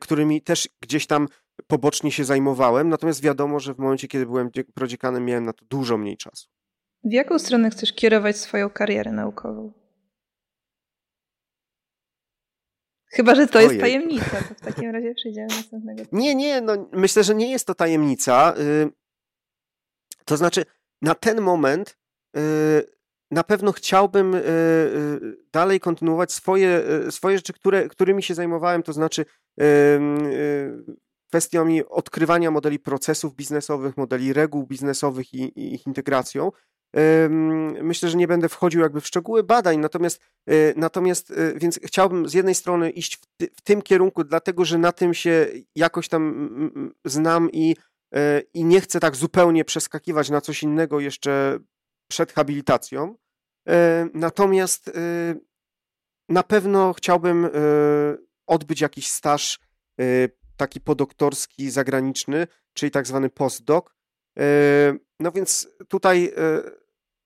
którymi 0.00 0.42
też 0.42 0.68
gdzieś 0.80 1.06
tam 1.06 1.28
pobocznie 1.66 2.12
się 2.12 2.24
zajmowałem. 2.24 2.88
Natomiast 2.88 3.22
wiadomo, 3.22 3.60
że 3.60 3.74
w 3.74 3.78
momencie, 3.78 4.08
kiedy 4.08 4.26
byłem 4.26 4.50
prodziekanem, 4.74 5.24
miałem 5.24 5.44
na 5.44 5.52
to 5.52 5.64
dużo 5.64 5.98
mniej 5.98 6.16
czasu. 6.16 6.48
W 7.04 7.12
jaką 7.12 7.38
stronę 7.38 7.70
chcesz 7.70 7.92
kierować 7.92 8.36
swoją 8.36 8.70
karierę 8.70 9.12
naukową? 9.12 9.72
Chyba, 13.06 13.34
że 13.34 13.46
to 13.46 13.58
Ojej. 13.58 13.68
jest 13.68 13.80
tajemnica, 13.80 14.42
to 14.48 14.54
w 14.54 14.60
takim 14.60 14.90
razie 14.90 15.14
przejdziemy 15.14 15.48
do 15.48 15.54
następnego. 15.54 16.02
Nie, 16.12 16.34
nie, 16.34 16.60
no 16.60 16.88
myślę, 16.92 17.24
że 17.24 17.34
nie 17.34 17.50
jest 17.50 17.66
to 17.66 17.74
tajemnica. 17.74 18.54
Y, 18.58 18.90
to 20.24 20.36
znaczy, 20.36 20.64
na 21.02 21.14
ten 21.14 21.40
moment 21.40 21.98
y, 22.36 22.40
na 23.30 23.44
pewno 23.44 23.72
chciałbym 23.72 24.34
e, 24.34 24.40
dalej 25.52 25.80
kontynuować 25.80 26.32
swoje, 26.32 26.82
swoje 27.10 27.36
rzeczy, 27.36 27.52
które, 27.52 27.88
którymi 27.88 28.22
się 28.22 28.34
zajmowałem, 28.34 28.82
to 28.82 28.92
znaczy 28.92 29.24
kwestiami 31.28 31.84
odkrywania 31.84 32.50
modeli 32.50 32.78
procesów 32.78 33.34
biznesowych, 33.34 33.96
modeli 33.96 34.32
reguł 34.32 34.66
biznesowych 34.66 35.34
i, 35.34 35.42
i 35.42 35.74
ich 35.74 35.86
integracją. 35.86 36.52
Myślę, 37.82 38.08
że 38.08 38.16
nie 38.16 38.28
będę 38.28 38.48
wchodził 38.48 38.80
jakby 38.80 39.00
w 39.00 39.06
szczegóły 39.06 39.42
badań, 39.42 39.78
natomiast, 39.78 40.20
natomiast 40.76 41.34
więc 41.56 41.80
chciałbym 41.84 42.28
z 42.28 42.34
jednej 42.34 42.54
strony 42.54 42.90
iść 42.90 43.16
w, 43.16 43.20
w 43.56 43.60
tym 43.60 43.82
kierunku, 43.82 44.24
dlatego 44.24 44.64
że 44.64 44.78
na 44.78 44.92
tym 44.92 45.14
się 45.14 45.46
jakoś 45.74 46.08
tam 46.08 46.50
znam 47.04 47.50
i 47.52 47.76
E, 48.14 48.42
i 48.54 48.64
nie 48.64 48.80
chcę 48.80 49.00
tak 49.00 49.16
zupełnie 49.16 49.64
przeskakiwać 49.64 50.30
na 50.30 50.40
coś 50.40 50.62
innego 50.62 51.00
jeszcze 51.00 51.58
przed 52.08 52.32
habilitacją. 52.32 53.16
E, 53.68 54.08
natomiast 54.14 54.88
e, 54.88 54.92
na 56.28 56.42
pewno 56.42 56.92
chciałbym 56.92 57.48
odbyć 58.46 58.80
jakiś 58.80 59.08
staż 59.08 59.60
taki 60.56 60.80
podoktorski, 60.80 61.70
zagraniczny, 61.70 62.46
czyli 62.72 62.90
tak 62.90 63.06
zwany 63.06 63.30
postdoc. 63.30 63.84
No 65.20 65.32
więc 65.32 65.68
tutaj 65.88 66.32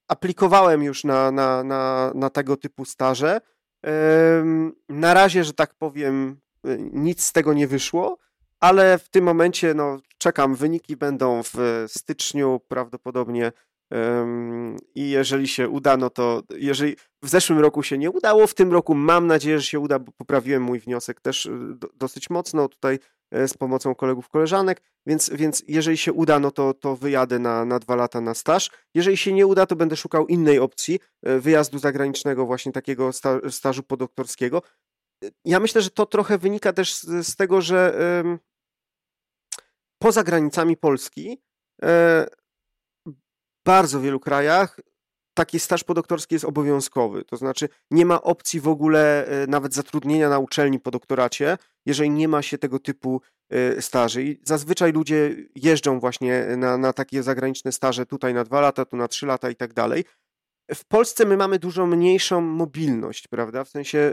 aplikowałem 0.09 0.83
już 0.83 1.05
na, 1.05 1.31
na, 1.31 1.65
na, 1.65 2.13
na 2.15 2.31
tego 2.31 2.57
typu 2.57 2.85
staże. 2.85 3.41
Na 4.89 5.15
razie, 5.15 5.45
że 5.45 5.53
tak 5.53 5.75
powiem, 5.75 6.41
nic 6.93 7.25
z 7.25 7.33
tego 7.33 7.55
nie 7.55 7.67
wyszło 7.67 8.19
ale 8.61 8.99
w 8.99 9.09
tym 9.09 9.25
momencie 9.25 9.75
no, 9.75 9.99
czekam. 10.19 10.55
Wyniki 10.55 10.97
będą 10.97 11.43
w 11.43 11.85
styczniu 11.87 12.61
prawdopodobnie. 12.69 13.53
I 14.95 15.11
jeżeli 15.11 15.49
się 15.49 15.69
uda, 15.69 15.97
no 15.97 16.11
to 16.11 16.43
jeżeli 16.51 16.97
w 17.23 17.29
zeszłym 17.29 17.59
roku 17.59 17.83
się 17.83 17.99
nie 17.99 18.11
udało, 18.11 18.47
w 18.47 18.55
tym 18.55 18.73
roku 18.73 18.95
mam 18.95 19.27
nadzieję, 19.27 19.59
że 19.59 19.67
się 19.67 19.81
uda, 19.81 19.99
bo 19.99 20.13
poprawiłem 20.13 20.63
mój 20.63 20.81
wniosek 20.81 21.21
też 21.21 21.47
y, 21.47 21.51
dosyć 21.95 22.31
mocno 22.31 22.69
tutaj 22.69 22.99
e, 23.31 23.49
z 23.49 23.55
pomocą 23.55 23.95
kolegów, 23.95 24.29
koleżanek, 24.29 24.83
więc, 25.07 25.31
więc 25.31 25.65
jeżeli 25.69 25.97
się 25.97 26.13
uda, 26.13 26.39
no 26.39 26.51
to, 26.51 26.75
to 26.75 26.97
wyjadę 26.97 27.39
na, 27.39 27.65
na 27.65 27.79
dwa 27.79 27.97
lata 27.97 28.21
na 28.21 28.35
staż. 28.35 28.71
Jeżeli 28.95 29.17
się 29.17 29.33
nie 29.33 29.47
uda, 29.47 29.67
to 29.67 29.77
będę 29.77 29.97
szukał 29.97 30.27
innej 30.27 30.59
opcji 30.59 31.01
e, 31.23 31.39
wyjazdu 31.39 31.79
zagranicznego, 31.79 32.47
właśnie 32.47 32.73
takiego 32.73 33.11
stażu 33.51 33.83
podoktorskiego. 33.83 34.63
Ja 35.45 35.61
myślę, 35.61 35.83
że 35.83 35.91
to 35.91 36.07
trochę 36.07 36.39
wynika 36.39 36.73
też 36.73 36.95
z, 36.95 37.27
z 37.27 37.37
tego, 37.37 37.61
że 37.61 37.95
poza 39.99 40.23
granicami 40.23 40.77
Polski 40.77 41.43
e, 41.83 42.27
bardzo 43.65 44.01
wielu 44.01 44.21
krajach 44.21 44.81
taki 45.35 45.61
staż 45.61 45.85
podoktorski 45.85 46.35
jest 46.35 46.45
obowiązkowy. 46.45 47.25
To 47.25 47.37
znaczy 47.37 47.69
nie 47.91 48.07
ma 48.07 48.23
opcji 48.23 48.61
w 48.61 48.69
ogóle 48.69 49.27
e, 49.27 49.47
nawet 49.47 49.75
zatrudnienia 49.75 50.29
na 50.29 50.39
uczelni 50.39 50.81
po 50.81 50.91
doktoracie, 50.91 51.59
jeżeli 51.87 52.11
nie 52.11 52.29
ma 52.29 52.43
się 52.43 52.59
tego 52.59 52.79
typu 52.79 53.21
e, 53.51 53.83
staży. 53.83 54.25
I 54.25 54.41
zazwyczaj 54.45 54.93
ludzie 54.93 55.37
jeżdżą 55.55 56.01
właśnie 56.01 56.47
na, 56.57 56.79
na 56.79 56.93
takie 56.93 57.23
zagraniczne 57.23 57.73
staże 57.73 58.07
tutaj 58.07 58.35
na 58.35 58.45
dwa 58.45 58.61
lata, 58.61 58.85
tu 58.85 58.97
na 58.97 59.09
trzy 59.09 59.27
lata 59.27 59.51
i 59.51 59.57
tak 59.57 59.73
dalej. 59.73 60.05
W 60.75 60.85
Polsce 60.85 61.25
my 61.25 61.37
mamy 61.37 61.59
dużo 61.59 61.87
mniejszą 61.87 62.41
mobilność, 62.41 63.29
prawda? 63.29 63.65
W 63.65 63.69
sensie 63.69 64.13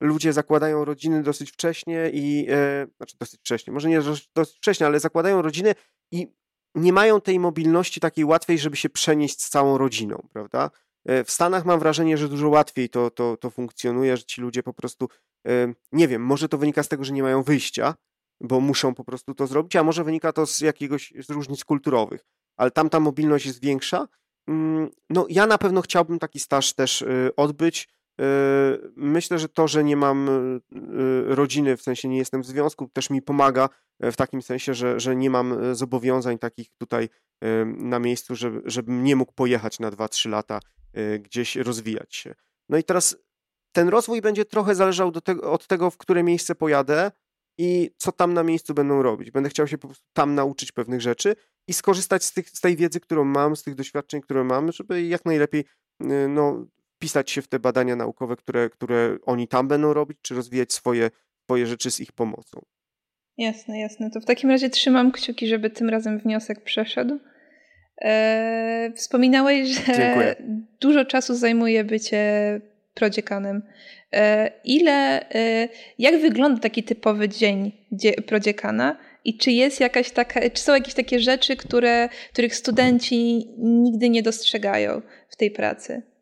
ludzie 0.00 0.32
zakładają 0.32 0.84
rodziny 0.84 1.22
dosyć 1.22 1.50
wcześnie 1.50 2.10
i, 2.12 2.46
e, 2.50 2.86
znaczy 2.96 3.16
dosyć 3.20 3.40
wcześnie, 3.40 3.72
może 3.72 3.88
nie 3.88 4.00
dosyć 4.34 4.56
wcześnie, 4.56 4.86
ale 4.86 5.00
zakładają 5.00 5.42
rodziny 5.42 5.74
i 6.12 6.32
nie 6.74 6.92
mają 6.92 7.20
tej 7.20 7.38
mobilności 7.38 8.00
takiej 8.00 8.24
łatwej, 8.24 8.58
żeby 8.58 8.76
się 8.76 8.90
przenieść 8.90 9.42
z 9.42 9.48
całą 9.48 9.78
rodziną, 9.78 10.28
prawda? 10.32 10.70
E, 11.04 11.24
w 11.24 11.30
Stanach 11.30 11.64
mam 11.64 11.78
wrażenie, 11.78 12.18
że 12.18 12.28
dużo 12.28 12.48
łatwiej 12.48 12.88
to, 12.88 13.10
to, 13.10 13.36
to 13.36 13.50
funkcjonuje, 13.50 14.16
że 14.16 14.24
ci 14.24 14.40
ludzie 14.40 14.62
po 14.62 14.72
prostu, 14.72 15.08
e, 15.46 15.74
nie 15.92 16.08
wiem, 16.08 16.22
może 16.22 16.48
to 16.48 16.58
wynika 16.58 16.82
z 16.82 16.88
tego, 16.88 17.04
że 17.04 17.12
nie 17.12 17.22
mają 17.22 17.42
wyjścia, 17.42 17.94
bo 18.40 18.60
muszą 18.60 18.94
po 18.94 19.04
prostu 19.04 19.34
to 19.34 19.46
zrobić, 19.46 19.76
a 19.76 19.82
może 19.82 20.04
wynika 20.04 20.32
to 20.32 20.46
z 20.46 20.60
jakiegoś, 20.60 21.12
z 21.18 21.30
różnic 21.30 21.64
kulturowych, 21.64 22.24
ale 22.56 22.70
tam 22.70 22.90
ta 22.90 23.00
mobilność 23.00 23.46
jest 23.46 23.60
większa. 23.60 24.08
Mm, 24.48 24.90
no 25.10 25.26
ja 25.28 25.46
na 25.46 25.58
pewno 25.58 25.82
chciałbym 25.82 26.18
taki 26.18 26.40
staż 26.40 26.72
też 26.72 27.02
e, 27.02 27.36
odbyć, 27.36 27.88
myślę, 28.96 29.38
że 29.38 29.48
to, 29.48 29.68
że 29.68 29.84
nie 29.84 29.96
mam 29.96 30.26
yy, 30.72 31.34
rodziny, 31.34 31.76
w 31.76 31.82
sensie 31.82 32.08
nie 32.08 32.18
jestem 32.18 32.42
w 32.42 32.46
związku, 32.46 32.88
też 32.92 33.10
mi 33.10 33.22
pomaga 33.22 33.68
e, 34.00 34.12
w 34.12 34.16
takim 34.16 34.42
sensie, 34.42 34.74
że, 34.74 35.00
że 35.00 35.16
nie 35.16 35.30
mam 35.30 35.52
e, 35.52 35.74
zobowiązań 35.74 36.38
takich 36.38 36.68
tutaj 36.78 37.08
na 37.66 37.98
miejscu, 37.98 38.34
żeby, 38.36 38.62
żebym 38.64 39.04
nie 39.04 39.16
mógł 39.16 39.32
pojechać 39.32 39.80
na 39.80 39.90
2-3 39.90 40.30
lata 40.30 40.60
e, 40.92 41.18
gdzieś 41.18 41.56
rozwijać 41.56 42.14
się. 42.14 42.34
No 42.68 42.78
i 42.78 42.84
teraz 42.84 43.16
ten 43.72 43.88
rozwój 43.88 44.20
będzie 44.20 44.44
trochę 44.44 44.74
zależał 44.74 45.12
tego, 45.12 45.52
od 45.52 45.66
tego, 45.66 45.90
w 45.90 45.96
które 45.96 46.22
miejsce 46.22 46.54
pojadę 46.54 47.10
i 47.58 47.90
co 47.96 48.12
tam 48.12 48.34
na 48.34 48.42
miejscu 48.42 48.74
będą 48.74 49.02
robić. 49.02 49.30
Będę 49.30 49.50
chciał 49.50 49.68
się 49.68 49.78
po 49.78 49.88
prostu 49.88 50.06
tam 50.12 50.34
nauczyć 50.34 50.72
pewnych 50.72 51.00
rzeczy 51.00 51.36
i 51.68 51.72
skorzystać 51.72 52.24
z, 52.24 52.32
tych, 52.32 52.50
z 52.50 52.60
tej 52.60 52.76
wiedzy, 52.76 53.00
którą 53.00 53.24
mam, 53.24 53.56
z 53.56 53.62
tych 53.62 53.74
doświadczeń, 53.74 54.20
które 54.20 54.44
mam, 54.44 54.72
żeby 54.72 55.02
jak 55.02 55.24
najlepiej 55.24 55.64
no, 56.28 56.66
wpisać 57.04 57.30
się 57.30 57.42
w 57.42 57.48
te 57.48 57.58
badania 57.58 57.96
naukowe, 57.96 58.36
które, 58.36 58.70
które 58.70 59.18
oni 59.26 59.48
tam 59.48 59.68
będą 59.68 59.92
robić, 59.92 60.18
czy 60.22 60.34
rozwijać 60.34 60.72
swoje, 60.72 61.10
swoje 61.44 61.66
rzeczy 61.66 61.90
z 61.90 62.00
ich 62.00 62.12
pomocą. 62.12 62.60
Jasne, 63.38 63.80
jasne. 63.80 64.10
To 64.10 64.20
w 64.20 64.24
takim 64.24 64.50
razie 64.50 64.70
trzymam 64.70 65.12
kciuki, 65.12 65.48
żeby 65.48 65.70
tym 65.70 65.88
razem 65.88 66.18
wniosek 66.18 66.64
przeszedł. 66.64 67.18
Eee, 67.98 68.92
wspominałeś, 68.92 69.68
że 69.68 69.92
Dziękuję. 69.96 70.36
dużo 70.80 71.04
czasu 71.04 71.34
zajmuje 71.34 71.84
bycie 71.84 72.60
prodziekanem. 72.94 73.62
Eee, 74.12 74.50
ile, 74.64 75.30
e, 75.30 75.68
jak 75.98 76.20
wygląda 76.20 76.60
taki 76.60 76.82
typowy 76.82 77.28
dzień 77.28 77.72
prodziekana 78.26 78.96
i 79.24 79.38
czy 79.38 79.50
jest 79.50 79.80
jakaś 79.80 80.10
taka, 80.10 80.50
czy 80.50 80.62
są 80.62 80.74
jakieś 80.74 80.94
takie 80.94 81.20
rzeczy, 81.20 81.56
które, 81.56 82.08
których 82.32 82.54
studenci 82.54 83.48
nigdy 83.58 84.08
nie 84.08 84.22
dostrzegają 84.22 85.02
w 85.28 85.36
tej 85.36 85.50
pracy? 85.50 86.13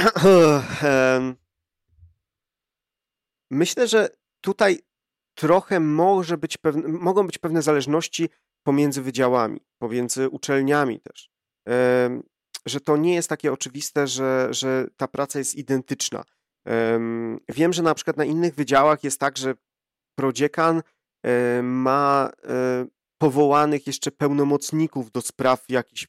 Myślę, 3.50 3.88
że 3.88 4.08
tutaj 4.40 4.78
trochę 5.34 5.80
może 5.80 6.38
być 6.38 6.56
pewne, 6.56 6.88
mogą 6.88 7.26
być 7.26 7.38
pewne 7.38 7.62
zależności 7.62 8.28
pomiędzy 8.62 9.02
wydziałami, 9.02 9.60
pomiędzy 9.78 10.28
uczelniami 10.28 11.00
też. 11.00 11.30
Że 12.66 12.80
to 12.80 12.96
nie 12.96 13.14
jest 13.14 13.28
takie 13.28 13.52
oczywiste, 13.52 14.06
że, 14.06 14.48
że 14.50 14.86
ta 14.96 15.08
praca 15.08 15.38
jest 15.38 15.54
identyczna. 15.54 16.24
Wiem, 17.48 17.72
że 17.72 17.82
na 17.82 17.94
przykład 17.94 18.16
na 18.16 18.24
innych 18.24 18.54
wydziałach 18.54 19.04
jest 19.04 19.20
tak, 19.20 19.38
że 19.38 19.54
prodziekan 20.18 20.82
ma 21.62 22.30
e, 22.44 22.86
powołanych 23.18 23.86
jeszcze 23.86 24.10
pełnomocników 24.10 25.10
do 25.10 25.20
spraw 25.20 25.64
jakichś 25.68 26.08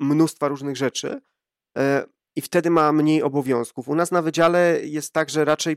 mnóstwa 0.00 0.48
różnych 0.48 0.76
rzeczy, 0.76 1.20
e, 1.78 2.04
i 2.36 2.40
wtedy 2.40 2.70
ma 2.70 2.92
mniej 2.92 3.22
obowiązków. 3.22 3.88
U 3.88 3.94
nas 3.94 4.10
na 4.10 4.22
wydziale 4.22 4.80
jest 4.82 5.12
tak, 5.12 5.30
że 5.30 5.44
raczej 5.44 5.76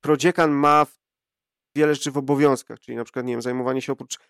prodziekan 0.00 0.50
ma 0.50 0.86
wiele 1.76 1.94
rzeczy 1.94 2.10
w 2.10 2.18
obowiązkach, 2.18 2.80
czyli 2.80 2.96
na 2.96 3.04
przykład, 3.04 3.26
nie 3.26 3.32
wiem, 3.32 3.42
zajmowanie 3.42 3.82
się 3.82 3.92
oprócz 3.92 4.18
e, 4.18 4.20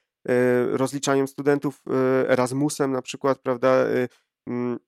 rozliczaniem 0.64 1.28
studentów 1.28 1.82
e, 1.86 2.30
Erasmusem 2.30 2.92
na 2.92 3.02
przykład, 3.02 3.38
prawda, 3.38 3.68
e, 3.68 4.08
mm, 4.46 4.78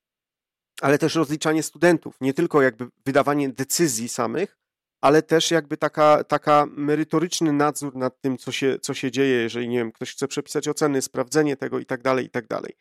ale 0.80 0.98
też 0.98 1.14
rozliczanie 1.14 1.62
studentów, 1.62 2.16
nie 2.20 2.34
tylko 2.34 2.62
jakby 2.62 2.88
wydawanie 3.06 3.48
decyzji 3.48 4.08
samych, 4.08 4.58
ale 5.00 5.22
też 5.22 5.50
jakby 5.50 5.76
taka, 5.76 6.24
taka 6.24 6.66
merytoryczny 6.70 7.52
nadzór 7.52 7.96
nad 7.96 8.20
tym, 8.20 8.38
co 8.38 8.52
się, 8.52 8.78
co 8.78 8.94
się 8.94 9.10
dzieje, 9.10 9.42
jeżeli, 9.42 9.68
nie 9.68 9.78
wiem, 9.78 9.92
ktoś 9.92 10.12
chce 10.12 10.28
przepisać 10.28 10.68
oceny, 10.68 11.02
sprawdzenie 11.02 11.56
tego 11.56 11.78
i 11.78 11.86
tak 11.86 12.02
dalej, 12.02 12.26
i 12.26 12.30
tak 12.30 12.46
dalej. 12.46 12.76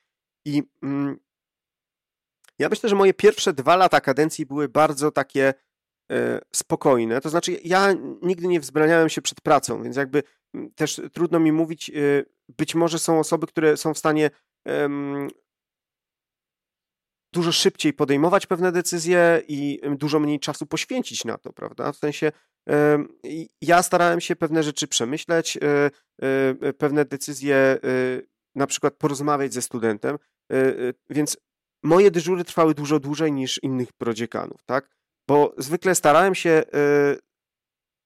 I 0.46 0.64
mm, 0.84 1.20
ja 2.60 2.70
myślę, 2.70 2.90
że 2.90 2.96
moje 2.96 3.14
pierwsze 3.14 3.54
dwa 3.54 3.76
lata 3.76 4.02
kadencji 4.02 4.46
były 4.46 4.70
bardzo 4.70 5.12
takie 5.12 5.54
e, 6.12 6.42
spokojne. 6.56 7.22
To 7.22 7.30
znaczy, 7.30 7.60
ja 7.64 7.96
nigdy 8.22 8.48
nie 8.48 8.60
wzbraniałem 8.60 9.10
się 9.10 9.22
przed 9.22 9.42
pracą, 9.42 9.84
więc 9.84 9.96
jakby 9.96 10.24
też 10.76 11.02
trudno 11.14 11.40
mi 11.40 11.52
mówić, 11.52 11.90
e, 11.90 11.94
być 12.58 12.76
może 12.76 13.00
są 13.00 13.20
osoby, 13.20 13.48
które 13.48 13.78
są 13.78 13.94
w 13.94 13.98
stanie 13.98 14.30
dużo 17.34 17.52
szybciej 17.52 17.94
podejmować 17.94 18.46
pewne 18.46 18.72
decyzje 18.72 19.42
i 19.48 19.80
dużo 19.98 20.20
mniej 20.20 20.40
czasu 20.40 20.66
poświęcić 20.66 21.26
na 21.26 21.38
to, 21.38 21.54
prawda? 21.54 21.92
W 21.92 21.98
sensie 21.98 22.32
ja 23.62 23.84
starałem 23.84 24.22
się 24.22 24.36
pewne 24.36 24.64
rzeczy 24.64 24.88
przemyśleć, 24.88 25.58
e, 25.58 26.74
pewne 26.74 27.06
decyzje 27.06 27.78
na 28.56 28.68
przykład 28.68 28.94
porozmawiać 28.94 29.54
ze 29.54 29.62
studentem, 29.62 30.18
więc 31.10 31.38
moje 31.84 32.12
dyżury 32.12 32.44
trwały 32.44 32.74
dużo 32.74 33.00
dłużej 33.00 33.32
niż 33.32 33.64
innych 33.64 33.94
prodziekanów, 33.94 34.64
tak? 34.66 34.90
Bo 35.28 35.54
zwykle 35.58 35.96
starałem 35.96 36.36
się 36.36 36.50
y, 36.50 37.20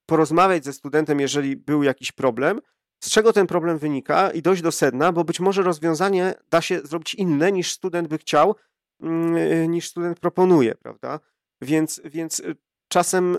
porozmawiać 0.06 0.64
ze 0.64 0.72
studentem, 0.72 1.20
jeżeli 1.20 1.56
był 1.56 1.82
jakiś 1.82 2.12
problem, 2.12 2.60
z 3.04 3.10
czego 3.10 3.32
ten 3.32 3.46
problem 3.46 3.78
wynika 3.78 4.30
i 4.30 4.42
dojść 4.42 4.62
do 4.62 4.72
sedna, 4.72 5.12
bo 5.12 5.24
być 5.24 5.40
może 5.40 5.62
rozwiązanie 5.62 6.34
da 6.50 6.60
się 6.60 6.80
zrobić 6.80 7.14
inne 7.14 7.52
niż 7.52 7.72
student 7.72 8.08
by 8.08 8.18
chciał, 8.18 8.56
mm, 9.00 9.70
niż 9.70 9.88
student 9.88 10.20
proponuje, 10.20 10.74
prawda? 10.74 11.20
Więc, 11.62 12.00
więc 12.04 12.42
czasem 12.88 13.38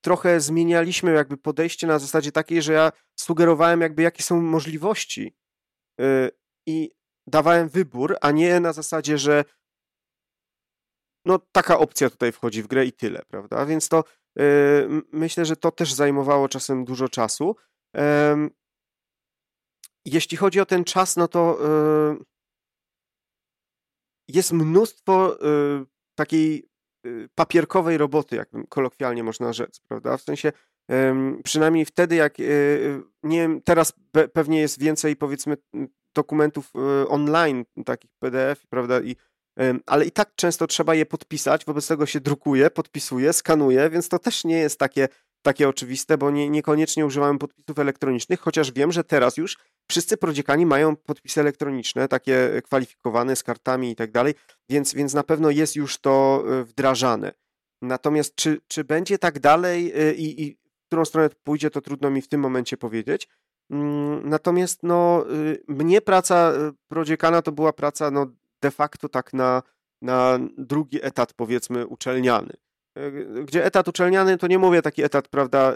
trochę 0.00 0.40
zmienialiśmy 0.40 1.12
jakby 1.12 1.36
podejście 1.36 1.86
na 1.86 1.98
zasadzie 1.98 2.32
takiej, 2.32 2.62
że 2.62 2.72
ja 2.72 2.92
sugerowałem 3.16 3.80
jakby 3.80 4.02
jakie 4.02 4.22
są 4.22 4.42
możliwości 4.42 5.36
i 6.66 6.90
dawałem 7.28 7.68
wybór, 7.68 8.16
a 8.20 8.30
nie 8.30 8.60
na 8.60 8.72
zasadzie, 8.72 9.18
że 9.18 9.44
no 11.24 11.38
taka 11.52 11.78
opcja 11.78 12.10
tutaj 12.10 12.32
wchodzi 12.32 12.62
w 12.62 12.66
grę 12.66 12.86
i 12.86 12.92
tyle, 12.92 13.22
prawda? 13.28 13.66
Więc 13.66 13.88
to 13.88 14.04
yy, 14.36 14.44
myślę, 15.12 15.44
że 15.44 15.56
to 15.56 15.70
też 15.70 15.92
zajmowało 15.92 16.48
czasem 16.48 16.84
dużo 16.84 17.08
czasu. 17.08 17.56
Yy, 17.94 18.02
jeśli 20.04 20.36
chodzi 20.36 20.60
o 20.60 20.66
ten 20.66 20.84
czas, 20.84 21.16
no 21.16 21.28
to 21.28 21.58
yy, 22.18 22.24
jest 24.28 24.52
mnóstwo 24.52 25.36
y, 25.36 25.86
takiej 26.14 26.68
y, 27.06 27.28
papierkowej 27.34 27.98
roboty, 27.98 28.36
jak 28.36 28.48
kolokwialnie 28.68 29.22
można 29.24 29.52
rzec, 29.52 29.80
prawda? 29.80 30.16
W 30.16 30.22
sensie 30.22 30.52
przynajmniej 31.44 31.84
wtedy, 31.84 32.14
jak 32.14 32.40
y, 32.40 33.02
nie 33.22 33.38
wiem, 33.38 33.62
teraz 33.62 33.92
pewnie 34.32 34.60
jest 34.60 34.80
więcej 34.80 35.16
powiedzmy 35.16 35.56
dokumentów 36.14 36.72
online, 37.08 37.64
takich 37.84 38.10
PDF, 38.18 38.66
prawda, 38.66 39.00
i 39.00 39.16
ale 39.86 40.04
i 40.04 40.10
tak 40.10 40.34
często 40.34 40.66
trzeba 40.66 40.94
je 40.94 41.06
podpisać, 41.06 41.64
wobec 41.64 41.86
tego 41.86 42.06
się 42.06 42.20
drukuje, 42.20 42.70
podpisuje, 42.70 43.32
skanuje, 43.32 43.90
więc 43.90 44.08
to 44.08 44.18
też 44.18 44.44
nie 44.44 44.58
jest 44.58 44.78
takie, 44.78 45.08
takie 45.42 45.68
oczywiste, 45.68 46.18
bo 46.18 46.30
nie, 46.30 46.50
niekoniecznie 46.50 47.06
używamy 47.06 47.38
podpisów 47.38 47.78
elektronicznych, 47.78 48.40
chociaż 48.40 48.72
wiem, 48.72 48.92
że 48.92 49.04
teraz 49.04 49.36
już 49.36 49.56
wszyscy 49.90 50.16
prodziekani 50.16 50.66
mają 50.66 50.96
podpisy 50.96 51.40
elektroniczne, 51.40 52.08
takie 52.08 52.62
kwalifikowane 52.64 53.36
z 53.36 53.42
kartami 53.42 53.90
i 53.90 53.96
tak 53.96 54.10
dalej, 54.10 54.34
więc, 54.70 54.94
więc 54.94 55.14
na 55.14 55.22
pewno 55.22 55.50
jest 55.50 55.76
już 55.76 55.98
to 55.98 56.44
e, 56.48 56.64
wdrażane. 56.64 57.32
Natomiast 57.82 58.34
czy, 58.34 58.60
czy 58.68 58.84
będzie 58.84 59.18
tak 59.18 59.38
dalej 59.38 59.92
e, 59.94 60.14
i, 60.14 60.42
i 60.42 60.54
w 60.54 60.86
którą 60.86 61.04
stronę 61.04 61.30
pójdzie, 61.44 61.70
to 61.70 61.80
trudno 61.80 62.10
mi 62.10 62.22
w 62.22 62.28
tym 62.28 62.40
momencie 62.40 62.76
powiedzieć. 62.76 63.28
Mm, 63.70 64.28
natomiast 64.28 64.82
no, 64.82 65.24
y, 65.30 65.62
mnie 65.68 66.00
praca 66.00 66.52
y, 66.52 66.72
prodziekana 66.88 67.42
to 67.42 67.52
była 67.52 67.72
praca 67.72 68.10
no, 68.10 68.26
de 68.62 68.70
facto 68.70 69.08
tak 69.08 69.32
na, 69.32 69.62
na 70.02 70.38
drugi 70.58 70.98
etat, 71.02 71.32
powiedzmy, 71.32 71.86
uczelniany. 71.86 72.52
E, 72.96 73.10
gdzie 73.44 73.64
etat 73.64 73.88
uczelniany, 73.88 74.38
to 74.38 74.46
nie 74.46 74.58
mówię 74.58 74.82
taki 74.82 75.02
etat, 75.02 75.28
prawda, 75.28 75.72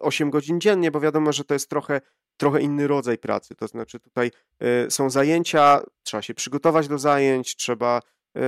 8 0.00 0.28
y, 0.28 0.30
godzin 0.30 0.60
dziennie, 0.60 0.90
bo 0.90 1.00
wiadomo, 1.00 1.32
że 1.32 1.44
to 1.44 1.54
jest 1.54 1.70
trochę, 1.70 2.00
trochę 2.36 2.60
inny 2.60 2.86
rodzaj 2.86 3.18
pracy. 3.18 3.54
To 3.54 3.68
znaczy 3.68 4.00
tutaj 4.00 4.30
y, 4.86 4.90
są 4.90 5.10
zajęcia, 5.10 5.80
trzeba 6.02 6.22
się 6.22 6.34
przygotować 6.34 6.88
do 6.88 6.98
zajęć, 6.98 7.56
trzeba, 7.56 8.02
y, 8.36 8.40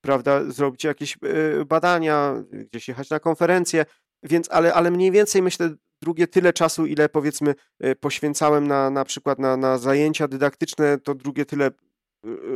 prawda, 0.00 0.44
zrobić 0.44 0.84
jakieś 0.84 1.18
badania, 1.66 2.44
gdzieś 2.52 2.88
jechać 2.88 3.10
na 3.10 3.20
konferencje, 3.20 3.84
więc, 4.22 4.50
ale, 4.50 4.74
ale 4.74 4.90
mniej 4.90 5.10
więcej 5.10 5.42
myślę, 5.42 5.70
drugie 6.02 6.26
tyle 6.26 6.52
czasu, 6.52 6.86
ile 6.86 7.08
powiedzmy 7.08 7.54
poświęcałem 8.00 8.66
na, 8.66 8.90
na 8.90 9.04
przykład 9.04 9.38
na, 9.38 9.56
na 9.56 9.78
zajęcia 9.78 10.28
dydaktyczne, 10.28 10.98
to 10.98 11.14
drugie 11.14 11.46
tyle 11.46 11.70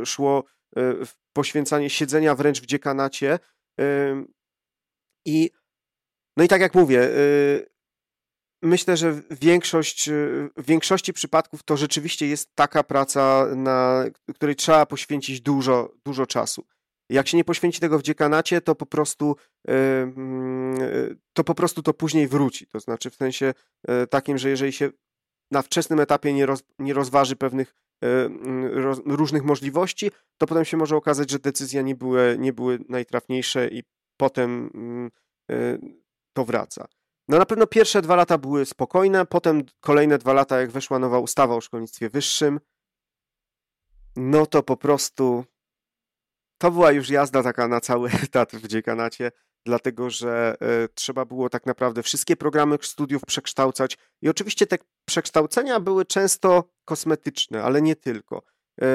szło 0.05 0.43
w 0.75 1.09
poświęcanie 1.33 1.89
siedzenia 1.89 2.35
wręcz 2.35 2.61
w 2.61 2.65
dziekanacie. 2.65 3.39
I 5.25 5.51
no 6.37 6.43
i 6.43 6.47
tak 6.47 6.61
jak 6.61 6.75
mówię, 6.75 7.09
myślę, 8.61 8.97
że 8.97 9.21
większość, 9.31 10.09
w 10.57 10.65
większości 10.65 11.13
przypadków 11.13 11.63
to 11.63 11.77
rzeczywiście 11.77 12.27
jest 12.27 12.55
taka 12.55 12.83
praca, 12.83 13.45
na 13.55 14.05
której 14.35 14.55
trzeba 14.55 14.85
poświęcić 14.85 15.41
dużo, 15.41 15.91
dużo 16.05 16.25
czasu. 16.25 16.65
Jak 17.09 17.27
się 17.27 17.37
nie 17.37 17.43
poświęci 17.43 17.79
tego 17.79 17.99
w 17.99 18.03
dziekanacie, 18.03 18.61
to 18.61 18.75
po 18.75 18.85
prostu 18.85 19.35
y, 19.69 19.71
mm, 19.71 21.17
to 21.33 21.43
po 21.43 21.55
prostu 21.55 21.81
to 21.83 21.93
później 21.93 22.27
wróci. 22.27 22.67
To 22.67 22.79
znaczy 22.79 23.09
w 23.09 23.15
sensie 23.15 23.53
takim, 24.09 24.37
że 24.37 24.49
jeżeli 24.49 24.73
się 24.73 24.89
na 25.51 25.61
wczesnym 25.61 25.99
etapie 25.99 26.33
nie, 26.33 26.45
roz, 26.45 26.63
nie 26.79 26.93
rozważy 26.93 27.35
pewnych 27.35 27.75
roz, 28.71 29.01
różnych 29.05 29.43
możliwości, 29.43 30.11
to 30.37 30.47
potem 30.47 30.65
się 30.65 30.77
może 30.77 30.95
okazać, 30.95 31.31
że 31.31 31.39
decyzje 31.39 31.83
nie 31.83 31.95
były, 31.95 32.35
nie 32.39 32.53
były 32.53 32.79
najtrafniejsze 32.89 33.67
i 33.67 33.83
potem 34.17 34.69
mm, 34.73 35.11
to 36.33 36.45
wraca. 36.45 36.87
No 37.27 37.37
na 37.37 37.45
pewno 37.45 37.67
pierwsze 37.67 38.01
dwa 38.01 38.15
lata 38.15 38.37
były 38.37 38.65
spokojne, 38.65 39.25
potem 39.25 39.63
kolejne 39.79 40.17
dwa 40.17 40.33
lata, 40.33 40.61
jak 40.61 40.71
weszła 40.71 40.99
nowa 40.99 41.19
ustawa 41.19 41.55
o 41.55 41.61
szkolnictwie 41.61 42.09
wyższym, 42.09 42.59
no 44.15 44.45
to 44.45 44.63
po 44.63 44.77
prostu 44.77 45.45
to 46.65 46.71
była 46.71 46.91
już 46.91 47.09
jazda 47.09 47.43
taka 47.43 47.67
na 47.67 47.81
cały 47.81 48.09
etat 48.23 48.51
w 48.51 48.67
dziekanacie, 48.67 49.31
dlatego 49.65 50.09
że 50.09 50.55
y, 50.85 50.89
trzeba 50.93 51.25
było 51.25 51.49
tak 51.49 51.65
naprawdę 51.65 52.03
wszystkie 52.03 52.35
programy 52.35 52.77
studiów 52.81 53.25
przekształcać 53.25 53.97
i 54.21 54.29
oczywiście 54.29 54.67
te 54.67 54.77
przekształcenia 55.07 55.79
były 55.79 56.05
często 56.05 56.63
kosmetyczne, 56.85 57.63
ale 57.63 57.81
nie 57.81 57.95
tylko. 57.95 58.43
Y, 58.81 58.85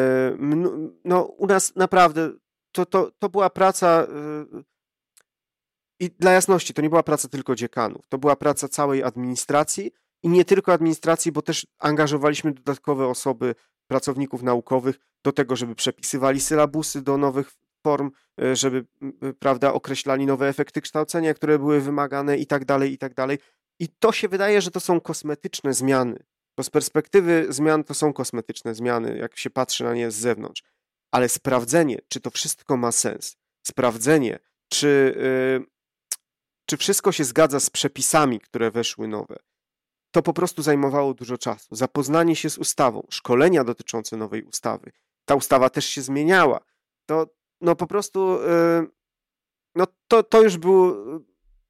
no 1.04 1.22
u 1.22 1.46
nas 1.46 1.76
naprawdę 1.76 2.30
to, 2.72 2.86
to, 2.86 3.10
to 3.18 3.28
była 3.28 3.50
praca 3.50 4.06
i 6.00 6.10
dla 6.10 6.32
jasności, 6.32 6.74
to 6.74 6.82
nie 6.82 6.90
była 6.90 7.02
praca 7.02 7.28
tylko 7.28 7.54
dziekanów, 7.54 8.06
to 8.08 8.18
była 8.18 8.36
praca 8.36 8.68
całej 8.68 9.02
administracji 9.02 9.92
i 10.22 10.28
nie 10.28 10.44
tylko 10.44 10.72
administracji, 10.72 11.32
bo 11.32 11.42
też 11.42 11.66
angażowaliśmy 11.78 12.52
dodatkowe 12.52 13.06
osoby, 13.06 13.54
pracowników 13.90 14.42
naukowych 14.42 14.98
do 15.24 15.32
tego, 15.32 15.56
żeby 15.56 15.74
przepisywali 15.74 16.40
sylabusy 16.40 17.02
do 17.02 17.16
nowych 17.16 17.52
form, 17.86 18.10
e, 18.42 18.56
żeby 18.56 18.86
prawda, 19.38 19.72
określali 19.72 20.26
nowe 20.26 20.48
efekty 20.48 20.80
kształcenia, 20.80 21.34
które 21.34 21.58
były 21.58 21.80
wymagane 21.80 22.38
i 22.38 22.46
tak 22.46 22.64
dalej, 22.64 22.92
i 22.92 22.98
tak 22.98 23.14
dalej. 23.14 23.38
I 23.78 23.88
to 23.88 24.12
się 24.12 24.28
wydaje, 24.28 24.60
że 24.60 24.70
to 24.70 24.80
są 24.80 25.00
kosmetyczne 25.00 25.74
zmiany. 25.74 26.24
Bo 26.56 26.62
z 26.62 26.70
perspektywy 26.70 27.46
zmian 27.48 27.84
to 27.84 27.94
są 27.94 28.12
kosmetyczne 28.12 28.74
zmiany, 28.74 29.18
jak 29.18 29.38
się 29.38 29.50
patrzy 29.50 29.84
na 29.84 29.94
nie 29.94 30.10
z 30.10 30.14
zewnątrz. 30.14 30.62
Ale 31.10 31.28
sprawdzenie, 31.28 31.98
czy 32.08 32.20
to 32.20 32.30
wszystko 32.30 32.76
ma 32.76 32.92
sens, 32.92 33.36
sprawdzenie, 33.62 34.38
czy 34.68 35.14
yy, 35.60 35.66
czy 36.66 36.76
wszystko 36.76 37.12
się 37.12 37.24
zgadza 37.24 37.60
z 37.60 37.70
przepisami, 37.70 38.40
które 38.40 38.70
weszły 38.70 39.08
nowe. 39.08 39.36
To 40.10 40.22
po 40.22 40.32
prostu 40.32 40.62
zajmowało 40.62 41.14
dużo 41.14 41.38
czasu. 41.38 41.74
Zapoznanie 41.74 42.36
się 42.36 42.50
z 42.50 42.58
ustawą, 42.58 43.06
szkolenia 43.10 43.64
dotyczące 43.64 44.16
nowej 44.16 44.42
ustawy. 44.42 44.92
Ta 45.24 45.34
ustawa 45.34 45.70
też 45.70 45.84
się 45.84 46.02
zmieniała. 46.02 46.60
To 47.06 47.26
no 47.60 47.76
po 47.76 47.86
prostu 47.86 48.38
yy, 48.42 48.88
no 49.74 49.86
to, 50.08 50.22
to 50.22 50.42
już 50.42 50.58
było, 50.58 50.96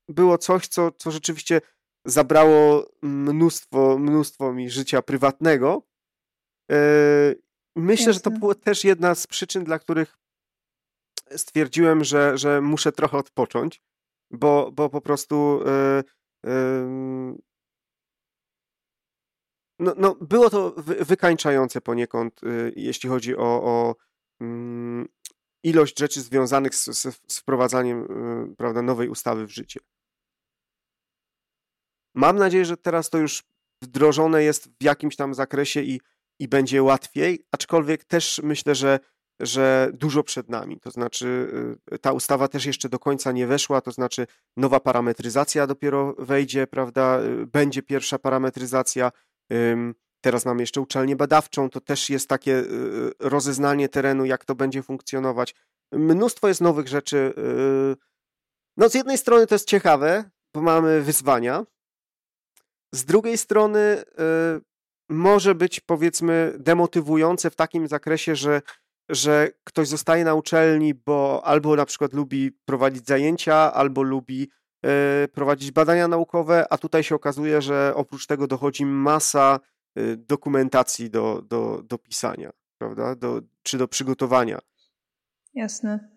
było 0.08 0.38
coś, 0.38 0.68
co, 0.68 0.90
co 0.92 1.10
rzeczywiście 1.10 1.60
zabrało 2.04 2.86
mnóstwo, 3.02 3.98
mnóstwo 3.98 4.52
mi 4.52 4.70
życia 4.70 5.02
prywatnego. 5.02 5.82
Yy, 6.68 6.76
myślę, 7.76 8.06
Jasne. 8.06 8.12
że 8.12 8.20
to 8.20 8.30
było 8.30 8.54
też 8.54 8.84
jedna 8.84 9.14
z 9.14 9.26
przyczyn, 9.26 9.64
dla 9.64 9.78
których 9.78 10.18
stwierdziłem, 11.36 12.04
że, 12.04 12.38
że 12.38 12.60
muszę 12.60 12.92
trochę 12.92 13.18
odpocząć 13.18 13.82
bo, 14.30 14.70
bo 14.72 14.88
po 14.88 15.00
prostu 15.00 15.60
yy, 16.44 17.38
no, 19.80 19.94
no, 19.96 20.14
było 20.14 20.50
to 20.50 20.70
wy, 20.76 21.04
wykańczające 21.04 21.80
poniekąd, 21.80 22.42
yy, 22.42 22.72
jeśli 22.76 23.08
chodzi 23.08 23.36
o, 23.36 23.62
o 23.64 23.96
mm, 24.40 25.08
ilość 25.62 25.98
rzeczy 25.98 26.20
związanych 26.20 26.74
z, 26.74 26.84
z, 26.84 27.20
z 27.28 27.38
wprowadzaniem 27.38 28.04
y, 28.52 28.56
prawda, 28.56 28.82
nowej 28.82 29.08
ustawy 29.08 29.46
w 29.46 29.50
życie. 29.50 29.80
Mam 32.14 32.36
nadzieję, 32.36 32.64
że 32.64 32.76
teraz 32.76 33.10
to 33.10 33.18
już 33.18 33.42
wdrożone 33.82 34.42
jest 34.42 34.68
w 34.80 34.84
jakimś 34.84 35.16
tam 35.16 35.34
zakresie 35.34 35.82
i, 35.82 36.00
i 36.38 36.48
będzie 36.48 36.82
łatwiej, 36.82 37.46
aczkolwiek 37.52 38.04
też 38.04 38.40
myślę, 38.44 38.74
że 38.74 39.00
że 39.40 39.90
dużo 39.94 40.22
przed 40.22 40.48
nami. 40.48 40.80
To 40.80 40.90
znaczy, 40.90 41.26
y, 41.92 41.98
ta 41.98 42.12
ustawa 42.12 42.48
też 42.48 42.66
jeszcze 42.66 42.88
do 42.88 42.98
końca 42.98 43.32
nie 43.32 43.46
weszła, 43.46 43.80
to 43.80 43.92
znaczy, 43.92 44.26
nowa 44.56 44.80
parametryzacja 44.80 45.66
dopiero 45.66 46.14
wejdzie, 46.18 46.66
prawda? 46.66 47.20
Y, 47.20 47.46
będzie 47.46 47.82
pierwsza 47.82 48.18
parametryzacja. 48.18 49.12
Teraz 50.20 50.44
mamy 50.44 50.62
jeszcze 50.62 50.80
uczelnię 50.80 51.16
badawczą, 51.16 51.70
to 51.70 51.80
też 51.80 52.10
jest 52.10 52.28
takie 52.28 52.52
y, 52.52 53.12
rozeznanie 53.20 53.88
terenu, 53.88 54.24
jak 54.24 54.44
to 54.44 54.54
będzie 54.54 54.82
funkcjonować. 54.82 55.54
Mnóstwo 55.92 56.48
jest 56.48 56.60
nowych 56.60 56.88
rzeczy. 56.88 57.34
No, 58.76 58.88
z 58.88 58.94
jednej 58.94 59.18
strony 59.18 59.46
to 59.46 59.54
jest 59.54 59.68
ciekawe, 59.68 60.30
bo 60.54 60.62
mamy 60.62 61.02
wyzwania. 61.02 61.66
Z 62.94 63.04
drugiej 63.04 63.38
strony 63.38 64.02
może 65.08 65.54
być, 65.54 65.80
powiedzmy, 65.80 66.54
demotywujące 66.58 67.50
w 67.50 67.56
takim 67.56 67.88
zakresie, 67.88 68.36
że 68.36 68.62
że 69.10 69.48
ktoś 69.64 69.88
zostaje 69.88 70.24
na 70.24 70.34
uczelni, 70.34 70.94
bo 70.94 71.42
albo 71.44 71.76
na 71.76 71.86
przykład 71.86 72.12
lubi 72.12 72.52
prowadzić 72.64 73.06
zajęcia, 73.06 73.72
albo 73.72 74.02
lubi 74.02 74.50
prowadzić 75.32 75.70
badania 75.70 76.08
naukowe, 76.08 76.66
a 76.70 76.78
tutaj 76.78 77.02
się 77.02 77.14
okazuje, 77.14 77.62
że 77.62 77.92
oprócz 77.94 78.26
tego 78.26 78.46
dochodzi 78.46 78.86
masa 78.86 79.60
dokumentacji 80.16 81.10
do, 81.10 81.42
do, 81.42 81.82
do 81.82 81.98
pisania, 81.98 82.50
prawda? 82.78 83.14
Do, 83.14 83.40
czy 83.62 83.78
do 83.78 83.88
przygotowania. 83.88 84.58
Jasne. 85.54 86.08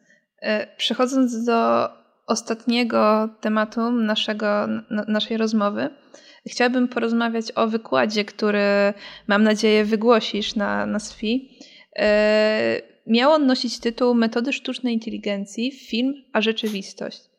Przechodząc 0.78 1.46
do 1.46 1.90
ostatniego 2.28 3.30
tematu 3.42 3.92
naszego, 3.92 4.68
naszej 5.08 5.38
rozmowy, 5.38 5.90
chciałabym 6.48 6.88
porozmawiać 6.88 7.52
o 7.56 7.68
wykładzie, 7.68 8.26
który 8.26 8.94
mam 9.28 9.44
nadzieję 9.44 9.86
wygłosisz 9.86 10.56
na, 10.56 10.86
na 10.86 11.00
SFI. 11.00 11.60
Miał 13.08 13.32
on 13.32 13.46
nosić 13.46 13.80
tytuł 13.80 14.16
Metody 14.16 14.54
sztucznej 14.54 14.94
inteligencji, 14.94 15.72
film 15.72 16.14
a 16.34 16.42
rzeczywistość. 16.42 17.33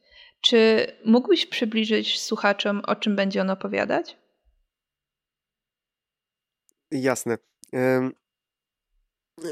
Czy 0.47 0.87
mógłbyś 1.05 1.47
przybliżyć 1.47 2.21
słuchaczom, 2.21 2.83
o 2.87 2.97
czym 2.97 3.17
będzie 3.17 3.41
on 3.41 3.51
opowiadać? 3.51 4.17
Jasne. 6.91 7.39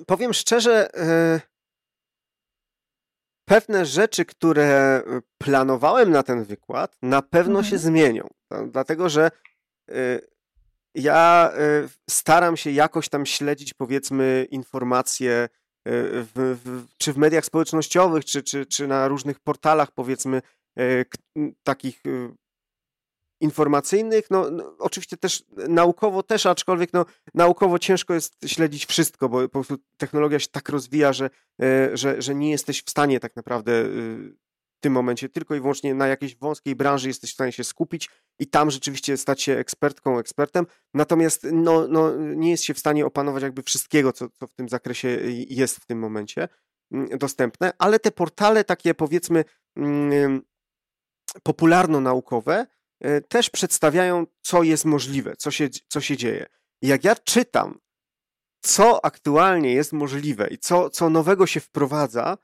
Powiem 0.06 0.32
szczerze, 0.32 0.94
e, 0.94 1.40
pewne 3.48 3.86
rzeczy, 3.86 4.24
które 4.24 5.02
planowałem 5.38 6.10
na 6.10 6.22
ten 6.22 6.44
wykład, 6.44 6.96
na 7.02 7.22
pewno 7.22 7.58
mhm. 7.58 7.70
się 7.70 7.78
zmienią. 7.78 8.28
Dlatego, 8.66 9.08
że 9.08 9.30
y, 9.90 10.20
ja 10.94 11.52
staram 12.10 12.56
się 12.56 12.70
jakoś 12.70 13.08
tam 13.08 13.26
śledzić, 13.26 13.74
powiedzmy, 13.74 14.46
informacje 14.50 15.48
w, 15.86 16.60
w, 16.64 16.86
czy 16.98 17.12
w 17.12 17.16
mediach 17.16 17.44
społecznościowych, 17.44 18.24
czy, 18.24 18.42
czy, 18.42 18.66
czy 18.66 18.86
na 18.86 19.08
różnych 19.08 19.40
portalach, 19.40 19.90
powiedzmy, 19.90 20.42
takich 21.62 22.02
informacyjnych, 23.40 24.30
no, 24.30 24.50
no, 24.50 24.76
oczywiście 24.78 25.16
też 25.16 25.44
naukowo 25.68 26.22
też, 26.22 26.46
aczkolwiek 26.46 26.92
no, 26.92 27.06
naukowo 27.34 27.78
ciężko 27.78 28.14
jest 28.14 28.36
śledzić 28.46 28.86
wszystko, 28.86 29.28
bo 29.28 29.42
po 29.42 29.48
prostu 29.48 29.76
technologia 29.96 30.38
się 30.38 30.48
tak 30.48 30.68
rozwija, 30.68 31.12
że, 31.12 31.30
że, 31.92 32.22
że 32.22 32.34
nie 32.34 32.50
jesteś 32.50 32.82
w 32.82 32.90
stanie 32.90 33.20
tak 33.20 33.36
naprawdę 33.36 33.84
tym 34.82 34.92
momencie 34.92 35.28
tylko 35.28 35.54
i 35.54 35.60
wyłącznie 35.60 35.94
na 35.94 36.06
jakiejś 36.06 36.36
wąskiej 36.36 36.76
branży 36.76 37.08
jesteś 37.08 37.30
w 37.30 37.34
stanie 37.34 37.52
się 37.52 37.64
skupić 37.64 38.10
i 38.38 38.46
tam 38.46 38.70
rzeczywiście 38.70 39.16
stać 39.16 39.42
się 39.42 39.56
ekspertką, 39.58 40.18
ekspertem, 40.18 40.66
natomiast 40.94 41.46
no, 41.52 41.88
no, 41.88 42.16
nie 42.16 42.50
jest 42.50 42.64
się 42.64 42.74
w 42.74 42.78
stanie 42.78 43.06
opanować 43.06 43.42
jakby 43.42 43.62
wszystkiego, 43.62 44.12
co, 44.12 44.28
co 44.28 44.46
w 44.46 44.54
tym 44.54 44.68
zakresie 44.68 45.18
jest 45.48 45.76
w 45.76 45.86
tym 45.86 45.98
momencie 45.98 46.48
mm, 46.92 47.18
dostępne, 47.18 47.72
ale 47.78 47.98
te 47.98 48.10
portale 48.10 48.64
takie 48.64 48.94
powiedzmy 48.94 49.44
mm, 49.76 50.42
popularno-naukowe 51.42 52.66
e, 53.00 53.20
też 53.20 53.50
przedstawiają, 53.50 54.26
co 54.42 54.62
jest 54.62 54.84
możliwe, 54.84 55.36
co 55.36 55.50
się, 55.50 55.68
co 55.88 56.00
się 56.00 56.16
dzieje. 56.16 56.46
I 56.82 56.88
jak 56.88 57.04
ja 57.04 57.16
czytam, 57.16 57.78
co 58.64 59.04
aktualnie 59.04 59.72
jest 59.72 59.92
możliwe 59.92 60.48
i 60.48 60.58
co, 60.58 60.90
co 60.90 61.10
nowego 61.10 61.46
się 61.46 61.60
wprowadza, 61.60 62.38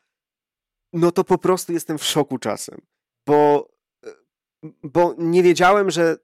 no 0.92 1.12
to 1.12 1.24
po 1.24 1.38
prostu 1.38 1.72
jestem 1.72 1.98
w 1.98 2.04
szoku 2.04 2.38
czasem, 2.38 2.80
bo, 3.26 3.70
e, 4.06 4.10
bo 4.82 5.14
nie 5.18 5.42
wiedziałem, 5.42 5.90
że 5.90 6.16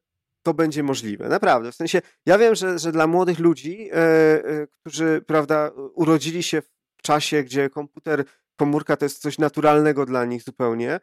to 0.42 0.54
będzie 0.54 0.82
możliwe. 0.82 1.28
Naprawdę. 1.28 1.72
W 1.72 1.74
sensie, 1.74 2.02
ja 2.26 2.38
wiem, 2.38 2.54
że, 2.54 2.78
że 2.78 2.92
dla 2.92 3.06
młodych 3.06 3.38
ludzi, 3.38 3.88
e, 3.92 4.66
którzy, 4.66 5.24
prawda, 5.26 5.70
urodzili 5.94 6.42
się 6.42 6.62
w 6.62 7.02
czasie, 7.02 7.42
gdzie 7.42 7.70
komputer, 7.70 8.24
komórka 8.56 8.96
to 8.96 9.04
jest 9.04 9.22
coś 9.22 9.38
naturalnego 9.38 10.06
dla 10.06 10.24
nich 10.24 10.42
zupełnie, 10.42 11.00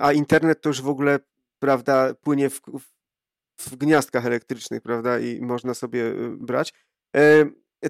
a 0.00 0.12
internet 0.12 0.60
to 0.60 0.68
już 0.68 0.82
w 0.82 0.88
ogóle, 0.88 1.18
prawda, 1.58 2.14
płynie 2.14 2.50
w, 2.50 2.60
w, 3.60 3.76
gniazdkach 3.76 4.26
elektrycznych, 4.26 4.82
prawda, 4.82 5.18
i 5.18 5.40
można 5.40 5.74
sobie 5.74 6.06
e, 6.06 6.14
brać, 6.40 6.72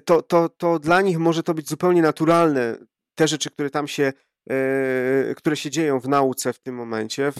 to, 0.05 0.21
to, 0.21 0.49
to 0.49 0.79
dla 0.79 1.01
nich 1.01 1.17
może 1.17 1.43
to 1.43 1.53
być 1.53 1.69
zupełnie 1.69 2.01
naturalne, 2.01 2.77
te 3.15 3.27
rzeczy, 3.27 3.49
które 3.49 3.69
tam 3.69 3.87
się 3.87 4.13
E, 4.49 5.35
które 5.35 5.57
się 5.57 5.69
dzieją 5.69 5.99
w 5.99 6.07
nauce 6.07 6.53
w 6.53 6.59
tym 6.59 6.75
momencie, 6.75 7.31
w, 7.31 7.39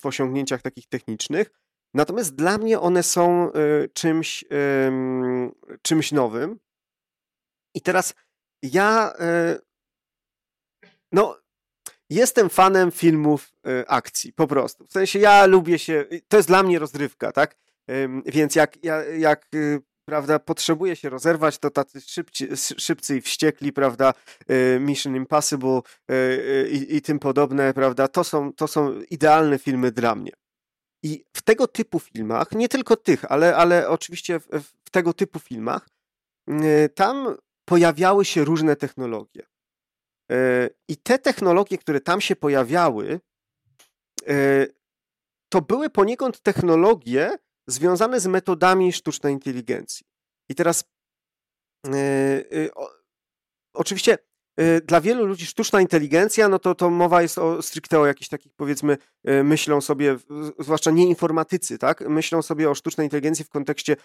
w 0.00 0.06
osiągnięciach 0.06 0.62
takich 0.62 0.86
technicznych. 0.86 1.50
Natomiast 1.94 2.34
dla 2.34 2.58
mnie 2.58 2.80
one 2.80 3.02
są 3.02 3.52
e, 3.52 3.88
czymś, 3.88 4.44
czymś 5.82 6.12
nowym. 6.12 6.58
I 7.74 7.80
teraz 7.80 8.14
ja 8.62 9.12
e, 9.18 9.58
no, 11.12 11.38
jestem 12.10 12.48
fanem 12.48 12.90
filmów 12.90 13.52
akcji, 13.86 14.32
po 14.32 14.46
prostu. 14.46 14.86
W 14.86 14.92
sensie 14.92 15.18
ja 15.18 15.46
lubię 15.46 15.78
się, 15.78 16.04
to 16.28 16.36
jest 16.36 16.48
dla 16.48 16.62
mnie 16.62 16.78
rozrywka, 16.78 17.32
tak? 17.32 17.56
Więc 18.26 18.54
jak, 18.54 18.76
jak 19.18 19.48
prawda, 20.06 20.38
potrzebuje 20.38 20.96
się 20.96 21.08
rozerwać, 21.08 21.58
to 21.58 21.70
tacy 21.70 22.00
szybci, 22.00 22.48
szybcy 22.56 23.16
i 23.16 23.20
wściekli, 23.20 23.72
prawda, 23.72 24.14
y, 24.50 24.80
Mission 24.80 25.16
Impossible 25.16 25.80
y, 26.10 26.14
y, 26.14 26.68
i, 26.70 26.96
i 26.96 27.02
tym 27.02 27.18
podobne, 27.18 27.74
prawda, 27.74 28.08
to 28.08 28.24
są, 28.24 28.52
to 28.52 28.68
są 28.68 29.00
idealne 29.10 29.58
filmy 29.58 29.92
dla 29.92 30.14
mnie. 30.14 30.32
I 31.02 31.24
w 31.32 31.42
tego 31.42 31.66
typu 31.66 32.00
filmach, 32.00 32.52
nie 32.52 32.68
tylko 32.68 32.96
tych, 32.96 33.32
ale, 33.32 33.56
ale 33.56 33.88
oczywiście 33.88 34.40
w, 34.40 34.46
w 34.84 34.90
tego 34.90 35.12
typu 35.12 35.38
filmach, 35.38 35.88
tam 36.94 37.36
pojawiały 37.64 38.24
się 38.24 38.44
różne 38.44 38.76
technologie. 38.76 39.42
I 40.88 40.96
te 40.96 41.18
technologie, 41.18 41.78
które 41.78 42.00
tam 42.00 42.20
się 42.20 42.36
pojawiały, 42.36 43.20
to 45.48 45.62
były 45.62 45.90
poniekąd 45.90 46.40
technologie, 46.42 47.38
związane 47.66 48.20
z 48.20 48.26
metodami 48.26 48.92
sztucznej 48.92 49.32
inteligencji. 49.32 50.06
I 50.48 50.54
teraz 50.54 50.84
yy, 51.86 52.70
o, 52.74 52.90
oczywiście 53.74 54.18
dla 54.86 55.00
wielu 55.00 55.26
ludzi 55.26 55.46
sztuczna 55.46 55.80
inteligencja, 55.80 56.48
no 56.48 56.58
to, 56.58 56.74
to 56.74 56.90
mowa 56.90 57.22
jest 57.22 57.38
o 57.38 57.62
stricte 57.62 58.00
o 58.00 58.06
jakichś 58.06 58.28
takich 58.28 58.52
powiedzmy 58.56 58.96
myślą 59.44 59.80
sobie, 59.80 60.16
zwłaszcza 60.58 60.90
nie 60.90 61.06
informatycy, 61.06 61.78
tak? 61.78 62.08
Myślą 62.08 62.42
sobie 62.42 62.70
o 62.70 62.74
sztucznej 62.74 63.06
inteligencji 63.06 63.44
w 63.44 63.48
kontekście 63.48 63.96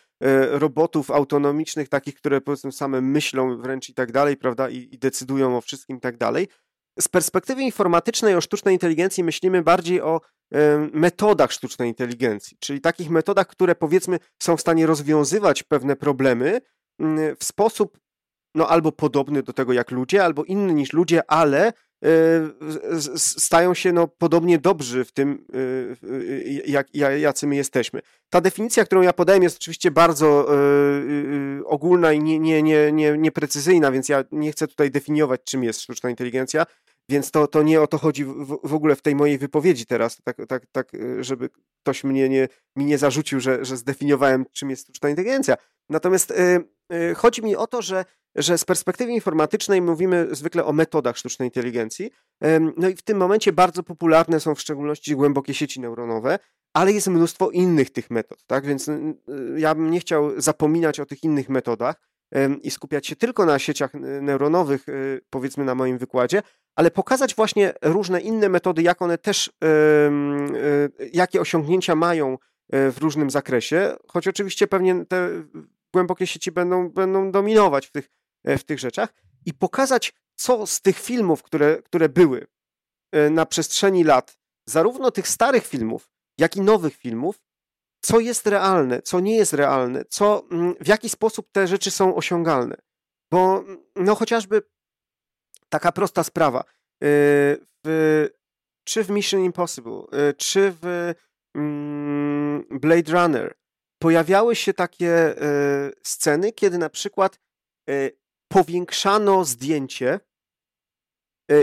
robotów 0.51 1.11
autonomicznych, 1.11 1.89
takich, 1.89 2.15
które 2.15 2.41
powiedzmy 2.41 2.71
same 2.71 3.01
myślą 3.01 3.57
wręcz 3.57 3.89
i 3.89 3.93
tak 3.93 4.11
dalej, 4.11 4.37
prawda? 4.37 4.69
I, 4.69 4.89
i 4.91 4.99
decydują 4.99 5.57
o 5.57 5.61
wszystkim 5.61 5.97
i 5.97 5.99
tak 5.99 6.17
dalej. 6.17 6.47
Z 6.99 7.07
perspektywy 7.07 7.61
informatycznej 7.61 8.35
o 8.35 8.41
sztucznej 8.41 8.75
inteligencji 8.75 9.23
myślimy 9.23 9.61
bardziej 9.61 10.01
o 10.01 10.21
metodach 10.93 11.51
sztucznej 11.51 11.89
inteligencji, 11.89 12.57
czyli 12.59 12.81
takich 12.81 13.09
metodach, 13.09 13.47
które 13.47 13.75
powiedzmy 13.75 14.19
są 14.41 14.57
w 14.57 14.61
stanie 14.61 14.85
rozwiązywać 14.85 15.63
pewne 15.63 15.95
problemy 15.95 16.61
w 17.39 17.43
sposób 17.43 17.99
no 18.55 18.67
albo 18.67 18.91
podobny 18.91 19.43
do 19.43 19.53
tego 19.53 19.73
jak 19.73 19.91
ludzie, 19.91 20.23
albo 20.25 20.43
inny 20.43 20.73
niż 20.73 20.93
ludzie, 20.93 21.31
ale 21.31 21.73
e, 22.03 22.11
stają 23.17 23.73
się 23.73 23.93
no, 23.93 24.07
podobnie 24.07 24.57
dobrzy 24.57 25.05
w 25.05 25.11
tym, 25.11 25.45
e, 25.53 26.61
jak, 26.65 26.87
jacy 27.19 27.47
my 27.47 27.55
jesteśmy. 27.55 28.01
Ta 28.29 28.41
definicja, 28.41 28.85
którą 28.85 29.01
ja 29.01 29.13
podałem, 29.13 29.43
jest 29.43 29.57
oczywiście 29.57 29.91
bardzo 29.91 30.55
e, 30.55 31.65
ogólna 31.65 32.13
i 32.13 32.19
nie, 32.19 32.39
nie, 32.39 32.63
nie, 32.63 32.91
nie, 32.91 33.17
nieprecyzyjna, 33.17 33.91
więc 33.91 34.09
ja 34.09 34.23
nie 34.31 34.51
chcę 34.51 34.67
tutaj 34.67 34.91
definiować, 34.91 35.41
czym 35.43 35.63
jest 35.63 35.81
sztuczna 35.81 36.09
inteligencja. 36.09 36.65
Więc 37.09 37.31
to, 37.31 37.47
to 37.47 37.63
nie 37.63 37.81
o 37.81 37.87
to 37.87 37.97
chodzi 37.97 38.25
w, 38.25 38.59
w 38.63 38.73
ogóle 38.73 38.95
w 38.95 39.01
tej 39.01 39.15
mojej 39.15 39.37
wypowiedzi 39.37 39.85
teraz, 39.85 40.17
tak, 40.23 40.37
tak, 40.47 40.65
tak 40.71 40.91
żeby 41.19 41.49
ktoś 41.83 42.03
mnie 42.03 42.29
nie, 42.29 42.47
mi 42.75 42.85
nie 42.85 42.97
zarzucił, 42.97 43.39
że, 43.39 43.65
że 43.65 43.77
zdefiniowałem, 43.77 44.45
czym 44.51 44.69
jest 44.69 44.83
sztuczna 44.83 45.09
inteligencja. 45.09 45.55
Natomiast 45.89 46.33
chodzi 47.15 47.43
mi 47.43 47.55
o 47.55 47.67
to, 47.67 47.81
że, 47.81 48.05
że 48.35 48.57
z 48.57 48.65
perspektywy 48.65 49.11
informatycznej 49.11 49.81
mówimy 49.81 50.27
zwykle 50.31 50.65
o 50.65 50.73
metodach 50.73 51.17
sztucznej 51.17 51.47
inteligencji. 51.47 52.11
Y, 52.45 52.59
no 52.77 52.89
i 52.89 52.95
w 52.95 53.01
tym 53.01 53.17
momencie 53.17 53.53
bardzo 53.53 53.83
popularne 53.83 54.39
są 54.39 54.55
w 54.55 54.61
szczególności 54.61 55.15
głębokie 55.15 55.53
sieci 55.53 55.79
neuronowe, 55.79 56.39
ale 56.73 56.91
jest 56.91 57.07
mnóstwo 57.07 57.49
innych 57.49 57.89
tych 57.89 58.09
metod, 58.11 58.45
tak? 58.45 58.65
Więc 58.65 58.87
y, 58.87 58.91
y, 59.55 59.59
ja 59.59 59.75
bym 59.75 59.91
nie 59.91 59.99
chciał 59.99 60.41
zapominać 60.41 60.99
o 60.99 61.05
tych 61.05 61.23
innych 61.23 61.49
metodach 61.49 61.95
i 62.63 62.71
skupiać 62.71 63.07
się 63.07 63.15
tylko 63.15 63.45
na 63.45 63.59
sieciach 63.59 63.93
neuronowych, 64.21 64.89
y, 64.89 65.21
powiedzmy 65.29 65.65
na 65.65 65.75
moim 65.75 65.97
wykładzie, 65.97 66.41
ale 66.75 66.91
pokazać 66.91 67.35
właśnie 67.35 67.73
różne 67.81 68.21
inne 68.21 68.49
metody, 68.49 68.81
jak 68.81 69.01
one 69.01 69.17
też, 69.17 69.47
y, 69.47 69.51
jakie 71.13 71.41
osiągnięcia 71.41 71.95
mają 71.95 72.37
e, 72.71 72.91
w 72.91 72.97
różnym 72.97 73.29
zakresie, 73.29 73.95
choć 74.07 74.27
oczywiście 74.27 74.67
pewnie 74.67 75.05
te 75.05 75.29
głębokie 75.93 76.27
sieci 76.27 76.51
będą, 76.51 76.89
będą 76.89 77.31
dominować 77.31 77.87
w 77.87 77.91
tych, 77.91 78.09
e, 78.43 78.57
w 78.57 78.63
tych 78.63 78.79
rzeczach 78.79 79.13
i 79.45 79.53
pokazać, 79.53 80.13
co 80.35 80.67
z 80.67 80.81
tych 80.81 80.99
filmów, 80.99 81.43
które, 81.43 81.81
które 81.81 82.09
były 82.09 82.47
e, 83.11 83.29
na 83.29 83.45
przestrzeni 83.45 84.03
lat, 84.03 84.37
zarówno 84.65 85.11
tych 85.11 85.27
starych 85.27 85.67
filmów, 85.67 86.09
jak 86.37 86.55
i 86.55 86.61
nowych 86.61 86.95
filmów, 86.95 87.41
co 88.01 88.19
jest 88.19 88.47
realne, 88.47 89.01
co 89.01 89.19
nie 89.19 89.35
jest 89.35 89.53
realne, 89.53 90.05
co, 90.05 90.43
mm, 90.51 90.75
w 90.81 90.87
jaki 90.87 91.09
sposób 91.09 91.51
te 91.51 91.67
rzeczy 91.67 91.91
są 91.91 92.15
osiągalne. 92.15 92.75
Bo 93.31 93.59
mm, 93.59 93.83
no 93.95 94.15
chociażby 94.15 94.61
taka 95.69 95.91
prosta 95.91 96.23
sprawa, 96.23 96.61
y, 96.61 96.65
w, 97.85 98.27
czy 98.83 99.03
w 99.03 99.09
Mission 99.09 99.43
Impossible, 99.43 100.01
czy 100.37 100.73
w 100.81 101.13
mm, 101.55 102.65
Blade 102.69 103.11
Runner, 103.11 103.61
pojawiały 104.01 104.55
się 104.55 104.73
takie 104.73 105.35
sceny, 106.03 106.51
kiedy 106.51 106.77
na 106.77 106.89
przykład 106.89 107.39
powiększano 108.47 109.45
zdjęcie 109.45 110.19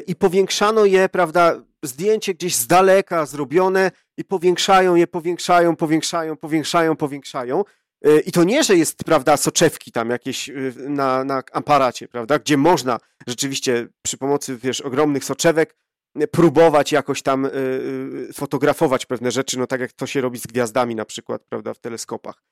i 0.07 0.17
powiększano 0.17 0.85
je, 0.85 1.09
prawda, 1.09 1.63
zdjęcie 1.83 2.35
gdzieś 2.35 2.57
z 2.57 2.67
daleka 2.67 3.27
zrobione 3.27 3.91
i 4.17 4.25
powiększają 4.25 4.95
je, 4.95 5.07
powiększają, 5.07 5.77
powiększają, 5.77 6.37
powiększają, 6.37 6.97
powiększają. 6.97 7.65
E, 8.05 8.21
I 8.21 8.33
to 8.33 8.45
nie, 8.45 8.65
że 8.65 8.77
jest, 8.77 9.05
prawda, 9.05 9.37
soczewki 9.37 9.93
tam 9.93 10.11
jakieś 10.11 10.51
na, 10.77 11.25
na 11.25 11.43
aparacie, 11.53 12.09
prawda, 12.09 12.39
gdzie 12.39 12.57
można 12.57 12.99
rzeczywiście 13.27 13.89
przy 14.03 14.19
pomocy, 14.19 14.57
wiesz, 14.57 14.81
ogromnych 14.81 15.25
soczewek 15.25 15.71
e, 15.71 15.88
próbować 16.27 16.93
jakoś 16.93 17.23
tam 17.23 17.45
y, 17.45 17.49
y, 17.51 18.33
fotografować 18.33 19.07
pewne 19.07 19.31
rzeczy, 19.31 19.59
no 19.59 19.67
tak 19.67 19.81
jak 19.81 19.93
to 19.93 20.07
się 20.07 20.21
robi 20.21 20.39
z 20.39 20.47
gwiazdami 20.47 20.95
na 20.95 21.05
przykład, 21.05 21.43
prawda, 21.49 21.75
w 21.75 21.79
teleskopach. 21.79 22.43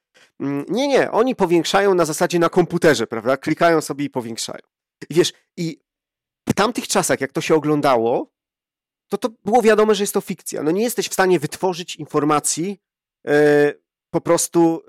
Mm, 0.41 0.65
nie, 0.69 0.89
nie, 0.89 1.11
oni 1.11 1.37
powiększają 1.37 1.95
na 1.95 2.05
zasadzie 2.05 2.39
na 2.39 2.49
komputerze, 2.49 3.07
prawda, 3.07 3.37
klikają 3.37 3.81
sobie 3.81 4.05
i 4.05 4.11
powiększają. 4.11 4.61
I 5.11 5.15
wiesz, 5.15 5.33
i 5.57 5.81
w 6.49 6.55
tamtych 6.55 6.89
czasach, 6.89 7.21
jak 7.21 7.33
to 7.33 7.41
się 7.41 7.55
oglądało, 7.55 8.33
to 9.09 9.19
to 9.19 9.29
było 9.45 9.63
wiadome, 9.63 9.95
że 9.95 10.03
jest 10.03 10.15
to 10.15 10.21
fikcja. 10.21 10.63
No 10.63 10.71
nie 10.71 10.83
jesteś 10.83 11.09
w 11.09 11.13
stanie 11.13 11.39
wytworzyć 11.41 11.97
informacji, 11.97 12.81
e, 13.27 13.73
po 14.11 14.21
prostu 14.21 14.83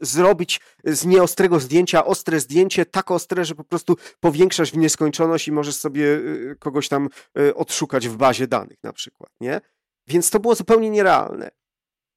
zrobić 0.00 0.60
z 0.84 1.04
nieostrego 1.04 1.60
zdjęcia 1.60 2.04
ostre 2.04 2.40
zdjęcie, 2.40 2.86
tak 2.86 3.10
ostre, 3.10 3.44
że 3.44 3.54
po 3.54 3.64
prostu 3.64 3.96
powiększasz 4.20 4.72
w 4.72 4.76
nieskończoność 4.76 5.48
i 5.48 5.52
możesz 5.52 5.76
sobie 5.76 6.16
e, 6.50 6.54
kogoś 6.54 6.88
tam 6.88 7.08
e, 7.38 7.54
odszukać 7.54 8.08
w 8.08 8.16
bazie 8.16 8.46
danych 8.46 8.78
na 8.82 8.92
przykład, 8.92 9.30
nie? 9.40 9.60
Więc 10.06 10.30
to 10.30 10.40
było 10.40 10.54
zupełnie 10.54 10.90
nierealne. 10.90 11.50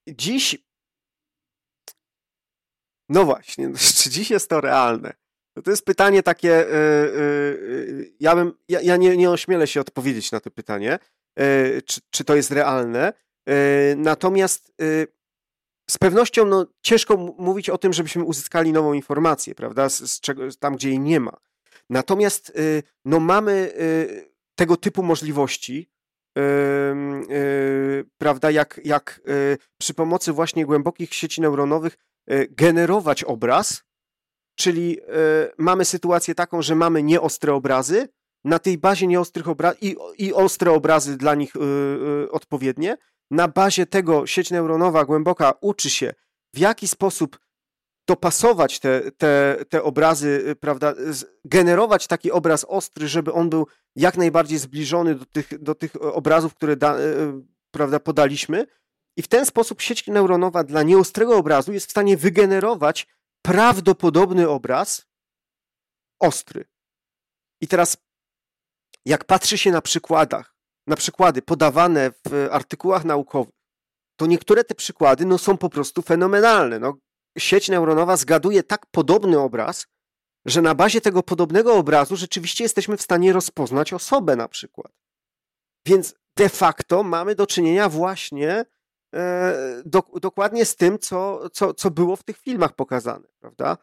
Dziś 0.08 0.58
no 3.10 3.26
właśnie, 3.26 3.74
czy 3.98 4.10
dziś 4.10 4.30
jest 4.32 4.50
to 4.50 4.62
realne? 4.62 5.14
No 5.56 5.62
to 5.62 5.72
jest 5.72 5.86
pytanie 5.86 6.24
takie, 6.24 6.74
e, 6.74 7.08
ja, 8.20 8.36
bym, 8.36 8.54
ja, 8.70 8.82
ja 8.82 8.98
nie, 8.98 9.18
nie 9.18 9.30
ośmielę 9.30 9.68
się 9.68 9.82
odpowiedzieć 9.82 10.32
na 10.32 10.39
to 10.39 10.52
pytanie, 10.52 11.00
czy, 11.86 12.02
czy 12.10 12.24
to 12.24 12.36
jest 12.36 12.52
realne. 12.52 13.14
Natomiast 13.95 14.74
z 15.90 15.98
pewnością 15.98 16.46
no, 16.46 16.66
ciężko 16.82 17.18
ciężko 17.38 17.70
o 17.70 17.78
tym, 17.78 17.94
żebyśmy 17.94 18.24
uzyskali 18.24 18.74
nową 18.74 18.94
informację, 18.94 19.56
prawda, 19.56 19.90
z, 19.90 20.12
z 20.12 20.20
czego, 20.20 20.44
tam, 20.60 20.76
gdzie 20.76 20.90
jej 20.90 21.00
nie 21.00 21.20
ma. 21.20 21.38
Natomiast 21.90 22.54
no, 23.06 23.20
mamy 23.20 23.74
tego 24.56 24.78
typu 24.78 25.04
możliwości, 25.04 25.90
prawda, 28.18 28.52
jak, 28.52 28.82
jak 28.84 29.22
przy 29.78 29.94
pomocy 29.94 30.34
właśnie 30.34 30.66
głębokich 30.66 31.14
sieci 31.14 31.42
neuronowych 31.42 31.98
generować 32.50 33.24
obraz, 33.24 33.84
Czyli 34.58 35.00
y, 35.00 35.04
mamy 35.58 35.86
sytuację 35.86 36.36
taką, 36.36 36.62
że 36.62 36.76
mamy 36.76 37.04
nieostre 37.04 37.54
obrazy, 37.54 38.08
na 38.44 38.60
tej 38.60 38.78
bazie 38.78 39.08
nieostrych 39.08 39.48
obrazów 39.48 39.84
i, 39.84 39.96
i 40.18 40.34
ostre 40.34 40.72
obrazy 40.72 41.18
dla 41.18 41.36
nich 41.36 41.56
y, 41.56 41.60
y, 41.60 42.32
odpowiednie. 42.32 42.98
Na 43.32 43.48
bazie 43.48 43.86
tego 43.86 44.28
sieć 44.28 44.52
neuronowa 44.52 45.06
głęboka 45.06 45.54
uczy 45.62 45.90
się, 45.90 46.14
w 46.54 46.58
jaki 46.58 46.88
sposób 46.88 47.40
dopasować 48.08 48.80
te, 48.80 49.12
te, 49.12 49.58
te 49.70 49.84
obrazy, 49.84 50.56
prawda, 50.60 50.94
generować 51.46 52.08
taki 52.08 52.32
obraz 52.32 52.64
ostry, 52.64 53.08
żeby 53.08 53.34
on 53.34 53.50
był 53.50 53.68
jak 53.96 54.18
najbardziej 54.18 54.58
zbliżony 54.58 55.16
do 55.16 55.26
tych, 55.26 55.64
do 55.64 55.76
tych 55.76 55.96
obrazów, 56.02 56.56
które 56.56 56.76
da, 56.76 56.98
prawda, 57.72 58.00
podaliśmy. 58.00 58.68
I 59.18 59.22
w 59.22 59.28
ten 59.28 59.46
sposób 59.46 59.82
sieć 59.82 60.08
neuronowa 60.08 60.64
dla 60.64 60.84
nieostrego 60.84 61.38
obrazu 61.38 61.74
jest 61.74 61.88
w 61.88 61.92
stanie 61.92 62.18
wygenerować 62.18 63.08
prawdopodobny 63.42 64.50
obraz, 64.50 65.06
ostry. 66.20 66.66
I 67.62 67.68
teraz, 67.68 67.98
jak 69.06 69.26
patrzy 69.26 69.58
się 69.58 69.72
na 69.72 69.82
przykładach, 69.82 70.57
na 70.88 70.96
przykłady 70.96 71.42
podawane 71.42 72.12
w 72.12 72.48
artykułach 72.52 73.06
naukowych, 73.06 73.54
to 74.20 74.26
niektóre 74.26 74.64
te 74.64 74.76
przykłady 74.76 75.26
no, 75.26 75.38
są 75.38 75.58
po 75.58 75.70
prostu 75.70 76.02
fenomenalne. 76.02 76.80
No, 76.80 76.98
sieć 77.38 77.70
neuronowa 77.70 78.18
zgaduje 78.18 78.64
tak 78.64 78.86
podobny 78.86 79.40
obraz, 79.40 79.88
że 80.46 80.62
na 80.62 80.76
bazie 80.76 81.02
tego 81.02 81.24
podobnego 81.24 81.76
obrazu 81.76 82.16
rzeczywiście 82.16 82.64
jesteśmy 82.64 82.98
w 82.98 83.02
stanie 83.02 83.34
rozpoznać 83.34 83.94
osobę 83.94 84.36
na 84.36 84.48
przykład. 84.48 84.92
Więc 85.86 86.16
de 86.36 86.50
facto 86.50 87.04
mamy 87.04 87.36
do 87.36 87.48
czynienia 87.48 87.90
właśnie 87.90 88.66
E, 89.16 89.82
do, 89.86 90.04
dokładnie 90.22 90.66
z 90.66 90.76
tym, 90.76 91.00
co, 91.00 91.50
co, 91.50 91.74
co 91.74 91.92
było 91.92 92.16
w 92.16 92.24
tych 92.24 92.38
filmach 92.38 92.74
pokazane, 92.76 93.28
prawda? 93.40 93.78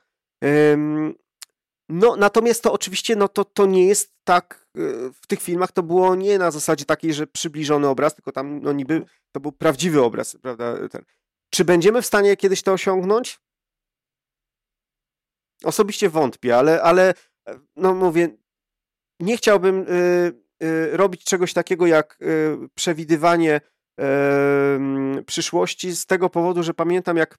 No, 1.88 2.16
natomiast 2.16 2.62
to 2.62 2.72
oczywiście 2.72 3.16
no, 3.16 3.28
to, 3.28 3.44
to 3.44 3.66
nie 3.66 3.86
jest 3.86 4.14
tak, 4.24 4.66
e, 4.76 4.80
w 5.22 5.26
tych 5.26 5.42
filmach 5.42 5.72
to 5.72 5.82
było 5.82 6.14
nie 6.14 6.38
na 6.38 6.50
zasadzie 6.50 6.84
takiej, 6.84 7.14
że 7.14 7.26
przybliżony 7.26 7.88
obraz, 7.88 8.14
tylko 8.14 8.32
tam 8.32 8.60
no 8.62 8.72
niby 8.72 9.04
to 9.32 9.40
był 9.40 9.52
prawdziwy 9.52 10.02
obraz, 10.02 10.36
prawda? 10.42 10.88
Ten. 10.88 11.04
Czy 11.50 11.64
będziemy 11.64 12.02
w 12.02 12.06
stanie 12.06 12.36
kiedyś 12.36 12.62
to 12.62 12.72
osiągnąć? 12.72 13.40
Osobiście 15.64 16.08
wątpię, 16.08 16.56
ale, 16.56 16.82
ale 16.82 17.14
e, 17.48 17.58
no 17.76 17.94
mówię, 17.94 18.36
nie 19.20 19.36
chciałbym 19.36 19.82
y, 19.88 20.32
y, 20.62 20.96
robić 20.96 21.24
czegoś 21.24 21.52
takiego 21.52 21.86
jak 21.86 22.18
y, 22.22 22.68
przewidywanie 22.74 23.60
przyszłości 25.26 25.96
z 25.96 26.06
tego 26.06 26.30
powodu, 26.30 26.62
że 26.62 26.74
pamiętam 26.74 27.16
jak 27.16 27.38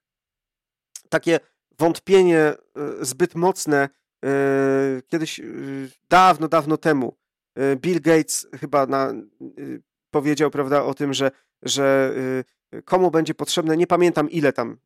takie 1.09 1.39
wątpienie 1.79 2.53
zbyt 3.01 3.35
mocne 3.35 3.89
kiedyś 5.07 5.39
e, 5.39 5.43
dawno, 6.09 6.47
dawno 6.47 6.77
temu 6.77 7.17
Bill 7.75 8.01
Gates 8.01 8.47
chyba 8.59 8.85
na, 8.85 9.13
powiedział 10.11 10.51
prawda, 10.51 10.83
o 10.83 10.93
tym, 10.93 11.13
że, 11.13 11.31
że 11.61 12.13
komu 12.85 13.11
będzie 13.11 13.33
potrzebne, 13.33 13.77
nie 13.77 13.87
pamiętam 13.87 14.29
ile 14.29 14.53
tam, 14.53 14.77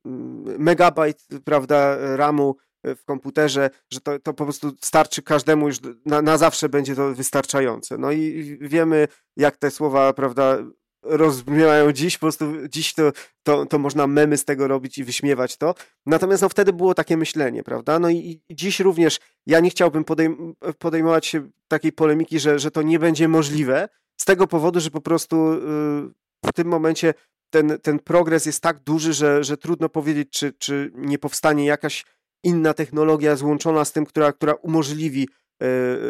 megabajt 0.57 1.27
prawda, 1.45 1.97
RAMu 2.15 2.55
w 2.83 3.05
komputerze, 3.05 3.69
że 3.89 4.01
to, 4.01 4.19
to 4.19 4.33
po 4.33 4.43
prostu 4.43 4.71
starczy 4.81 5.21
każdemu 5.21 5.67
już 5.67 5.77
na, 6.05 6.21
na 6.21 6.37
zawsze 6.37 6.69
będzie 6.69 6.95
to 6.95 7.13
wystarczające. 7.13 7.97
No 7.97 8.11
i 8.11 8.57
wiemy, 8.61 9.07
jak 9.37 9.57
te 9.57 9.71
słowa, 9.71 10.13
prawda, 10.13 10.57
rozbrzmiewają 11.03 11.91
dziś, 11.91 12.17
po 12.17 12.21
prostu 12.21 12.67
dziś 12.67 12.93
to, 12.93 13.11
to, 13.43 13.65
to 13.65 13.79
można 13.79 14.07
memy 14.07 14.37
z 14.37 14.45
tego 14.45 14.67
robić 14.67 14.97
i 14.97 15.03
wyśmiewać 15.03 15.57
to. 15.57 15.75
Natomiast 16.05 16.41
no, 16.41 16.49
wtedy 16.49 16.73
było 16.73 16.93
takie 16.93 17.17
myślenie, 17.17 17.63
prawda? 17.63 17.99
No 17.99 18.09
i, 18.09 18.41
i 18.49 18.55
dziś 18.55 18.79
również 18.79 19.19
ja 19.45 19.59
nie 19.59 19.69
chciałbym 19.69 20.03
podejm 20.03 20.55
podejmować 20.79 21.25
się 21.25 21.49
takiej 21.67 21.91
polemiki, 21.91 22.39
że, 22.39 22.59
że 22.59 22.71
to 22.71 22.81
nie 22.81 22.99
będzie 22.99 23.27
możliwe, 23.27 23.89
z 24.21 24.25
tego 24.25 24.47
powodu, 24.47 24.79
że 24.79 24.91
po 24.91 25.01
prostu 25.01 25.53
yy, 25.53 26.11
w 26.45 26.53
tym 26.55 26.67
momencie 26.67 27.13
ten, 27.49 27.79
ten 27.81 27.99
progres 27.99 28.45
jest 28.45 28.61
tak 28.61 28.79
duży, 28.79 29.13
że, 29.13 29.43
że 29.43 29.57
trudno 29.57 29.89
powiedzieć, 29.89 30.29
czy, 30.31 30.53
czy 30.53 30.91
nie 30.95 31.19
powstanie 31.19 31.65
jakaś 31.65 32.05
inna 32.43 32.73
technologia 32.73 33.35
złączona 33.35 33.85
z 33.85 33.91
tym, 33.91 34.05
która, 34.05 34.33
która 34.33 34.53
umożliwi 34.53 35.27
yy, 35.61 35.67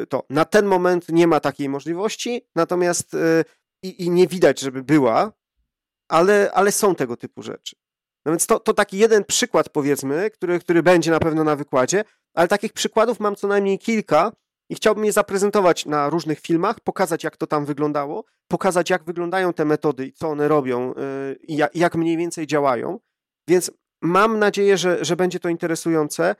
to. 0.10 0.24
Na 0.30 0.46
ten 0.46 0.66
moment 0.66 1.10
nie 1.10 1.28
ma 1.28 1.40
takiej 1.40 1.70
możliwości, 1.70 2.42
natomiast 2.56 3.14
yy, 3.14 3.44
i, 3.84 4.04
i 4.04 4.10
nie 4.10 4.28
widać, 4.28 4.60
żeby 4.60 4.84
była, 4.84 5.34
ale, 6.10 6.52
ale 6.54 6.72
są 6.72 6.96
tego 6.96 7.18
typu 7.18 7.42
rzeczy. 7.42 7.76
No 8.26 8.32
więc 8.32 8.48
to, 8.48 8.60
to 8.60 8.74
taki 8.74 8.98
jeden 8.98 9.26
przykład, 9.26 9.70
powiedzmy, 9.70 10.30
który, 10.30 10.60
który 10.60 10.84
będzie 10.84 11.12
na 11.12 11.20
pewno 11.20 11.44
na 11.44 11.56
wykładzie, 11.56 12.04
ale 12.34 12.48
takich 12.48 12.74
przykładów 12.74 13.20
mam 13.20 13.36
co 13.36 13.48
najmniej 13.48 13.80
kilka 13.80 14.32
i 14.70 14.76
chciałbym 14.76 15.06
je 15.06 15.12
zaprezentować 15.12 15.86
na 15.86 16.10
różnych 16.10 16.40
filmach, 16.40 16.80
pokazać, 16.80 17.24
jak 17.24 17.38
to 17.38 17.48
tam 17.48 17.66
wyglądało, 17.66 18.26
pokazać, 18.48 18.90
jak 18.90 19.04
wyglądają 19.04 19.54
te 19.54 19.66
metody 19.66 20.06
i 20.06 20.14
co 20.14 20.28
one 20.28 20.48
robią 20.48 20.94
yy, 20.94 21.38
i 21.48 21.56
jak, 21.56 21.76
jak 21.76 21.96
mniej 21.96 22.18
więcej 22.18 22.48
działają. 22.48 23.00
Więc 23.48 23.72
mam 24.02 24.40
nadzieję, 24.40 24.78
że, 24.78 25.06
że 25.06 25.16
będzie 25.16 25.40
to 25.40 25.50
interesujące. 25.50 26.36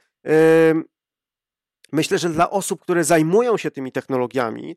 Myślę, 1.92 2.18
że 2.18 2.28
dla 2.28 2.50
osób, 2.50 2.80
które 2.82 3.04
zajmują 3.04 3.56
się 3.56 3.70
tymi 3.70 3.92
technologiami, 3.92 4.76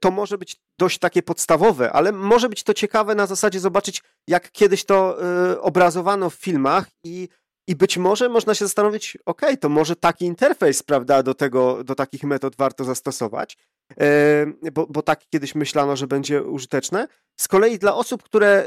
to 0.00 0.10
może 0.10 0.38
być 0.38 0.60
dość 0.78 0.98
takie 0.98 1.22
podstawowe, 1.22 1.92
ale 1.92 2.12
może 2.12 2.48
być 2.48 2.62
to 2.62 2.74
ciekawe 2.74 3.14
na 3.14 3.26
zasadzie 3.26 3.60
zobaczyć, 3.60 4.02
jak 4.28 4.50
kiedyś 4.52 4.84
to 4.84 5.22
e, 5.22 5.60
obrazowano 5.60 6.30
w 6.30 6.34
filmach 6.34 6.86
i, 7.04 7.28
i 7.68 7.76
być 7.76 7.98
może 7.98 8.28
można 8.28 8.54
się 8.54 8.64
zastanowić, 8.64 9.18
ok, 9.26 9.40
to 9.60 9.68
może 9.68 9.96
taki 9.96 10.24
interfejs, 10.24 10.82
prawda, 10.82 11.22
do 11.22 11.34
tego, 11.34 11.84
do 11.84 11.94
takich 11.94 12.24
metod 12.24 12.56
warto 12.56 12.84
zastosować, 12.84 13.58
e, 14.00 14.70
bo, 14.72 14.86
bo 14.86 15.02
tak 15.02 15.20
kiedyś 15.30 15.54
myślano, 15.54 15.96
że 15.96 16.06
będzie 16.06 16.42
użyteczne. 16.42 17.08
Z 17.40 17.48
kolei 17.48 17.78
dla 17.78 17.94
osób, 17.94 18.22
które 18.22 18.64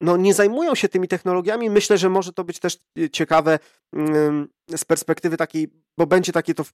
no, 0.00 0.16
nie 0.16 0.34
zajmują 0.34 0.74
się 0.74 0.88
tymi 0.88 1.08
technologiami, 1.08 1.70
myślę, 1.70 1.98
że 1.98 2.08
może 2.08 2.32
to 2.32 2.44
być 2.44 2.58
też 2.58 2.78
ciekawe 3.12 3.58
mm, 3.92 4.48
z 4.76 4.84
perspektywy 4.84 5.36
takiej, 5.36 5.68
bo 5.98 6.06
będzie 6.06 6.32
takie 6.32 6.54
to 6.54 6.64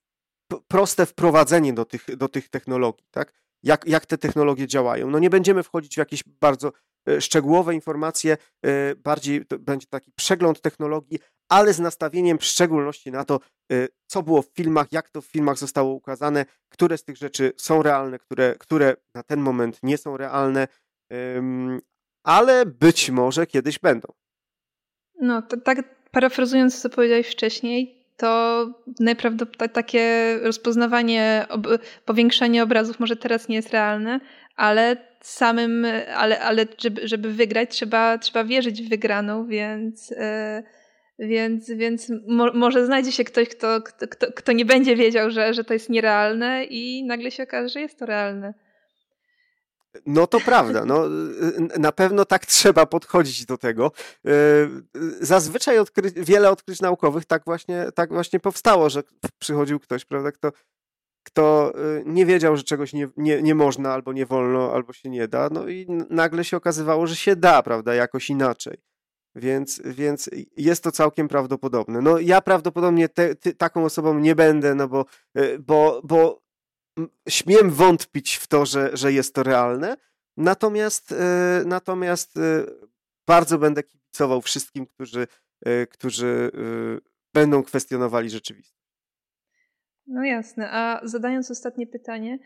proste 0.69 1.07
wprowadzenie 1.07 1.73
do 1.73 1.85
tych, 1.85 2.17
do 2.17 2.29
tych 2.29 2.49
technologii, 2.49 3.07
tak? 3.11 3.33
Jak, 3.63 3.87
jak 3.87 4.07
te 4.07 4.19
technologie 4.19 4.67
działają. 4.67 5.11
No 5.11 5.19
nie 5.19 5.31
będziemy 5.31 5.63
wchodzić 5.63 5.95
w 5.95 5.99
jakieś 5.99 6.23
bardzo 6.25 6.73
szczegółowe 7.21 7.75
informacje, 7.75 8.37
bardziej 8.97 9.45
będzie 9.59 9.87
taki 9.87 10.13
przegląd 10.13 10.61
technologii, 10.61 11.19
ale 11.49 11.73
z 11.73 11.81
nastawieniem 11.81 12.39
w 12.39 12.45
szczególności 12.45 13.11
na 13.11 13.25
to, 13.25 13.41
co 14.07 14.23
było 14.23 14.43
w 14.43 14.47
filmach, 14.47 14.93
jak 14.93 15.11
to 15.11 15.23
w 15.23 15.27
filmach 15.27 15.59
zostało 15.59 15.93
ukazane, 15.93 16.47
które 16.69 16.99
z 16.99 17.05
tych 17.05 17.17
rzeczy 17.17 17.53
są 17.57 17.83
realne, 17.83 18.19
które, 18.19 18.55
które 18.59 18.97
na 19.15 19.23
ten 19.23 19.41
moment 19.41 19.79
nie 19.83 19.99
są 19.99 20.17
realne, 20.17 20.69
ale 22.25 22.67
być 22.67 23.11
może 23.11 23.47
kiedyś 23.47 23.79
będą. 23.79 24.09
No, 25.21 25.43
to, 25.43 25.57
tak 25.57 26.11
parafrazując, 26.11 26.81
co 26.81 26.91
powiedziałeś 26.91 27.29
wcześniej, 27.29 27.96
to 28.17 28.67
najprawdopodobniej 29.01 29.71
takie 29.71 30.39
rozpoznawanie, 30.43 31.47
ob 31.49 31.67
powiększanie 32.05 32.63
obrazów 32.63 33.01
może 33.01 33.17
teraz 33.17 33.49
nie 33.49 33.57
jest 33.57 33.71
realne, 33.71 34.21
ale 34.57 34.97
samym, 35.21 35.87
ale, 36.15 36.41
ale 36.41 36.67
żeby, 36.79 37.09
żeby 37.09 37.33
wygrać, 37.33 37.71
trzeba, 37.71 38.19
trzeba 38.19 38.45
wierzyć 38.45 38.83
w 38.83 38.89
wygraną, 38.89 39.47
więc, 39.47 40.11
yy, 40.11 41.27
więc, 41.27 41.71
więc 41.71 42.13
mo 42.27 42.53
może 42.53 42.87
znajdzie 42.87 43.13
się 43.13 43.25
ktoś, 43.25 43.49
kto, 43.49 43.83
kto, 43.83 44.27
kto 44.33 44.53
nie 44.53 44.65
będzie 44.65 44.97
wiedział, 44.97 45.31
że, 45.31 45.55
że 45.55 45.65
to 45.65 45.75
jest 45.75 45.91
nierealne 45.91 46.65
i 46.65 47.05
nagle 47.05 47.31
się 47.31 47.43
okaże, 47.43 47.69
że 47.69 47.81
jest 47.81 47.99
to 47.99 48.07
realne. 48.07 48.55
No 50.07 50.27
to 50.27 50.41
prawda, 50.41 50.85
no, 50.85 51.07
y, 51.07 51.79
na 51.79 51.93
pewno 51.93 52.25
tak 52.25 52.47
trzeba 52.47 52.87
podchodzić 52.87 53.47
do 53.47 53.59
tego. 53.59 53.93
Y, 54.27 54.31
zazwyczaj 55.21 55.79
odkry 55.79 56.11
wiele 56.11 56.51
odkryć 56.51 56.81
naukowych 56.81 57.25
tak 57.25 57.45
właśnie, 57.45 57.87
tak 57.95 58.13
właśnie 58.13 58.41
powstało, 58.41 58.91
że 58.91 59.03
przychodził 59.39 59.81
ktoś, 59.81 60.05
prawda, 60.05 60.33
kto, 60.33 60.53
kto 61.27 61.73
y, 61.99 62.03
nie 62.07 62.27
wiedział, 62.27 62.57
że 62.57 62.63
czegoś 62.63 62.93
nie, 62.93 63.09
nie, 63.17 63.43
nie 63.43 63.55
można, 63.55 63.93
albo 63.93 64.13
nie 64.13 64.27
wolno, 64.27 64.73
albo 64.73 64.93
się 64.93 65.09
nie 65.09 65.29
da, 65.29 65.49
no 65.53 65.69
i 65.69 65.87
nagle 66.11 66.45
się 66.45 66.57
okazywało, 66.57 67.07
że 67.07 67.17
się 67.17 67.37
da, 67.37 67.63
prawda, 67.63 67.95
jakoś 67.95 68.31
inaczej. 68.31 68.79
Więc, 69.35 69.83
więc 69.85 70.31
jest 70.57 70.85
to 70.85 70.93
całkiem 70.93 71.29
prawdopodobne. 71.29 72.01
No 72.01 72.19
ja 72.19 72.41
prawdopodobnie 72.41 73.09
te, 73.09 73.35
taką 73.35 73.85
osobą 73.85 74.19
nie 74.19 74.35
będę, 74.35 74.75
no 74.75 74.89
bo, 74.89 75.05
bo, 75.59 76.01
bo 76.05 76.46
śmiem 77.29 77.71
wątpić 77.71 78.35
w 78.35 78.47
to, 78.47 78.67
że, 78.67 78.91
że 78.93 79.13
jest 79.13 79.35
to 79.35 79.43
realne, 79.43 79.97
natomiast, 80.37 81.13
e, 81.13 81.63
natomiast 81.67 82.37
e, 82.37 82.41
bardzo 83.27 83.59
będę 83.59 83.83
kibicował 83.83 84.41
wszystkim, 84.41 84.87
którzy, 84.87 85.27
e, 85.67 85.87
którzy 85.87 86.51
będą 87.35 87.63
kwestionowali 87.63 88.31
rzeczywistość. 88.31 88.77
No 90.09 90.25
jasne. 90.25 90.71
A 90.71 91.01
zadając 91.05 91.51
ostatnie 91.51 91.87
pytanie, 91.87 92.39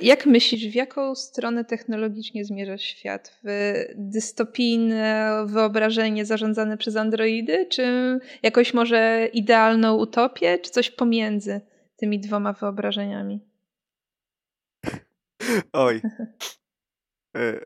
jak 0.00 0.26
myślisz, 0.26 0.72
w 0.72 0.74
jaką 0.74 1.14
stronę 1.14 1.64
technologicznie 1.64 2.44
zmierza 2.44 2.78
świat? 2.78 3.40
W 3.44 3.72
dystopijne 3.94 5.32
wyobrażenie 5.46 6.24
zarządzane 6.24 6.76
przez 6.76 6.96
androidy, 6.96 7.66
czy 7.66 7.84
jakoś 8.42 8.74
może 8.74 9.28
idealną 9.32 9.96
utopię, 9.96 10.58
czy 10.58 10.70
coś 10.70 10.90
pomiędzy 10.90 11.60
tymi 11.96 12.20
dwoma 12.20 12.52
wyobrażeniami? 12.52 13.49
Oj. 15.72 16.02
E, 17.36 17.60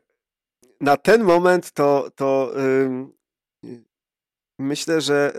na 0.81 0.97
ten 0.97 1.23
moment 1.23 1.71
to, 1.71 2.11
to 2.15 2.53
myślę, 4.59 5.01
że 5.01 5.33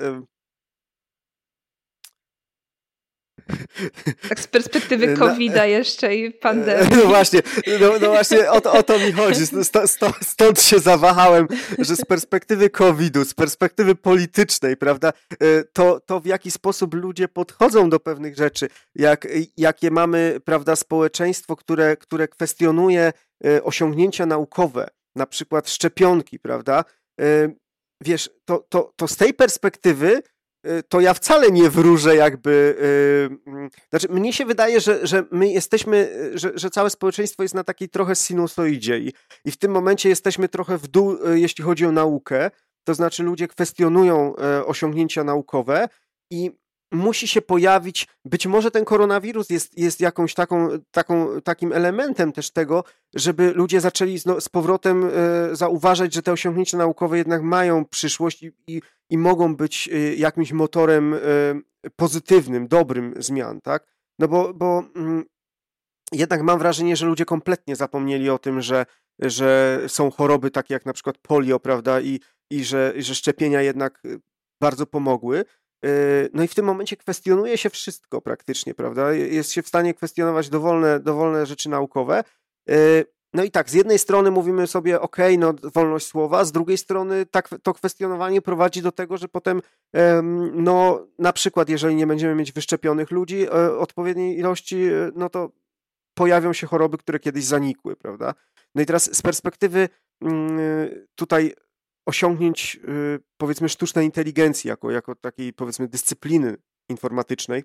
tak 4.29 4.41
z 4.41 4.47
perspektywy 4.47 5.15
COVID-a 5.15 5.67
jeszcze 5.67 6.17
i 6.17 6.31
pandemii. 6.33 6.97
No 6.97 7.03
właśnie, 7.03 7.43
no, 7.81 7.87
no 8.01 8.07
właśnie 8.09 8.51
o 8.51 8.61
to, 8.61 8.73
o 8.73 8.83
to 8.83 8.99
mi 8.99 9.13
chodzi. 9.13 9.47
St 9.47 9.79
stąd 10.23 10.63
się 10.63 10.79
zawahałem, 10.79 11.49
że 11.79 11.97
z 11.97 12.05
perspektywy 12.05 12.71
COVID-u, 12.71 13.25
z 13.25 13.35
perspektywy 13.35 13.95
politycznej, 13.95 14.77
prawda, 14.77 15.13
e, 15.41 15.65
to, 15.65 16.01
to 16.01 16.21
w 16.21 16.27
jaki 16.27 16.51
sposób 16.51 16.95
ludzie 16.95 17.29
podchodzą 17.29 17.91
do 17.91 18.01
pewnych 18.01 18.37
rzeczy, 18.37 18.69
jak, 18.95 19.29
jakie 19.57 19.91
mamy, 19.91 20.41
prawda, 20.45 20.77
społeczeństwo, 20.77 21.57
które, 21.57 21.97
które 21.97 22.29
kwestionuje 22.29 23.13
e, 23.45 23.63
osiągnięcia 23.63 24.27
naukowe, 24.27 24.89
na 25.17 25.27
przykład 25.27 25.71
szczepionki, 25.71 26.39
prawda, 26.39 26.85
e, 27.21 27.49
wiesz, 28.01 28.31
to, 28.45 28.67
to, 28.69 28.93
to 28.97 29.09
z 29.09 29.17
tej 29.17 29.35
perspektywy 29.35 30.23
to 30.89 31.01
ja 31.01 31.15
wcale 31.15 31.51
nie 31.51 31.71
wróżę 31.71 32.17
jakby. 32.17 32.51
Y, 33.47 33.51
mm, 33.51 33.71
znaczy, 33.91 34.09
mnie 34.09 34.33
się 34.33 34.45
wydaje, 34.45 34.81
że, 34.81 35.07
że 35.07 35.25
my 35.31 35.49
jesteśmy, 35.49 35.97
y, 36.35 36.39
że, 36.39 36.53
że 36.55 36.71
całe 36.71 36.91
społeczeństwo 36.91 37.43
jest 37.43 37.55
na 37.55 37.65
takiej 37.65 37.89
trochę 37.89 38.15
sinusoidzie 38.15 38.99
i, 38.99 39.13
i 39.45 39.51
w 39.51 39.57
tym 39.57 39.73
momencie 39.73 40.09
jesteśmy 40.09 40.49
trochę 40.49 40.79
w 40.79 40.87
dół, 40.87 41.17
jeśli 41.35 41.65
chodzi 41.65 41.87
o 41.87 41.93
naukę. 41.93 42.51
To 42.85 42.95
znaczy, 42.95 43.23
ludzie 43.23 43.49
kwestionują 43.49 44.35
osiągnięcia 44.67 45.25
naukowe 45.25 45.89
i 46.31 46.51
musi 46.93 47.29
się 47.29 47.43
pojawić, 47.43 48.09
być 48.25 48.47
może 48.47 48.71
ten 48.71 48.85
koronawirus 48.85 49.51
jest, 49.51 49.79
jest 49.79 50.01
jakąś 50.01 50.35
taką, 50.35 50.69
taką, 50.91 51.41
takim 51.41 51.73
elementem 51.73 52.33
też 52.33 52.51
tego, 52.51 52.85
żeby 53.15 53.53
ludzie 53.53 53.81
zaczęli 53.81 54.19
z, 54.19 54.45
z 54.45 54.49
powrotem 54.49 55.05
e, 55.05 55.11
zauważać, 55.57 56.15
że 56.15 56.23
te 56.23 56.33
osiągnięcia 56.33 56.79
naukowe 56.79 57.19
jednak 57.19 57.43
mają 57.43 57.85
przyszłość 57.85 58.43
i, 58.43 58.53
i, 58.67 58.83
i 59.11 59.19
mogą 59.19 59.57
być 59.57 59.89
e, 59.93 60.15
jakimś 60.15 60.53
motorem 60.53 61.15
e, 61.15 61.19
pozytywnym, 61.97 62.69
dobrym 62.69 63.15
zmian, 63.19 63.61
tak? 63.61 63.87
No 64.19 64.29
bo, 64.29 64.55
bo 64.55 64.85
mm, 64.97 65.25
jednak 66.13 66.43
mam 66.43 66.59
wrażenie, 66.59 66.97
że 66.97 67.07
ludzie 67.07 67.25
kompletnie 67.25 67.77
zapomnieli 67.77 68.31
o 68.31 68.39
tym, 68.39 68.61
że, 68.61 68.87
że 69.19 69.81
są 69.87 70.11
choroby 70.11 70.51
takie 70.51 70.75
jak 70.75 70.87
na 70.87 70.93
przykład 70.93 71.19
polio, 71.19 71.61
prawda, 71.61 72.01
i, 72.01 72.21
i 72.51 72.65
że, 72.65 72.93
że 72.97 73.15
szczepienia 73.15 73.63
jednak 73.63 74.03
bardzo 74.61 74.87
pomogły. 74.87 75.45
Yy, 75.83 75.91
no 76.33 76.43
i 76.43 76.49
w 76.49 76.55
tym 76.55 76.65
momencie 76.65 76.97
kwestionuje 76.97 77.59
się 77.59 77.71
wszystko 77.71 78.21
praktycznie, 78.21 78.75
prawda? 78.75 79.13
Jest 79.13 79.53
się 79.53 79.63
w 79.63 79.69
stanie 79.69 79.95
kwestionować 79.95 80.49
dowolne, 80.49 81.01
dowolne 81.01 81.47
rzeczy 81.47 81.69
naukowe. 81.69 82.25
Yy, 82.67 83.05
no 83.37 83.45
i 83.45 83.51
tak, 83.51 83.71
z 83.71 83.73
jednej 83.73 83.99
strony 83.99 84.31
mówimy 84.31 84.67
sobie, 84.67 85.01
ok, 85.01 85.17
no 85.39 85.55
wolność 85.75 86.07
słowa, 86.07 86.45
z 86.45 86.53
drugiej 86.53 86.79
strony 86.79 87.27
tak, 87.27 87.49
to 87.63 87.75
kwestionowanie 87.75 88.43
prowadzi 88.43 88.83
do 88.83 88.93
tego, 88.93 89.17
że 89.17 89.29
potem, 89.29 89.63
no 90.53 91.07
na 91.19 91.33
przykład, 91.33 91.69
jeżeli 91.69 91.95
nie 91.95 92.07
będziemy 92.07 92.35
mieć 92.35 92.53
wyszczepionych 92.53 93.11
ludzi 93.11 93.47
e, 93.47 93.79
odpowiedniej 93.79 94.39
ilości, 94.39 94.85
e, 94.85 95.11
no 95.15 95.31
to 95.31 95.51
pojawią 96.15 96.53
się 96.53 96.67
choroby, 96.67 96.99
które 96.99 97.19
kiedyś 97.19 97.45
zanikły, 97.45 97.97
prawda? 97.97 98.35
No 98.75 98.83
i 98.83 98.87
teraz 98.87 99.17
z 99.17 99.23
perspektywy 99.23 99.89
mm, 100.23 100.59
tutaj 101.15 101.55
osiągnięć, 102.07 102.81
y, 102.89 103.21
powiedzmy, 103.37 103.69
sztucznej 103.69 104.07
inteligencji, 104.07 104.69
jako, 104.69 104.91
jako 104.91 105.15
takiej, 105.15 105.53
powiedzmy, 105.53 105.89
dyscypliny 105.89 106.57
informatycznej. 106.89 107.65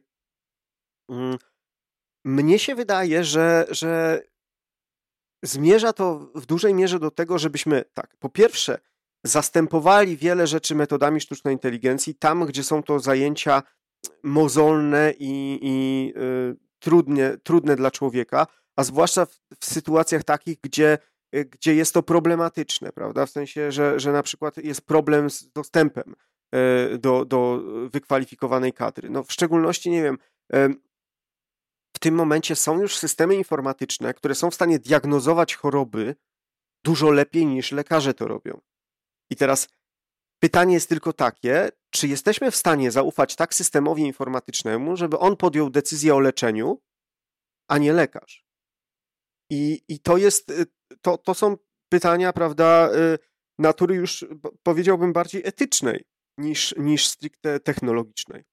Mm, 1.10 1.38
mnie 2.26 2.60
się 2.60 2.76
wydaje, 2.76 3.24
że, 3.24 3.66
że 3.70 4.22
zmierza 5.44 5.94
to 5.94 6.32
w 6.36 6.46
dużej 6.46 6.74
mierze 6.74 7.00
do 7.00 7.12
tego, 7.12 7.38
żebyśmy, 7.38 7.84
tak, 7.94 8.18
po 8.20 8.30
pierwsze, 8.30 8.80
zastępowali 9.24 10.18
wiele 10.18 10.48
rzeczy 10.48 10.76
metodami 10.76 11.22
sztucznej 11.22 11.54
inteligencji 11.54 12.16
tam, 12.16 12.46
gdzie 12.46 12.64
są 12.64 12.84
to 12.84 13.00
zajęcia 13.00 13.64
mozolne 14.24 15.14
i, 15.20 15.60
i 15.62 16.14
y, 16.18 16.58
trudne, 16.80 17.38
trudne 17.38 17.76
dla 17.76 17.92
człowieka, 17.92 18.48
a 18.76 18.84
zwłaszcza 18.84 19.26
w, 19.26 19.40
w 19.60 19.66
sytuacjach 19.66 20.24
takich, 20.24 20.58
gdzie 20.62 20.98
gdzie 21.32 21.76
jest 21.76 21.94
to 21.94 22.04
problematyczne, 22.04 22.92
prawda? 22.92 23.26
W 23.26 23.30
sensie, 23.30 23.72
że, 23.72 24.00
że 24.00 24.12
na 24.12 24.24
przykład 24.24 24.58
jest 24.58 24.82
problem 24.82 25.30
z 25.30 25.52
dostępem 25.52 26.16
y, 26.94 26.98
do, 26.98 27.26
do 27.26 27.62
wykwalifikowanej 27.90 28.74
kadry. 28.74 29.10
No 29.10 29.24
w 29.24 29.32
szczególności, 29.32 29.90
nie 29.90 30.04
wiem, 30.04 30.18
w 31.96 32.00
tym 32.00 32.16
momencie 32.16 32.56
są 32.56 32.82
już 32.82 32.98
systemy 32.98 33.36
informatyczne, 33.36 34.14
które 34.14 34.36
są 34.36 34.52
w 34.52 34.56
stanie 34.56 34.80
diagnozować 34.80 35.56
choroby 35.56 36.16
dużo 36.84 37.12
lepiej 37.12 37.46
niż 37.46 37.72
lekarze 37.72 38.14
to 38.14 38.28
robią. 38.28 38.62
I 39.30 39.36
teraz 39.36 39.68
pytanie 40.40 40.74
jest 40.74 40.90
tylko 40.90 41.14
takie, 41.14 41.70
czy 41.90 42.08
jesteśmy 42.08 42.52
w 42.52 42.56
stanie 42.56 42.92
zaufać 42.92 43.36
tak 43.36 43.54
systemowi 43.54 44.04
informatycznemu, 44.04 44.98
żeby 44.98 45.20
on 45.20 45.38
podjął 45.38 45.70
decyzję 45.70 46.16
o 46.16 46.20
leczeniu, 46.20 46.82
a 47.68 47.78
nie 47.78 47.94
lekarz. 47.94 48.46
I, 49.50 49.82
i 49.88 50.00
to 50.00 50.18
jest 50.18 50.50
y, 50.50 50.66
to, 51.02 51.18
to 51.18 51.34
są 51.34 51.58
pytania, 51.90 52.34
prawda, 52.34 52.90
y, 52.94 53.18
natury 53.60 53.96
już 53.96 54.26
powiedziałbym 54.64 55.14
bardziej 55.14 55.42
etycznej 55.46 56.04
niż, 56.38 56.76
niż 56.78 57.08
stricte 57.08 57.60
technologicznej. 57.60 58.44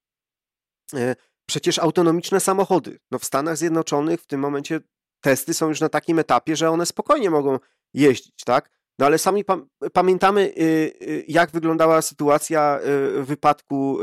E, 0.95 1.17
przecież 1.49 1.79
autonomiczne 1.79 2.41
samochody. 2.41 2.99
No 3.11 3.19
w 3.19 3.25
Stanach 3.25 3.57
Zjednoczonych 3.57 4.21
w 4.21 4.27
tym 4.27 4.41
momencie 4.41 4.81
testy 5.21 5.55
są 5.55 5.69
już 5.69 5.81
na 5.81 5.89
takim 5.89 6.19
etapie, 6.19 6.57
że 6.57 6.71
one 6.71 6.87
spokojnie 6.87 7.31
mogą 7.31 7.59
jeździć, 7.95 8.45
tak? 8.45 8.71
No 8.99 9.07
ale 9.07 9.19
sami 9.19 9.45
pa 9.45 9.59
pamiętamy, 9.93 10.41
y, 10.41 10.63
y, 11.03 11.25
jak 11.29 11.51
wyglądała 11.51 12.03
sytuacja 12.03 12.79
w 12.83 13.25
wypadku 13.27 13.99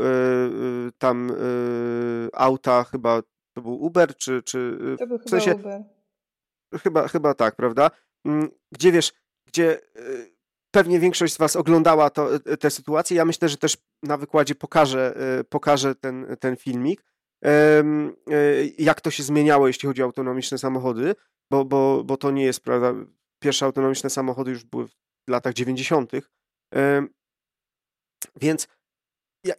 tam 0.98 1.32
auta, 2.32 2.84
chyba 2.84 3.22
to 3.54 3.62
był 3.62 3.84
Uber, 3.84 4.16
czy. 4.16 4.42
czy 4.42 4.78
to 4.98 5.06
był 5.06 5.18
w 5.18 5.30
sensie, 5.30 5.54
Uber. 5.54 5.82
Chyba, 6.74 7.08
chyba 7.08 7.34
tak, 7.34 7.56
prawda? 7.56 7.90
Mm, 8.26 8.50
gdzie 8.72 8.92
wiesz, 8.92 9.12
gdzie 9.46 9.80
y, 9.96 10.36
pewnie 10.70 11.00
większość 11.00 11.34
z 11.34 11.38
Was 11.38 11.56
oglądała 11.56 12.10
to, 12.10 12.28
tę 12.60 12.70
sytuację. 12.70 13.16
Ja 13.16 13.24
myślę, 13.24 13.48
że 13.48 13.56
też 13.56 13.76
na 14.02 14.16
wykładzie 14.16 14.54
pokażę, 14.54 15.14
pokażę 15.48 15.94
ten, 15.94 16.36
ten 16.40 16.56
filmik, 16.56 17.04
jak 18.78 19.00
to 19.00 19.10
się 19.10 19.22
zmieniało, 19.22 19.66
jeśli 19.66 19.86
chodzi 19.86 20.02
o 20.02 20.04
autonomiczne 20.04 20.58
samochody, 20.58 21.14
bo, 21.50 21.64
bo, 21.64 22.04
bo 22.04 22.16
to 22.16 22.30
nie 22.30 22.44
jest, 22.44 22.60
prawda, 22.60 22.94
pierwsze 23.42 23.66
autonomiczne 23.66 24.10
samochody 24.10 24.50
już 24.50 24.64
były 24.64 24.88
w 24.88 25.30
latach 25.30 25.54
90. 25.54 26.12
Więc 28.40 28.68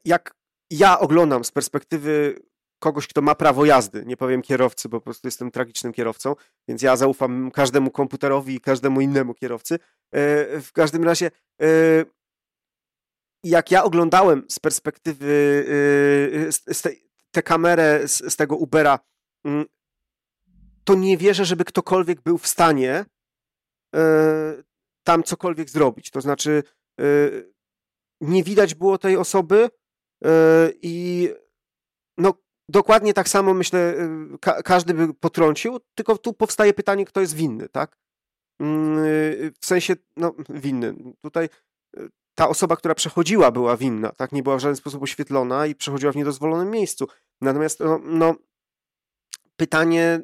jak 0.06 0.36
ja 0.72 1.00
oglądam 1.00 1.44
z 1.44 1.52
perspektywy 1.52 2.42
kogoś, 2.80 3.08
kto 3.08 3.22
ma 3.22 3.36
prawo 3.36 3.66
jazdy, 3.66 4.06
nie 4.06 4.18
powiem 4.18 4.42
kierowcy, 4.42 4.90
bo 4.90 5.00
po 5.00 5.04
prostu 5.04 5.28
jestem 5.28 5.52
tragicznym 5.52 5.94
kierowcą, 5.94 6.36
więc 6.68 6.82
ja 6.82 6.96
zaufam 6.96 7.52
każdemu 7.52 7.92
komputerowi 7.92 8.56
i 8.56 8.62
każdemu 8.62 9.02
innemu 9.02 9.34
kierowcy. 9.34 9.76
E, 9.76 9.80
w 10.62 10.72
każdym 10.74 11.04
razie, 11.04 11.32
e, 11.62 11.68
jak 13.44 13.72
ja 13.72 13.84
oglądałem 13.84 14.46
z 14.50 14.60
perspektywy 14.60 15.66
e, 16.74 16.94
tę 17.32 17.44
kamerę 17.44 18.08
z, 18.08 18.34
z 18.34 18.36
tego 18.36 18.56
Ubera, 18.56 19.00
mm, 19.46 19.66
to 20.84 20.96
nie 20.96 21.18
wierzę, 21.18 21.46
żeby 21.46 21.66
ktokolwiek 21.66 22.22
był 22.22 22.38
w 22.38 22.48
stanie 22.48 23.06
tam 25.04 25.24
cokolwiek 25.24 25.70
zrobić. 25.70 26.12
To 26.12 26.22
znaczy, 26.22 26.64
nie 28.22 28.44
widać 28.44 28.76
było 28.76 28.98
tej 28.98 29.18
osoby 29.18 29.70
i 30.82 31.30
no, 32.18 32.34
dokładnie 32.70 33.14
tak 33.14 33.30
samo 33.30 33.54
myślę, 33.54 33.94
y, 34.34 34.40
ka 34.40 34.64
każdy 34.64 34.94
by 34.94 35.14
potrącił, 35.14 35.80
tylko 35.96 36.18
tu 36.18 36.34
powstaje 36.34 36.74
pytanie, 36.74 37.06
kto 37.06 37.22
jest 37.22 37.36
winny, 37.36 37.70
tak? 37.70 37.98
Mm, 38.60 39.00
y, 39.06 39.52
w 39.62 39.66
sensie, 39.66 39.96
no, 40.18 40.36
winny. 40.50 40.96
Tutaj 41.22 41.50
y, 41.98 42.10
ta 42.36 42.50
osoba, 42.50 42.76
która 42.76 42.96
przechodziła, 42.96 43.52
była 43.52 43.78
winna, 43.78 44.12
tak? 44.12 44.32
Nie 44.32 44.44
była 44.44 44.58
w 44.58 44.60
żaden 44.60 44.76
sposób 44.76 45.04
oświetlona 45.04 45.66
i 45.66 45.76
przechodziła 45.76 46.12
w 46.12 46.16
niedozwolonym 46.16 46.72
miejscu. 46.72 47.08
Natomiast, 47.42 47.80
no, 47.80 48.00
no 48.04 48.36
pytanie, 49.56 50.22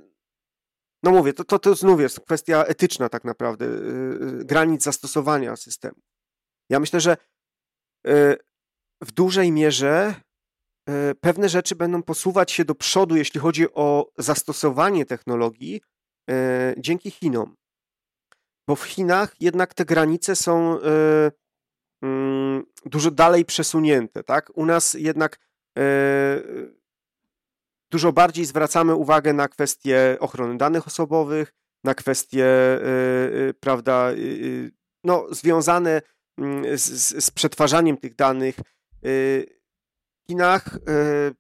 no 1.04 1.12
mówię, 1.12 1.34
to, 1.34 1.44
to, 1.44 1.60
to 1.60 1.76
znów 1.76 2.02
jest 2.02 2.20
kwestia 2.20 2.64
etyczna 2.64 3.10
tak 3.10 3.24
naprawdę, 3.24 3.66
granic 4.46 4.84
zastosowania 4.84 5.56
systemu. 5.56 6.02
Ja 6.70 6.80
myślę, 6.80 7.00
że 7.00 7.18
w 9.02 9.12
dużej 9.12 9.52
mierze 9.52 10.16
pewne 11.22 11.50
rzeczy 11.50 11.76
będą 11.76 12.04
posuwać 12.04 12.52
się 12.52 12.66
do 12.66 12.76
przodu, 12.76 13.16
jeśli 13.16 13.40
chodzi 13.40 13.74
o 13.74 14.12
zastosowanie 14.18 15.06
technologii 15.06 15.82
e, 16.30 16.74
dzięki 16.78 17.12
Chinom. 17.12 17.56
Bo 18.68 18.76
w 18.76 18.84
Chinach 18.84 19.36
jednak 19.40 19.74
te 19.74 19.86
granice 19.86 20.36
są 20.36 20.80
e, 20.82 21.32
mm, 22.02 22.66
dużo 22.86 23.12
dalej 23.12 23.46
przesunięte. 23.46 24.24
Tak? 24.24 24.52
U 24.56 24.66
nas 24.66 24.94
jednak 24.94 25.40
dużo 27.92 28.12
bardziej 28.14 28.46
zwracamy 28.46 28.96
uwagę 28.96 29.34
na 29.34 29.48
kwestie 29.48 30.18
ochrony 30.20 30.58
danych 30.58 30.88
osobowych, 30.88 31.54
na 31.84 31.96
kwestie 31.96 32.46
prawda, 33.60 34.10
no, 35.04 35.28
związane 35.32 36.02
mm, 36.38 36.78
z, 36.78 37.24
z 37.26 37.32
przetwarzaniem 37.32 37.98
tych 37.98 38.16
danych 38.16 38.56
Chinach 40.28 40.76
e, 40.88 41.32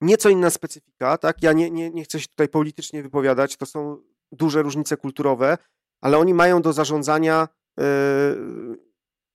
nieco 0.00 0.28
inna 0.28 0.50
specyfika, 0.50 1.18
tak? 1.18 1.42
Ja 1.42 1.52
nie, 1.52 1.70
nie, 1.70 1.90
nie 1.90 2.04
chcę 2.04 2.20
się 2.20 2.28
tutaj 2.28 2.48
politycznie 2.48 3.02
wypowiadać, 3.02 3.56
to 3.56 3.66
są 3.66 4.02
duże 4.32 4.62
różnice 4.62 4.96
kulturowe, 4.96 5.58
ale 6.00 6.18
oni 6.18 6.34
mają 6.34 6.62
do 6.62 6.72
zarządzania 6.72 7.48
e, 7.78 7.84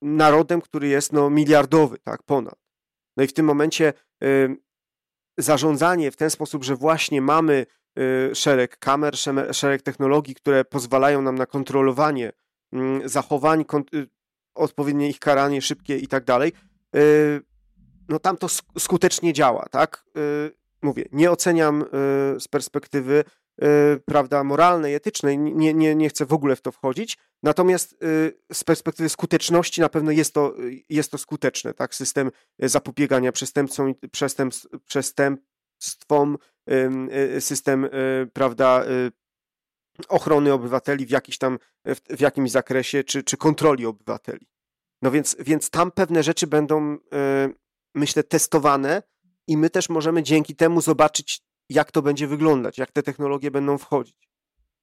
narodem, 0.02 0.62
który 0.62 0.88
jest 0.88 1.14
no, 1.14 1.30
miliardowy, 1.30 1.98
tak, 2.00 2.24
ponad. 2.24 2.56
No 3.18 3.24
i 3.24 3.28
w 3.28 3.34
tym 3.34 3.46
momencie 3.46 3.94
e, 4.24 4.56
zarządzanie 5.38 6.12
w 6.12 6.16
ten 6.16 6.30
sposób, 6.30 6.64
że 6.64 6.76
właśnie 6.76 7.22
mamy 7.22 7.66
szereg 8.34 8.78
kamer, 8.78 9.16
szereg 9.52 9.82
technologii, 9.82 10.36
które 10.36 10.66
pozwalają 10.66 11.22
nam 11.22 11.36
na 11.36 11.46
kontrolowanie 11.46 12.32
mm, 12.74 13.10
zachowań, 13.10 13.66
odpowiednie 14.56 15.10
ich 15.10 15.20
karanie 15.20 15.62
szybkie 15.62 15.98
i 15.98 16.08
tak 16.08 16.24
dalej, 16.24 16.54
no 18.12 18.20
tam 18.20 18.38
to 18.38 18.48
skutecznie 18.80 19.34
działa, 19.34 19.66
tak? 19.72 20.06
Y, 20.18 20.52
mówię, 20.82 21.06
nie 21.12 21.32
oceniam 21.32 21.82
y, 21.82 21.86
z 22.40 22.48
perspektywy 22.48 23.24
y, 23.64 23.66
prawda, 24.06 24.44
moralnej, 24.44 24.96
etycznej, 24.96 25.38
nie, 25.38 25.74
nie, 25.74 25.96
nie 25.96 26.10
chcę 26.10 26.26
w 26.26 26.34
ogóle 26.34 26.56
w 26.56 26.62
to 26.62 26.72
wchodzić, 26.72 27.18
natomiast 27.44 27.96
z 28.54 28.64
perspektywy 28.64 29.10
skuteczności 29.10 29.82
na 29.82 29.90
pewno 29.90 30.12
jest 30.12 30.34
to, 30.34 30.54
jest 30.90 31.12
to 31.12 31.18
skuteczne, 31.18 31.74
tak? 31.74 31.96
System 31.96 32.32
zapobiegania 32.60 33.32
przestępcom, 33.32 33.94
przestępstw, 34.12 34.68
przestępstwom, 34.86 36.38
system, 37.40 37.90
prawda, 38.34 38.86
ochrony 40.08 40.54
obywateli 40.54 41.06
w, 41.06 41.10
jakiś 41.10 41.38
tam, 41.38 41.60
w, 41.86 42.22
jakimś 42.22 42.52
zakresie, 42.52 43.04
czy, 43.04 43.24
czy 43.24 43.38
kontroli 43.38 43.86
obywateli. 43.86 44.48
No 45.02 45.12
więc, 45.12 45.36
więc 45.40 45.70
tam 45.70 45.92
pewne 45.92 46.24
rzeczy 46.24 46.48
będą 46.48 46.98
myślę, 47.96 48.24
testowane 48.24 49.04
i 49.48 49.58
my 49.58 49.70
też 49.70 49.90
możemy 49.90 50.24
dzięki 50.24 50.56
temu 50.56 50.82
zobaczyć, 50.82 51.42
jak 51.70 51.92
to 51.92 52.02
będzie 52.02 52.28
wyglądać, 52.28 52.78
jak 52.78 52.92
te 52.92 53.04
technologie 53.04 53.52
będą 53.52 53.78
wchodzić. 53.78 54.30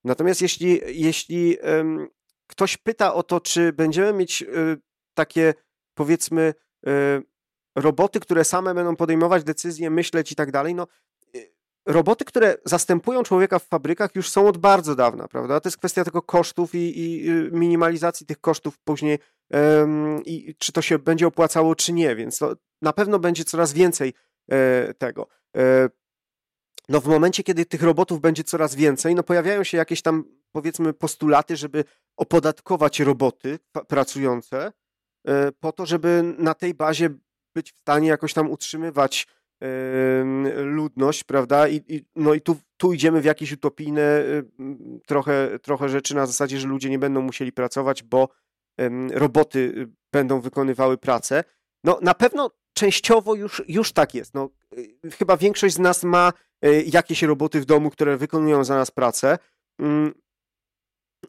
Natomiast 0.05 0.43
jeśli, 0.43 0.81
jeśli 0.87 1.59
um, 1.59 2.09
ktoś 2.47 2.77
pyta 2.77 3.15
o 3.15 3.23
to, 3.23 3.41
czy 3.41 3.73
będziemy 3.73 4.13
mieć 4.13 4.43
y, 4.43 4.47
takie, 5.15 5.55
powiedzmy, 5.95 6.55
y, 6.89 7.23
roboty, 7.77 8.21
które 8.21 8.45
same 8.45 8.75
będą 8.75 8.97
podejmować 8.97 9.45
decyzje, 9.45 9.91
myśleć 9.91 10.33
i 10.33 10.35
tak 10.35 10.51
dalej, 10.51 10.75
no 10.75 10.87
roboty, 11.89 12.25
które 12.25 12.57
zastępują 12.65 13.23
człowieka 13.23 13.59
w 13.59 13.65
fabrykach 13.65 14.15
już 14.15 14.31
są 14.31 14.49
od 14.49 14.59
bardzo 14.59 14.95
dawna, 14.95 15.29
prawda? 15.29 15.61
To 15.61 15.69
jest 15.69 15.79
kwestia 15.79 16.05
tylko 16.05 16.23
kosztów 16.23 16.75
i, 16.75 17.01
i 17.01 17.31
minimalizacji 17.53 18.27
tych 18.27 18.41
kosztów 18.41 18.79
później 18.79 19.19
um, 19.51 20.25
i 20.25 20.55
czy 20.59 20.73
to 20.73 20.83
się 20.83 20.99
będzie 20.99 21.27
opłacało, 21.27 21.75
czy 21.75 21.93
nie, 21.93 22.17
więc 22.17 22.39
to, 22.39 22.55
na 22.83 22.93
pewno 22.93 23.19
będzie 23.19 23.45
coraz 23.45 23.73
więcej 23.73 24.13
e, 24.51 24.95
tego. 24.95 25.29
E, 25.57 25.89
no 26.89 27.01
w 27.01 27.07
momencie, 27.07 27.43
kiedy 27.43 27.67
tych 27.67 27.83
robotów 27.83 28.21
będzie 28.21 28.45
coraz 28.45 28.75
więcej, 28.75 29.15
no 29.15 29.23
pojawiają 29.23 29.65
się 29.65 29.79
jakieś 29.79 30.03
tam 30.03 30.25
powiedzmy 30.53 30.93
postulaty, 30.93 31.57
żeby 31.57 31.85
opodatkować 32.17 33.01
roboty 33.01 33.59
pracujące 33.89 34.73
e, 35.29 35.53
po 35.53 35.73
to, 35.73 35.87
żeby 35.87 36.35
na 36.39 36.55
tej 36.55 36.75
bazie 36.75 37.11
być 37.55 37.73
w 37.73 37.79
stanie 37.79 38.09
jakoś 38.09 38.35
tam 38.35 38.51
utrzymywać 38.51 39.27
ludność, 40.57 41.25
prawda? 41.25 41.69
I, 41.69 41.77
i, 41.89 42.05
no 42.17 42.35
i 42.35 42.41
tu, 42.41 42.57
tu 42.77 42.93
idziemy 42.93 43.21
w 43.21 43.25
jakieś 43.25 43.53
utopijne 43.53 44.25
trochę, 45.07 45.59
trochę 45.63 45.89
rzeczy 45.89 46.15
na 46.15 46.27
zasadzie, 46.27 46.59
że 46.59 46.69
ludzie 46.69 46.91
nie 46.91 46.99
będą 46.99 47.23
musieli 47.23 47.53
pracować, 47.53 48.03
bo 48.03 48.29
roboty 49.13 49.59
y, 49.59 49.89
będą 50.13 50.41
wykonywały 50.41 50.99
pracę. 50.99 51.45
No 51.85 51.99
na 52.03 52.15
pewno 52.15 52.51
częściowo 52.73 53.35
już, 53.35 53.63
już 53.69 53.93
tak 53.93 54.15
jest. 54.15 54.35
No, 54.35 54.51
y, 54.79 55.11
chyba 55.11 55.37
większość 55.37 55.75
z 55.75 55.79
nas 55.79 56.05
ma 56.05 56.33
y, 56.65 56.85
jakieś 56.87 57.23
roboty 57.23 57.61
w 57.61 57.65
domu, 57.65 57.91
które 57.91 58.17
wykonują 58.17 58.65
za 58.65 58.75
nas 58.75 58.91
pracę. 58.91 59.39
Mm, 59.81 60.15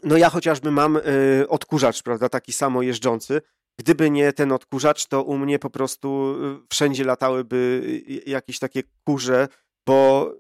no 0.04 0.18
ja 0.18 0.30
chociażby 0.30 0.72
mam 0.72 1.00
odkurzacz, 1.48 2.04
prawda, 2.04 2.30
taki 2.30 2.54
samo 2.54 2.82
jeżdżący. 2.82 3.42
Gdyby 3.80 4.10
nie 4.10 4.34
ten 4.34 4.52
odkurzacz, 4.52 5.08
to 5.08 5.24
u 5.24 5.38
mnie 5.38 5.60
po 5.60 5.70
prostu 5.70 6.36
wszędzie 6.70 7.04
latałyby 7.04 7.82
jakieś 8.26 8.60
takie 8.60 8.84
kurze, 9.04 9.48
bo 9.88 10.32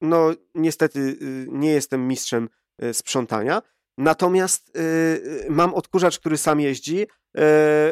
no 0.00 0.30
niestety 0.54 1.16
nie 1.48 1.70
jestem 1.70 2.08
mistrzem 2.08 2.48
sprzątania. 2.92 3.62
Natomiast 3.98 4.78
mam 5.48 5.74
odkurzacz, 5.74 6.18
który 6.18 6.36
sam 6.36 6.60
jeździ, 6.60 7.06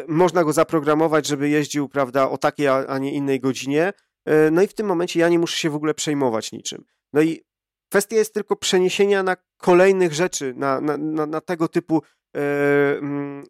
można 0.09 0.45
go 0.45 0.53
zaprogramować, 0.53 1.27
żeby 1.27 1.49
jeździł, 1.49 1.89
prawda, 1.89 2.31
o 2.31 2.39
takiej, 2.39 2.69
a 2.69 2.99
nie 2.99 3.13
innej 3.13 3.41
godzinie. 3.41 3.93
No 4.53 4.63
i 4.63 4.67
w 4.67 4.75
tym 4.75 4.87
momencie 4.87 5.21
ja 5.21 5.29
nie 5.29 5.39
muszę 5.39 5.59
się 5.59 5.71
w 5.71 5.75
ogóle 5.75 5.95
przejmować 5.95 6.53
niczym. 6.53 6.85
No 7.13 7.23
i 7.23 7.41
kwestia 7.89 8.17
jest 8.17 8.35
tylko 8.35 8.57
przeniesienia 8.57 9.23
na 9.23 9.37
kolejnych 9.57 10.13
rzeczy, 10.13 10.55
na, 10.57 10.81
na, 10.81 10.97
na, 10.97 11.27
na 11.27 11.41
tego 11.41 11.69
typu 11.69 12.03
mm, 12.35 13.45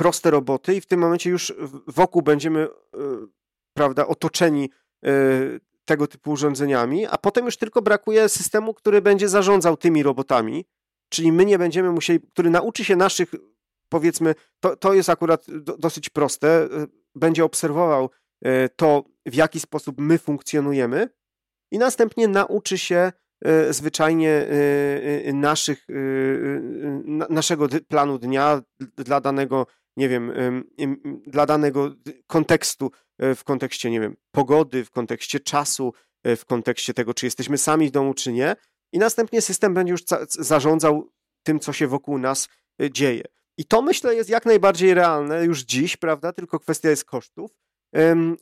proste 0.00 0.30
roboty 0.30 0.74
i 0.74 0.80
w 0.80 0.86
tym 0.86 1.00
momencie 1.00 1.30
już 1.30 1.54
wokół 1.86 2.22
będziemy, 2.22 2.68
prawda, 3.76 4.06
otoczeni 4.06 4.70
tego 5.84 6.06
typu 6.06 6.30
urządzeniami, 6.30 7.06
a 7.06 7.18
potem 7.18 7.44
już 7.44 7.56
tylko 7.56 7.82
brakuje 7.82 8.28
systemu, 8.28 8.74
który 8.74 9.02
będzie 9.02 9.28
zarządzał 9.28 9.76
tymi 9.76 10.02
robotami, 10.02 10.64
czyli 11.08 11.32
my 11.32 11.44
nie 11.44 11.58
będziemy 11.58 11.92
musieli, 11.92 12.20
który 12.20 12.50
nauczy 12.50 12.84
się 12.84 12.96
naszych 12.96 13.34
powiedzmy, 13.88 14.34
to, 14.60 14.76
to 14.76 14.94
jest 14.94 15.08
akurat 15.08 15.44
do, 15.48 15.76
dosyć 15.78 16.10
proste, 16.10 16.48
e, 16.48 16.68
będzie 17.14 17.44
obserwował 17.44 18.10
e, 18.44 18.68
to, 18.68 19.04
w 19.26 19.34
jaki 19.34 19.60
sposób 19.60 20.00
my 20.00 20.18
funkcjonujemy 20.18 21.08
i 21.72 21.78
następnie 21.78 22.28
nauczy 22.28 22.78
się 22.78 23.12
e, 23.44 23.72
zwyczajnie 23.72 24.46
naszych, 25.32 25.86
naszego 27.30 27.68
planu 27.88 28.18
dnia 28.18 28.62
dla 28.96 29.20
danego 29.20 29.66
nie 29.96 30.08
wiem, 30.08 30.32
dla 31.26 31.46
danego 31.46 31.90
kontekstu, 32.26 32.90
w 33.18 33.44
kontekście, 33.44 33.90
nie 33.90 34.00
wiem, 34.00 34.16
pogody, 34.30 34.84
w 34.84 34.90
kontekście 34.90 35.40
czasu, 35.40 35.92
w 36.24 36.44
kontekście 36.44 36.94
tego, 36.94 37.14
czy 37.14 37.26
jesteśmy 37.26 37.58
sami 37.58 37.88
w 37.88 37.90
domu, 37.90 38.14
czy 38.14 38.32
nie. 38.32 38.56
I 38.92 38.98
następnie 38.98 39.42
system 39.42 39.74
będzie 39.74 39.90
już 39.90 40.02
zarządzał 40.28 41.10
tym, 41.42 41.60
co 41.60 41.72
się 41.72 41.86
wokół 41.86 42.18
nas 42.18 42.48
dzieje. 42.90 43.24
I 43.56 43.64
to 43.64 43.82
myślę 43.82 44.14
jest 44.14 44.30
jak 44.30 44.46
najbardziej 44.46 44.94
realne 44.94 45.44
już 45.44 45.60
dziś, 45.60 45.96
prawda? 45.96 46.32
Tylko 46.32 46.60
kwestia 46.60 46.90
jest 46.90 47.04
kosztów. 47.04 47.50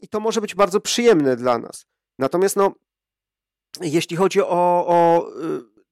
I 0.03 0.09
to 0.09 0.21
może 0.21 0.41
być 0.41 0.55
bardzo 0.55 0.81
przyjemne 0.81 1.37
dla 1.37 1.59
nas. 1.59 1.87
Natomiast 2.19 2.57
no, 2.57 2.75
jeśli 3.81 4.17
chodzi 4.17 4.43
o, 4.43 4.87
o 4.87 5.31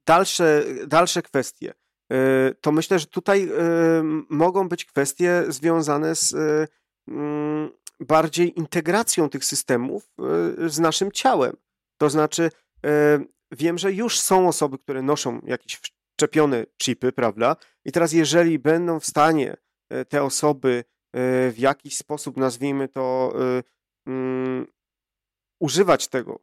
dalsze, 0.07 0.65
dalsze 0.87 1.23
kwestie, 1.23 1.75
to 2.61 2.73
myślę, 2.73 2.99
że 2.99 3.07
tutaj 3.07 3.49
y, 3.49 3.53
mogą 4.31 4.69
być 4.69 4.85
kwestie 4.85 5.45
związane 5.49 6.15
z 6.15 6.35
mm, 7.09 7.71
bardziej 8.01 8.59
integracją 8.59 9.29
tych 9.29 9.45
systemów 9.45 10.11
z 10.67 10.79
naszym 10.79 11.13
ciałem. 11.13 11.57
To 12.01 12.11
znaczy, 12.11 12.51
wiem, 13.53 13.79
że 13.79 13.93
już 13.93 14.21
są 14.21 14.49
osoby, 14.49 14.79
które 14.79 15.03
noszą 15.03 15.41
jakieś 15.47 15.77
wszczepione 15.77 16.67
chipy, 16.83 17.13
prawda? 17.13 17.57
I 17.85 17.93
teraz, 17.93 18.13
jeżeli 18.13 18.59
będą 18.59 19.01
w 19.01 19.07
stanie 19.07 19.57
te 20.09 20.23
osoby 20.23 20.85
w 21.51 21.55
jakiś 21.59 21.97
sposób, 21.97 22.37
nazwijmy 22.37 22.89
to, 22.89 23.35
um, 24.07 24.67
używać 25.61 26.09
tego 26.09 26.41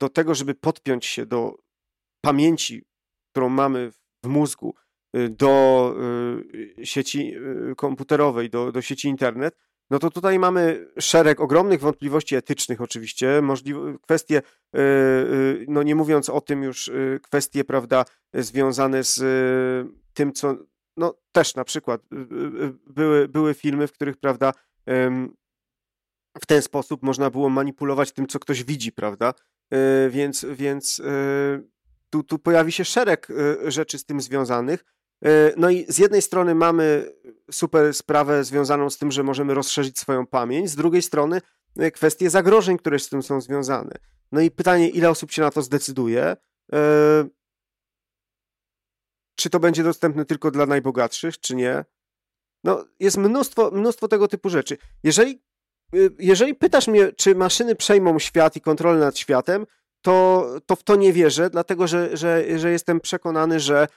do 0.00 0.08
tego, 0.08 0.34
żeby 0.34 0.54
podpiąć 0.54 1.06
się 1.06 1.26
do 1.26 1.58
pamięci, 2.24 2.84
którą 3.30 3.48
mamy 3.48 3.92
w 4.24 4.28
mózgu, 4.28 4.74
y, 4.76 4.81
do 5.30 5.94
y, 6.78 6.86
sieci 6.86 7.34
y, 7.70 7.74
komputerowej, 7.76 8.50
do, 8.50 8.72
do 8.72 8.82
sieci 8.82 9.08
internet, 9.08 9.56
no 9.90 9.98
to 9.98 10.10
tutaj 10.10 10.38
mamy 10.38 10.86
szereg 10.98 11.40
ogromnych 11.40 11.80
wątpliwości 11.80 12.36
etycznych 12.36 12.80
oczywiście, 12.80 13.42
możliwe 13.42 13.98
kwestie, 14.02 14.42
no 15.68 15.82
nie 15.82 15.94
mówiąc 15.94 16.28
o 16.28 16.40
tym 16.40 16.62
już, 16.62 16.90
kwestie, 17.22 17.64
prawda, 17.64 18.04
związane 18.34 19.04
z 19.04 19.20
tym, 20.14 20.32
co, 20.32 20.56
no 20.96 21.14
też 21.32 21.54
na 21.54 21.64
przykład 21.64 22.02
były, 22.86 23.28
były 23.28 23.54
filmy, 23.54 23.86
w 23.86 23.92
których, 23.92 24.16
prawda, 24.16 24.52
w 26.40 26.46
ten 26.46 26.62
sposób 26.62 27.02
można 27.02 27.30
było 27.30 27.48
manipulować 27.48 28.12
tym, 28.12 28.26
co 28.26 28.38
ktoś 28.38 28.64
widzi, 28.64 28.92
prawda? 28.92 29.34
Więc, 30.10 30.46
więc 30.50 31.02
tu, 32.10 32.22
tu 32.22 32.38
pojawi 32.38 32.72
się 32.72 32.84
szereg 32.84 33.28
rzeczy 33.66 33.98
z 33.98 34.04
tym 34.04 34.20
związanych. 34.20 34.84
No 35.56 35.70
i 35.70 35.86
z 35.88 35.98
jednej 35.98 36.22
strony 36.22 36.54
mamy 36.54 37.12
super 37.50 37.94
sprawę 37.94 38.44
związaną 38.44 38.90
z 38.90 38.98
tym, 38.98 39.12
że 39.12 39.22
możemy 39.22 39.54
rozszerzyć 39.54 39.98
swoją 39.98 40.26
pamięć, 40.26 40.70
z 40.70 40.76
drugiej 40.76 41.02
strony 41.02 41.40
kwestie 41.94 42.30
zagrożeń, 42.30 42.78
które 42.78 42.98
z 42.98 43.08
tym 43.08 43.22
są 43.22 43.40
związane. 43.40 43.94
No 44.32 44.40
i 44.40 44.50
pytanie, 44.50 44.88
ile 44.88 45.10
osób 45.10 45.32
się 45.32 45.42
na 45.42 45.50
to 45.50 45.62
zdecyduje? 45.62 46.36
Czy 49.36 49.50
to 49.50 49.60
będzie 49.60 49.82
dostępne 49.82 50.24
tylko 50.24 50.50
dla 50.50 50.66
najbogatszych, 50.66 51.40
czy 51.40 51.56
nie? 51.56 51.84
No, 52.64 52.84
jest 53.00 53.16
mnóstwo, 53.16 53.70
mnóstwo 53.70 54.08
tego 54.08 54.28
typu 54.28 54.50
rzeczy. 54.50 54.78
Jeżeli 55.02 55.42
jeżeli 56.18 56.54
pytasz 56.54 56.88
mnie, 56.88 57.12
czy 57.12 57.34
maszyny 57.34 57.74
przejmą 57.74 58.18
świat 58.18 58.56
i 58.56 58.60
kontrolę 58.60 59.00
nad 59.00 59.18
światem, 59.18 59.66
to, 60.02 60.46
to 60.66 60.76
w 60.76 60.82
to 60.82 60.96
nie 60.96 61.12
wierzę, 61.12 61.50
dlatego 61.50 61.86
że, 61.86 62.16
że, 62.16 62.58
że 62.58 62.70
jestem 62.70 63.00
przekonany, 63.00 63.60
że, 63.60 63.88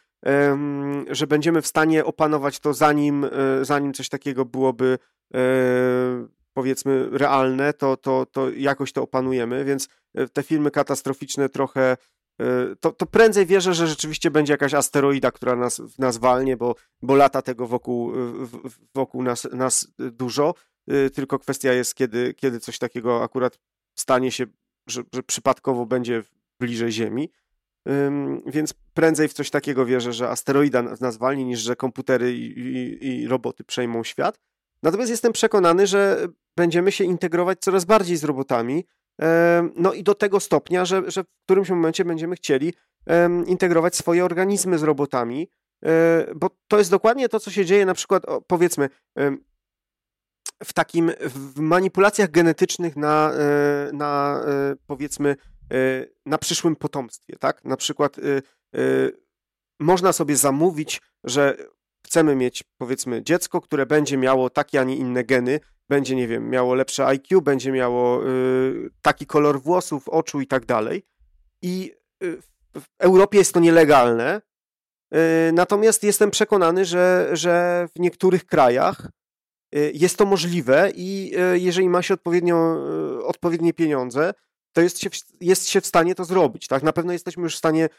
że 1.09 1.27
będziemy 1.27 1.61
w 1.61 1.67
stanie 1.67 2.05
opanować 2.05 2.59
to 2.59 2.73
zanim, 2.73 3.23
e, 3.23 3.29
zanim 3.61 3.93
coś 3.93 4.09
takiego 4.09 4.45
byłoby 4.45 4.97
e, 5.33 5.39
powiedzmy 6.53 7.09
realne, 7.11 7.73
to, 7.73 7.97
to, 7.97 8.25
to 8.25 8.49
jakoś 8.49 8.91
to 8.91 9.01
opanujemy, 9.01 9.65
więc 9.65 9.87
e, 10.15 10.27
te 10.27 10.43
filmy 10.43 10.71
katastroficzne 10.71 11.49
trochę 11.49 11.97
to, 12.79 12.91
to 12.91 13.05
prędzej 13.05 13.45
wierzę, 13.45 13.73
że 13.73 13.87
rzeczywiście 13.87 14.31
będzie 14.31 14.53
jakaś 14.53 14.73
asteroida, 14.73 15.31
która 15.31 15.55
nas, 15.55 15.81
nas 15.99 16.17
walnie, 16.17 16.57
bo, 16.57 16.75
bo 17.01 17.15
lata 17.15 17.41
tego 17.41 17.67
wokół, 17.67 18.13
wokół 18.95 19.23
nas, 19.23 19.47
nas 19.53 19.87
dużo. 19.97 20.53
Tylko 21.13 21.39
kwestia 21.39 21.73
jest, 21.73 21.95
kiedy, 21.95 22.33
kiedy 22.33 22.59
coś 22.59 22.79
takiego 22.79 23.23
akurat 23.23 23.59
stanie 23.95 24.31
się, 24.31 24.45
że, 24.87 25.03
że 25.13 25.23
przypadkowo 25.23 25.85
będzie 25.85 26.23
bliżej 26.59 26.91
Ziemi. 26.91 27.29
Więc 28.45 28.73
prędzej 28.93 29.27
w 29.27 29.33
coś 29.33 29.49
takiego 29.49 29.85
wierzę, 29.85 30.13
że 30.13 30.29
asteroida 30.29 30.81
nas 30.81 31.17
walnie, 31.17 31.45
niż 31.45 31.59
że 31.59 31.75
komputery 31.75 32.33
i, 32.33 32.59
i, 32.59 33.07
i 33.07 33.27
roboty 33.27 33.63
przejmą 33.63 34.03
świat. 34.03 34.39
Natomiast 34.83 35.11
jestem 35.11 35.33
przekonany, 35.33 35.87
że 35.87 36.27
będziemy 36.55 36.91
się 36.91 37.03
integrować 37.03 37.59
coraz 37.59 37.85
bardziej 37.85 38.17
z 38.17 38.23
robotami. 38.23 38.85
No 39.75 39.93
i 39.93 40.03
do 40.03 40.15
tego 40.15 40.39
stopnia, 40.39 40.85
że, 40.85 41.11
że 41.11 41.23
w 41.23 41.27
którymś 41.45 41.69
momencie 41.69 42.05
będziemy 42.05 42.35
chcieli 42.35 42.73
integrować 43.47 43.95
swoje 43.95 44.25
organizmy 44.25 44.77
z 44.77 44.83
robotami, 44.83 45.49
e, 45.85 46.25
bo 46.35 46.49
to 46.67 46.77
jest 46.77 46.91
dokładnie 46.91 47.29
to, 47.29 47.39
co 47.39 47.51
się 47.51 47.65
dzieje 47.65 47.85
na 47.85 47.93
przykład, 47.93 48.23
powiedzmy, 48.47 48.89
w 50.63 50.73
takim, 50.73 51.11
w 51.19 51.59
manipulacjach 51.59 52.31
genetycznych 52.31 52.95
na, 52.95 53.31
e, 53.33 53.89
na 53.93 54.41
e, 54.47 54.75
powiedzmy, 54.87 55.35
na 56.25 56.37
przyszłym 56.37 56.75
potomstwie, 56.75 57.35
tak? 57.39 57.65
Na 57.65 57.77
przykład 57.77 58.15
można 59.79 60.13
sobie 60.13 60.37
zamówić, 60.37 61.01
że 61.23 61.57
chcemy 62.05 62.35
mieć, 62.35 62.63
powiedzmy, 62.77 63.23
dziecko, 63.23 63.61
które 63.61 63.85
będzie 63.85 64.17
miało 64.17 64.49
takie, 64.49 64.81
a 64.81 64.83
nie 64.83 64.95
inne 64.95 65.23
geny, 65.23 65.59
będzie, 65.89 66.15
nie 66.15 66.27
wiem, 66.27 66.49
miało 66.49 66.75
lepsze 66.75 67.05
IQ, 67.05 67.41
będzie 67.41 67.71
miało 67.71 68.21
taki 69.01 69.25
kolor 69.25 69.61
włosów, 69.61 70.09
oczu 70.09 70.41
i 70.41 70.47
tak 70.47 70.65
dalej. 70.65 71.03
I 71.61 71.93
w 72.75 72.85
Europie 72.99 73.37
jest 73.37 73.53
to 73.53 73.59
nielegalne, 73.59 74.41
natomiast 75.53 76.03
jestem 76.03 76.31
przekonany, 76.31 76.85
że, 76.85 77.29
że 77.33 77.87
w 77.95 77.99
niektórych 77.99 78.45
krajach 78.45 79.09
Y, 79.75 79.91
jest 79.95 80.17
to 80.17 80.25
możliwe 80.25 80.91
i 80.95 81.33
y, 81.55 81.59
jeżeli 81.59 81.89
ma 81.89 82.01
się 82.01 82.13
odpowiednio, 82.13 82.77
y, 83.19 83.25
odpowiednie 83.25 83.73
pieniądze, 83.73 84.33
to 84.75 84.81
jest 84.81 84.99
się, 84.99 85.09
jest 85.41 85.69
się 85.69 85.81
w 85.81 85.85
stanie 85.85 86.15
to 86.15 86.25
zrobić. 86.25 86.67
Tak? 86.67 86.83
Na 86.83 86.93
pewno 86.93 87.13
jesteśmy 87.13 87.43
już 87.43 87.55
w 87.55 87.57
stanie, 87.57 87.89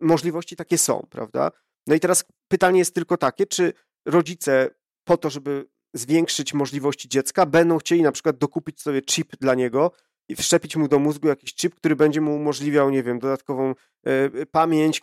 możliwości 0.00 0.56
takie 0.56 0.78
są, 0.78 1.06
prawda? 1.10 1.50
No 1.86 1.94
i 1.94 2.00
teraz 2.00 2.24
pytanie 2.48 2.78
jest 2.78 2.94
tylko 2.94 3.16
takie, 3.16 3.46
czy 3.46 3.72
rodzice 4.06 4.70
po 5.04 5.16
to, 5.16 5.30
żeby 5.30 5.68
zwiększyć 5.94 6.54
możliwości 6.54 7.08
dziecka, 7.08 7.46
będą 7.46 7.78
chcieli 7.78 8.02
na 8.02 8.12
przykład 8.12 8.38
dokupić 8.38 8.82
sobie 8.82 9.02
chip 9.02 9.36
dla 9.40 9.54
niego 9.54 9.92
i 10.28 10.36
wszczepić 10.36 10.76
mu 10.76 10.88
do 10.88 10.98
mózgu 10.98 11.28
jakiś 11.28 11.54
chip, 11.54 11.74
który 11.74 11.96
będzie 11.96 12.20
mu 12.20 12.36
umożliwiał, 12.36 12.90
nie 12.90 13.02
wiem, 13.02 13.18
dodatkową 13.18 13.74
pamięć, 14.50 15.02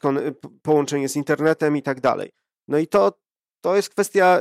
połączenie 0.62 1.10
z 1.10 1.16
internetem 1.16 1.78
i 1.78 1.82
tak 1.82 2.02
dalej. 2.02 2.32
No 2.68 2.78
i 2.78 2.88
to, 2.88 3.20
to 3.62 3.76
jest 3.76 3.90
kwestia 3.90 4.40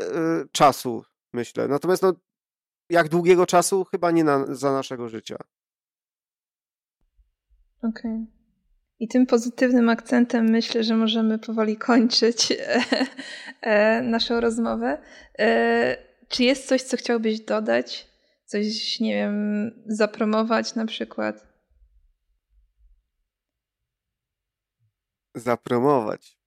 czasu, 0.52 1.04
myślę. 1.32 1.68
Natomiast 1.68 2.02
no, 2.02 2.12
jak 2.90 3.08
długiego 3.08 3.46
czasu? 3.46 3.84
Chyba 3.84 4.10
nie 4.10 4.24
na, 4.24 4.54
za 4.54 4.72
naszego 4.72 5.08
życia. 5.08 5.36
Okej. 7.82 8.12
Okay. 8.12 8.40
I 9.00 9.08
tym 9.08 9.26
pozytywnym 9.26 9.88
akcentem 9.88 10.50
myślę, 10.50 10.84
że 10.84 10.96
możemy 10.96 11.38
powoli 11.38 11.76
kończyć 11.76 12.52
e, 13.60 14.02
naszą 14.02 14.40
rozmowę. 14.40 15.02
E, 15.38 15.96
czy 16.28 16.44
jest 16.44 16.68
coś, 16.68 16.82
co 16.82 16.96
chciałbyś 16.96 17.40
dodać? 17.40 18.10
Coś, 18.44 19.00
nie 19.00 19.14
wiem, 19.14 19.70
zapromować 19.86 20.74
na 20.74 20.86
przykład? 20.86 21.46
Zapromować. 25.34 26.38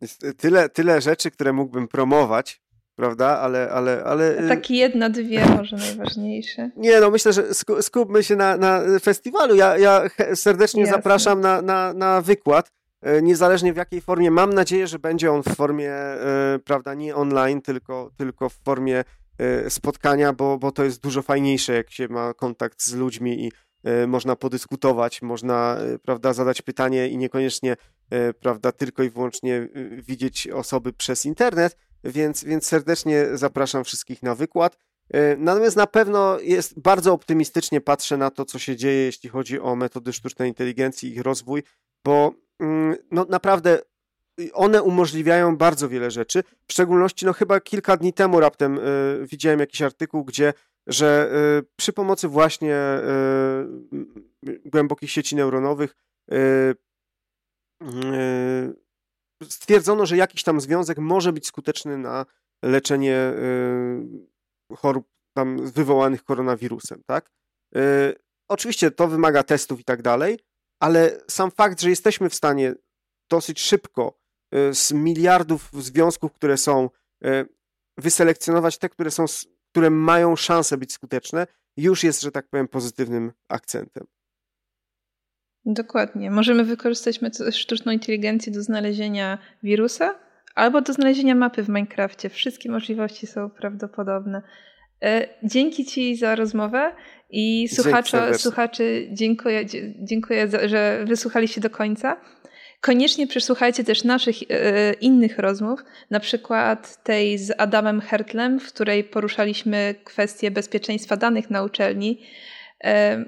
Jest 0.00 0.26
tyle, 0.36 0.68
tyle 0.68 1.00
rzeczy, 1.00 1.30
które 1.30 1.52
mógłbym 1.52 1.88
promować, 1.88 2.62
prawda? 2.96 3.38
Ale, 3.38 3.70
ale, 3.70 4.04
ale... 4.04 4.42
A 4.44 4.48
takie 4.48 4.74
jedna, 4.74 5.10
dwie 5.10 5.46
może 5.56 5.76
najważniejsze. 5.76 6.70
Nie, 6.76 7.00
no 7.00 7.10
myślę, 7.10 7.32
że 7.32 7.44
skupmy 7.80 8.22
się 8.22 8.36
na, 8.36 8.56
na 8.56 8.80
festiwalu. 9.02 9.54
Ja, 9.54 9.78
ja 9.78 10.02
serdecznie 10.34 10.80
Jasne. 10.80 10.96
zapraszam 10.96 11.40
na, 11.40 11.62
na, 11.62 11.92
na 11.92 12.20
wykład, 12.20 12.72
e, 13.02 13.22
niezależnie 13.22 13.72
w 13.72 13.76
jakiej 13.76 14.00
formie. 14.00 14.30
Mam 14.30 14.54
nadzieję, 14.54 14.86
że 14.86 14.98
będzie 14.98 15.32
on 15.32 15.42
w 15.42 15.56
formie, 15.56 15.92
e, 15.92 16.58
prawda, 16.64 16.94
nie 16.94 17.16
online, 17.16 17.62
tylko, 17.62 18.10
tylko 18.16 18.48
w 18.48 18.54
formie 18.54 19.04
spotkania, 19.68 20.32
bo, 20.32 20.58
bo 20.58 20.72
to 20.72 20.84
jest 20.84 21.02
dużo 21.02 21.22
fajniejsze, 21.22 21.72
jak 21.72 21.90
się 21.90 22.08
ma 22.08 22.34
kontakt 22.34 22.82
z 22.82 22.94
ludźmi 22.94 23.46
i 23.46 23.52
można 24.06 24.36
podyskutować, 24.36 25.22
można, 25.22 25.76
prawda, 26.02 26.32
zadać 26.32 26.62
pytanie 26.62 27.08
i 27.08 27.16
niekoniecznie, 27.16 27.76
prawda, 28.40 28.72
tylko 28.72 29.02
i 29.02 29.10
wyłącznie 29.10 29.68
widzieć 30.08 30.48
osoby 30.48 30.92
przez 30.92 31.26
internet, 31.26 31.76
więc, 32.04 32.44
więc 32.44 32.66
serdecznie 32.66 33.26
zapraszam 33.34 33.84
wszystkich 33.84 34.22
na 34.22 34.34
wykład. 34.34 34.76
E, 35.10 35.36
natomiast 35.36 35.76
na 35.76 35.86
pewno 35.86 36.40
jest 36.40 36.80
bardzo 36.80 37.12
optymistycznie 37.12 37.80
patrzę 37.80 38.16
na 38.16 38.30
to, 38.30 38.44
co 38.44 38.58
się 38.58 38.76
dzieje, 38.76 39.04
jeśli 39.04 39.30
chodzi 39.30 39.60
o 39.60 39.76
metody 39.76 40.12
sztucznej 40.12 40.48
inteligencji 40.48 41.08
i 41.08 41.12
ich 41.12 41.20
rozwój, 41.20 41.62
bo 42.04 42.34
mm, 42.60 42.96
no, 43.10 43.26
naprawdę 43.28 43.78
one 44.52 44.82
umożliwiają 44.82 45.56
bardzo 45.56 45.88
wiele 45.88 46.10
rzeczy. 46.10 46.42
W 46.66 46.72
szczególności, 46.72 47.26
no 47.26 47.32
chyba 47.32 47.60
kilka 47.60 47.96
dni 47.96 48.12
temu 48.12 48.40
raptem 48.40 48.78
y, 48.78 49.26
widziałem 49.26 49.60
jakiś 49.60 49.82
artykuł, 49.82 50.24
gdzie 50.24 50.52
że 50.86 51.30
y, 51.60 51.66
przy 51.76 51.92
pomocy 51.92 52.28
właśnie 52.28 52.76
y, 54.44 54.58
głębokich 54.64 55.10
sieci 55.10 55.36
neuronowych 55.36 55.94
stwierdzono, 59.48 60.06
że 60.06 60.16
jakiś 60.16 60.42
tam 60.42 60.60
związek 60.60 60.98
może 60.98 61.32
być 61.32 61.46
skuteczny 61.46 61.98
na 61.98 62.26
leczenie 62.64 63.32
chorób 64.76 65.08
tam 65.36 65.70
wywołanych 65.70 66.24
koronawirusem, 66.24 67.02
tak? 67.06 67.30
Oczywiście 68.48 68.90
to 68.90 69.08
wymaga 69.08 69.42
testów 69.42 69.80
i 69.80 69.84
tak 69.84 70.02
dalej, 70.02 70.38
ale 70.80 71.20
sam 71.30 71.50
fakt, 71.50 71.80
że 71.80 71.90
jesteśmy 71.90 72.28
w 72.28 72.34
stanie 72.34 72.74
dosyć 73.30 73.60
szybko 73.60 74.18
z 74.72 74.92
miliardów 74.92 75.70
związków, 75.72 76.32
które 76.32 76.56
są, 76.56 76.90
wyselekcjonować 77.98 78.78
te, 78.78 78.88
które 78.88 79.10
są 79.10 79.26
które 79.72 79.90
mają 79.90 80.36
szansę 80.36 80.76
być 80.76 80.92
skuteczne, 80.92 81.46
już 81.76 82.04
jest, 82.04 82.20
że 82.20 82.32
tak 82.32 82.48
powiem, 82.48 82.68
pozytywnym 82.68 83.32
akcentem. 83.48 84.06
Dokładnie. 85.66 86.30
Możemy 86.30 86.64
wykorzystać 86.64 87.20
sztuczną 87.50 87.92
inteligencję 87.92 88.52
do 88.52 88.62
znalezienia 88.62 89.38
wirusa 89.62 90.14
albo 90.54 90.80
do 90.80 90.92
znalezienia 90.92 91.34
mapy 91.34 91.62
w 91.62 91.68
Minecrafcie. 91.68 92.28
Wszystkie 92.28 92.70
możliwości 92.70 93.26
są 93.26 93.50
prawdopodobne. 93.50 94.42
E, 95.02 95.28
dzięki 95.42 95.84
Ci 95.84 96.16
za 96.16 96.34
rozmowę 96.34 96.92
i 97.30 97.68
słuchaczo, 97.68 98.38
słuchaczy 98.38 99.08
dziękuję, 99.12 99.64
dziękuję, 99.98 100.48
że 100.64 101.04
wysłuchaliście 101.08 101.60
do 101.60 101.70
końca. 101.70 102.16
Koniecznie 102.80 103.26
przesłuchajcie 103.26 103.84
też 103.84 104.04
naszych 104.04 104.36
e, 104.50 104.92
innych 104.92 105.38
rozmów, 105.38 105.80
na 106.10 106.20
przykład 106.20 107.04
tej 107.04 107.38
z 107.38 107.52
Adamem 107.58 108.00
Hertlem, 108.00 108.60
w 108.60 108.72
której 108.72 109.04
poruszaliśmy 109.04 109.94
kwestie 110.04 110.50
bezpieczeństwa 110.50 111.16
danych 111.16 111.50
na 111.50 111.62
uczelni. 111.62 112.22
E, 112.84 113.24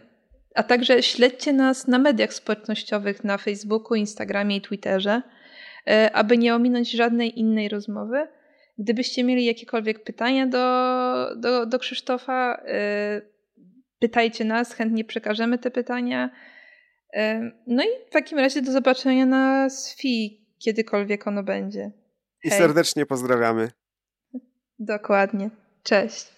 a 0.55 0.63
także 0.63 1.03
śledźcie 1.03 1.53
nas 1.53 1.87
na 1.87 1.99
mediach 1.99 2.35
społecznościowych 2.35 3.25
na 3.25 3.39
Facebooku, 3.39 3.95
Instagramie 3.95 4.57
i 4.57 4.61
Twitterze, 4.61 5.23
e, 5.87 6.11
aby 6.13 6.39
nie 6.39 6.55
ominąć 6.55 6.91
żadnej 6.91 7.39
innej 7.41 7.69
rozmowy. 7.69 8.29
Gdybyście 8.79 9.25
mieli 9.25 9.45
jakiekolwiek 9.45 10.05
pytania 10.05 10.47
do, 10.47 11.37
do, 11.37 11.67
do 11.67 11.79
Krzysztofa, 11.79 12.63
pytajcie 13.99 14.45
nas, 14.45 14.73
chętnie 14.73 15.05
przekażemy 15.05 15.59
te 15.59 15.71
pytania. 15.71 16.31
No 17.67 17.83
i 17.83 17.87
w 18.07 18.11
takim 18.11 18.39
razie 18.39 18.63
do 18.63 18.73
zobaczenia 18.73 19.27
na 19.27 19.71
SFI, 19.71 20.47
kiedykolwiek 20.59 21.27
ono 21.27 21.43
będzie. 21.43 21.81
Hej. 21.81 21.93
I 22.45 22.51
serdecznie 22.51 23.07
pozdrawiamy. 23.07 23.71
Dokładnie. 24.79 25.51
Cześć. 25.83 26.34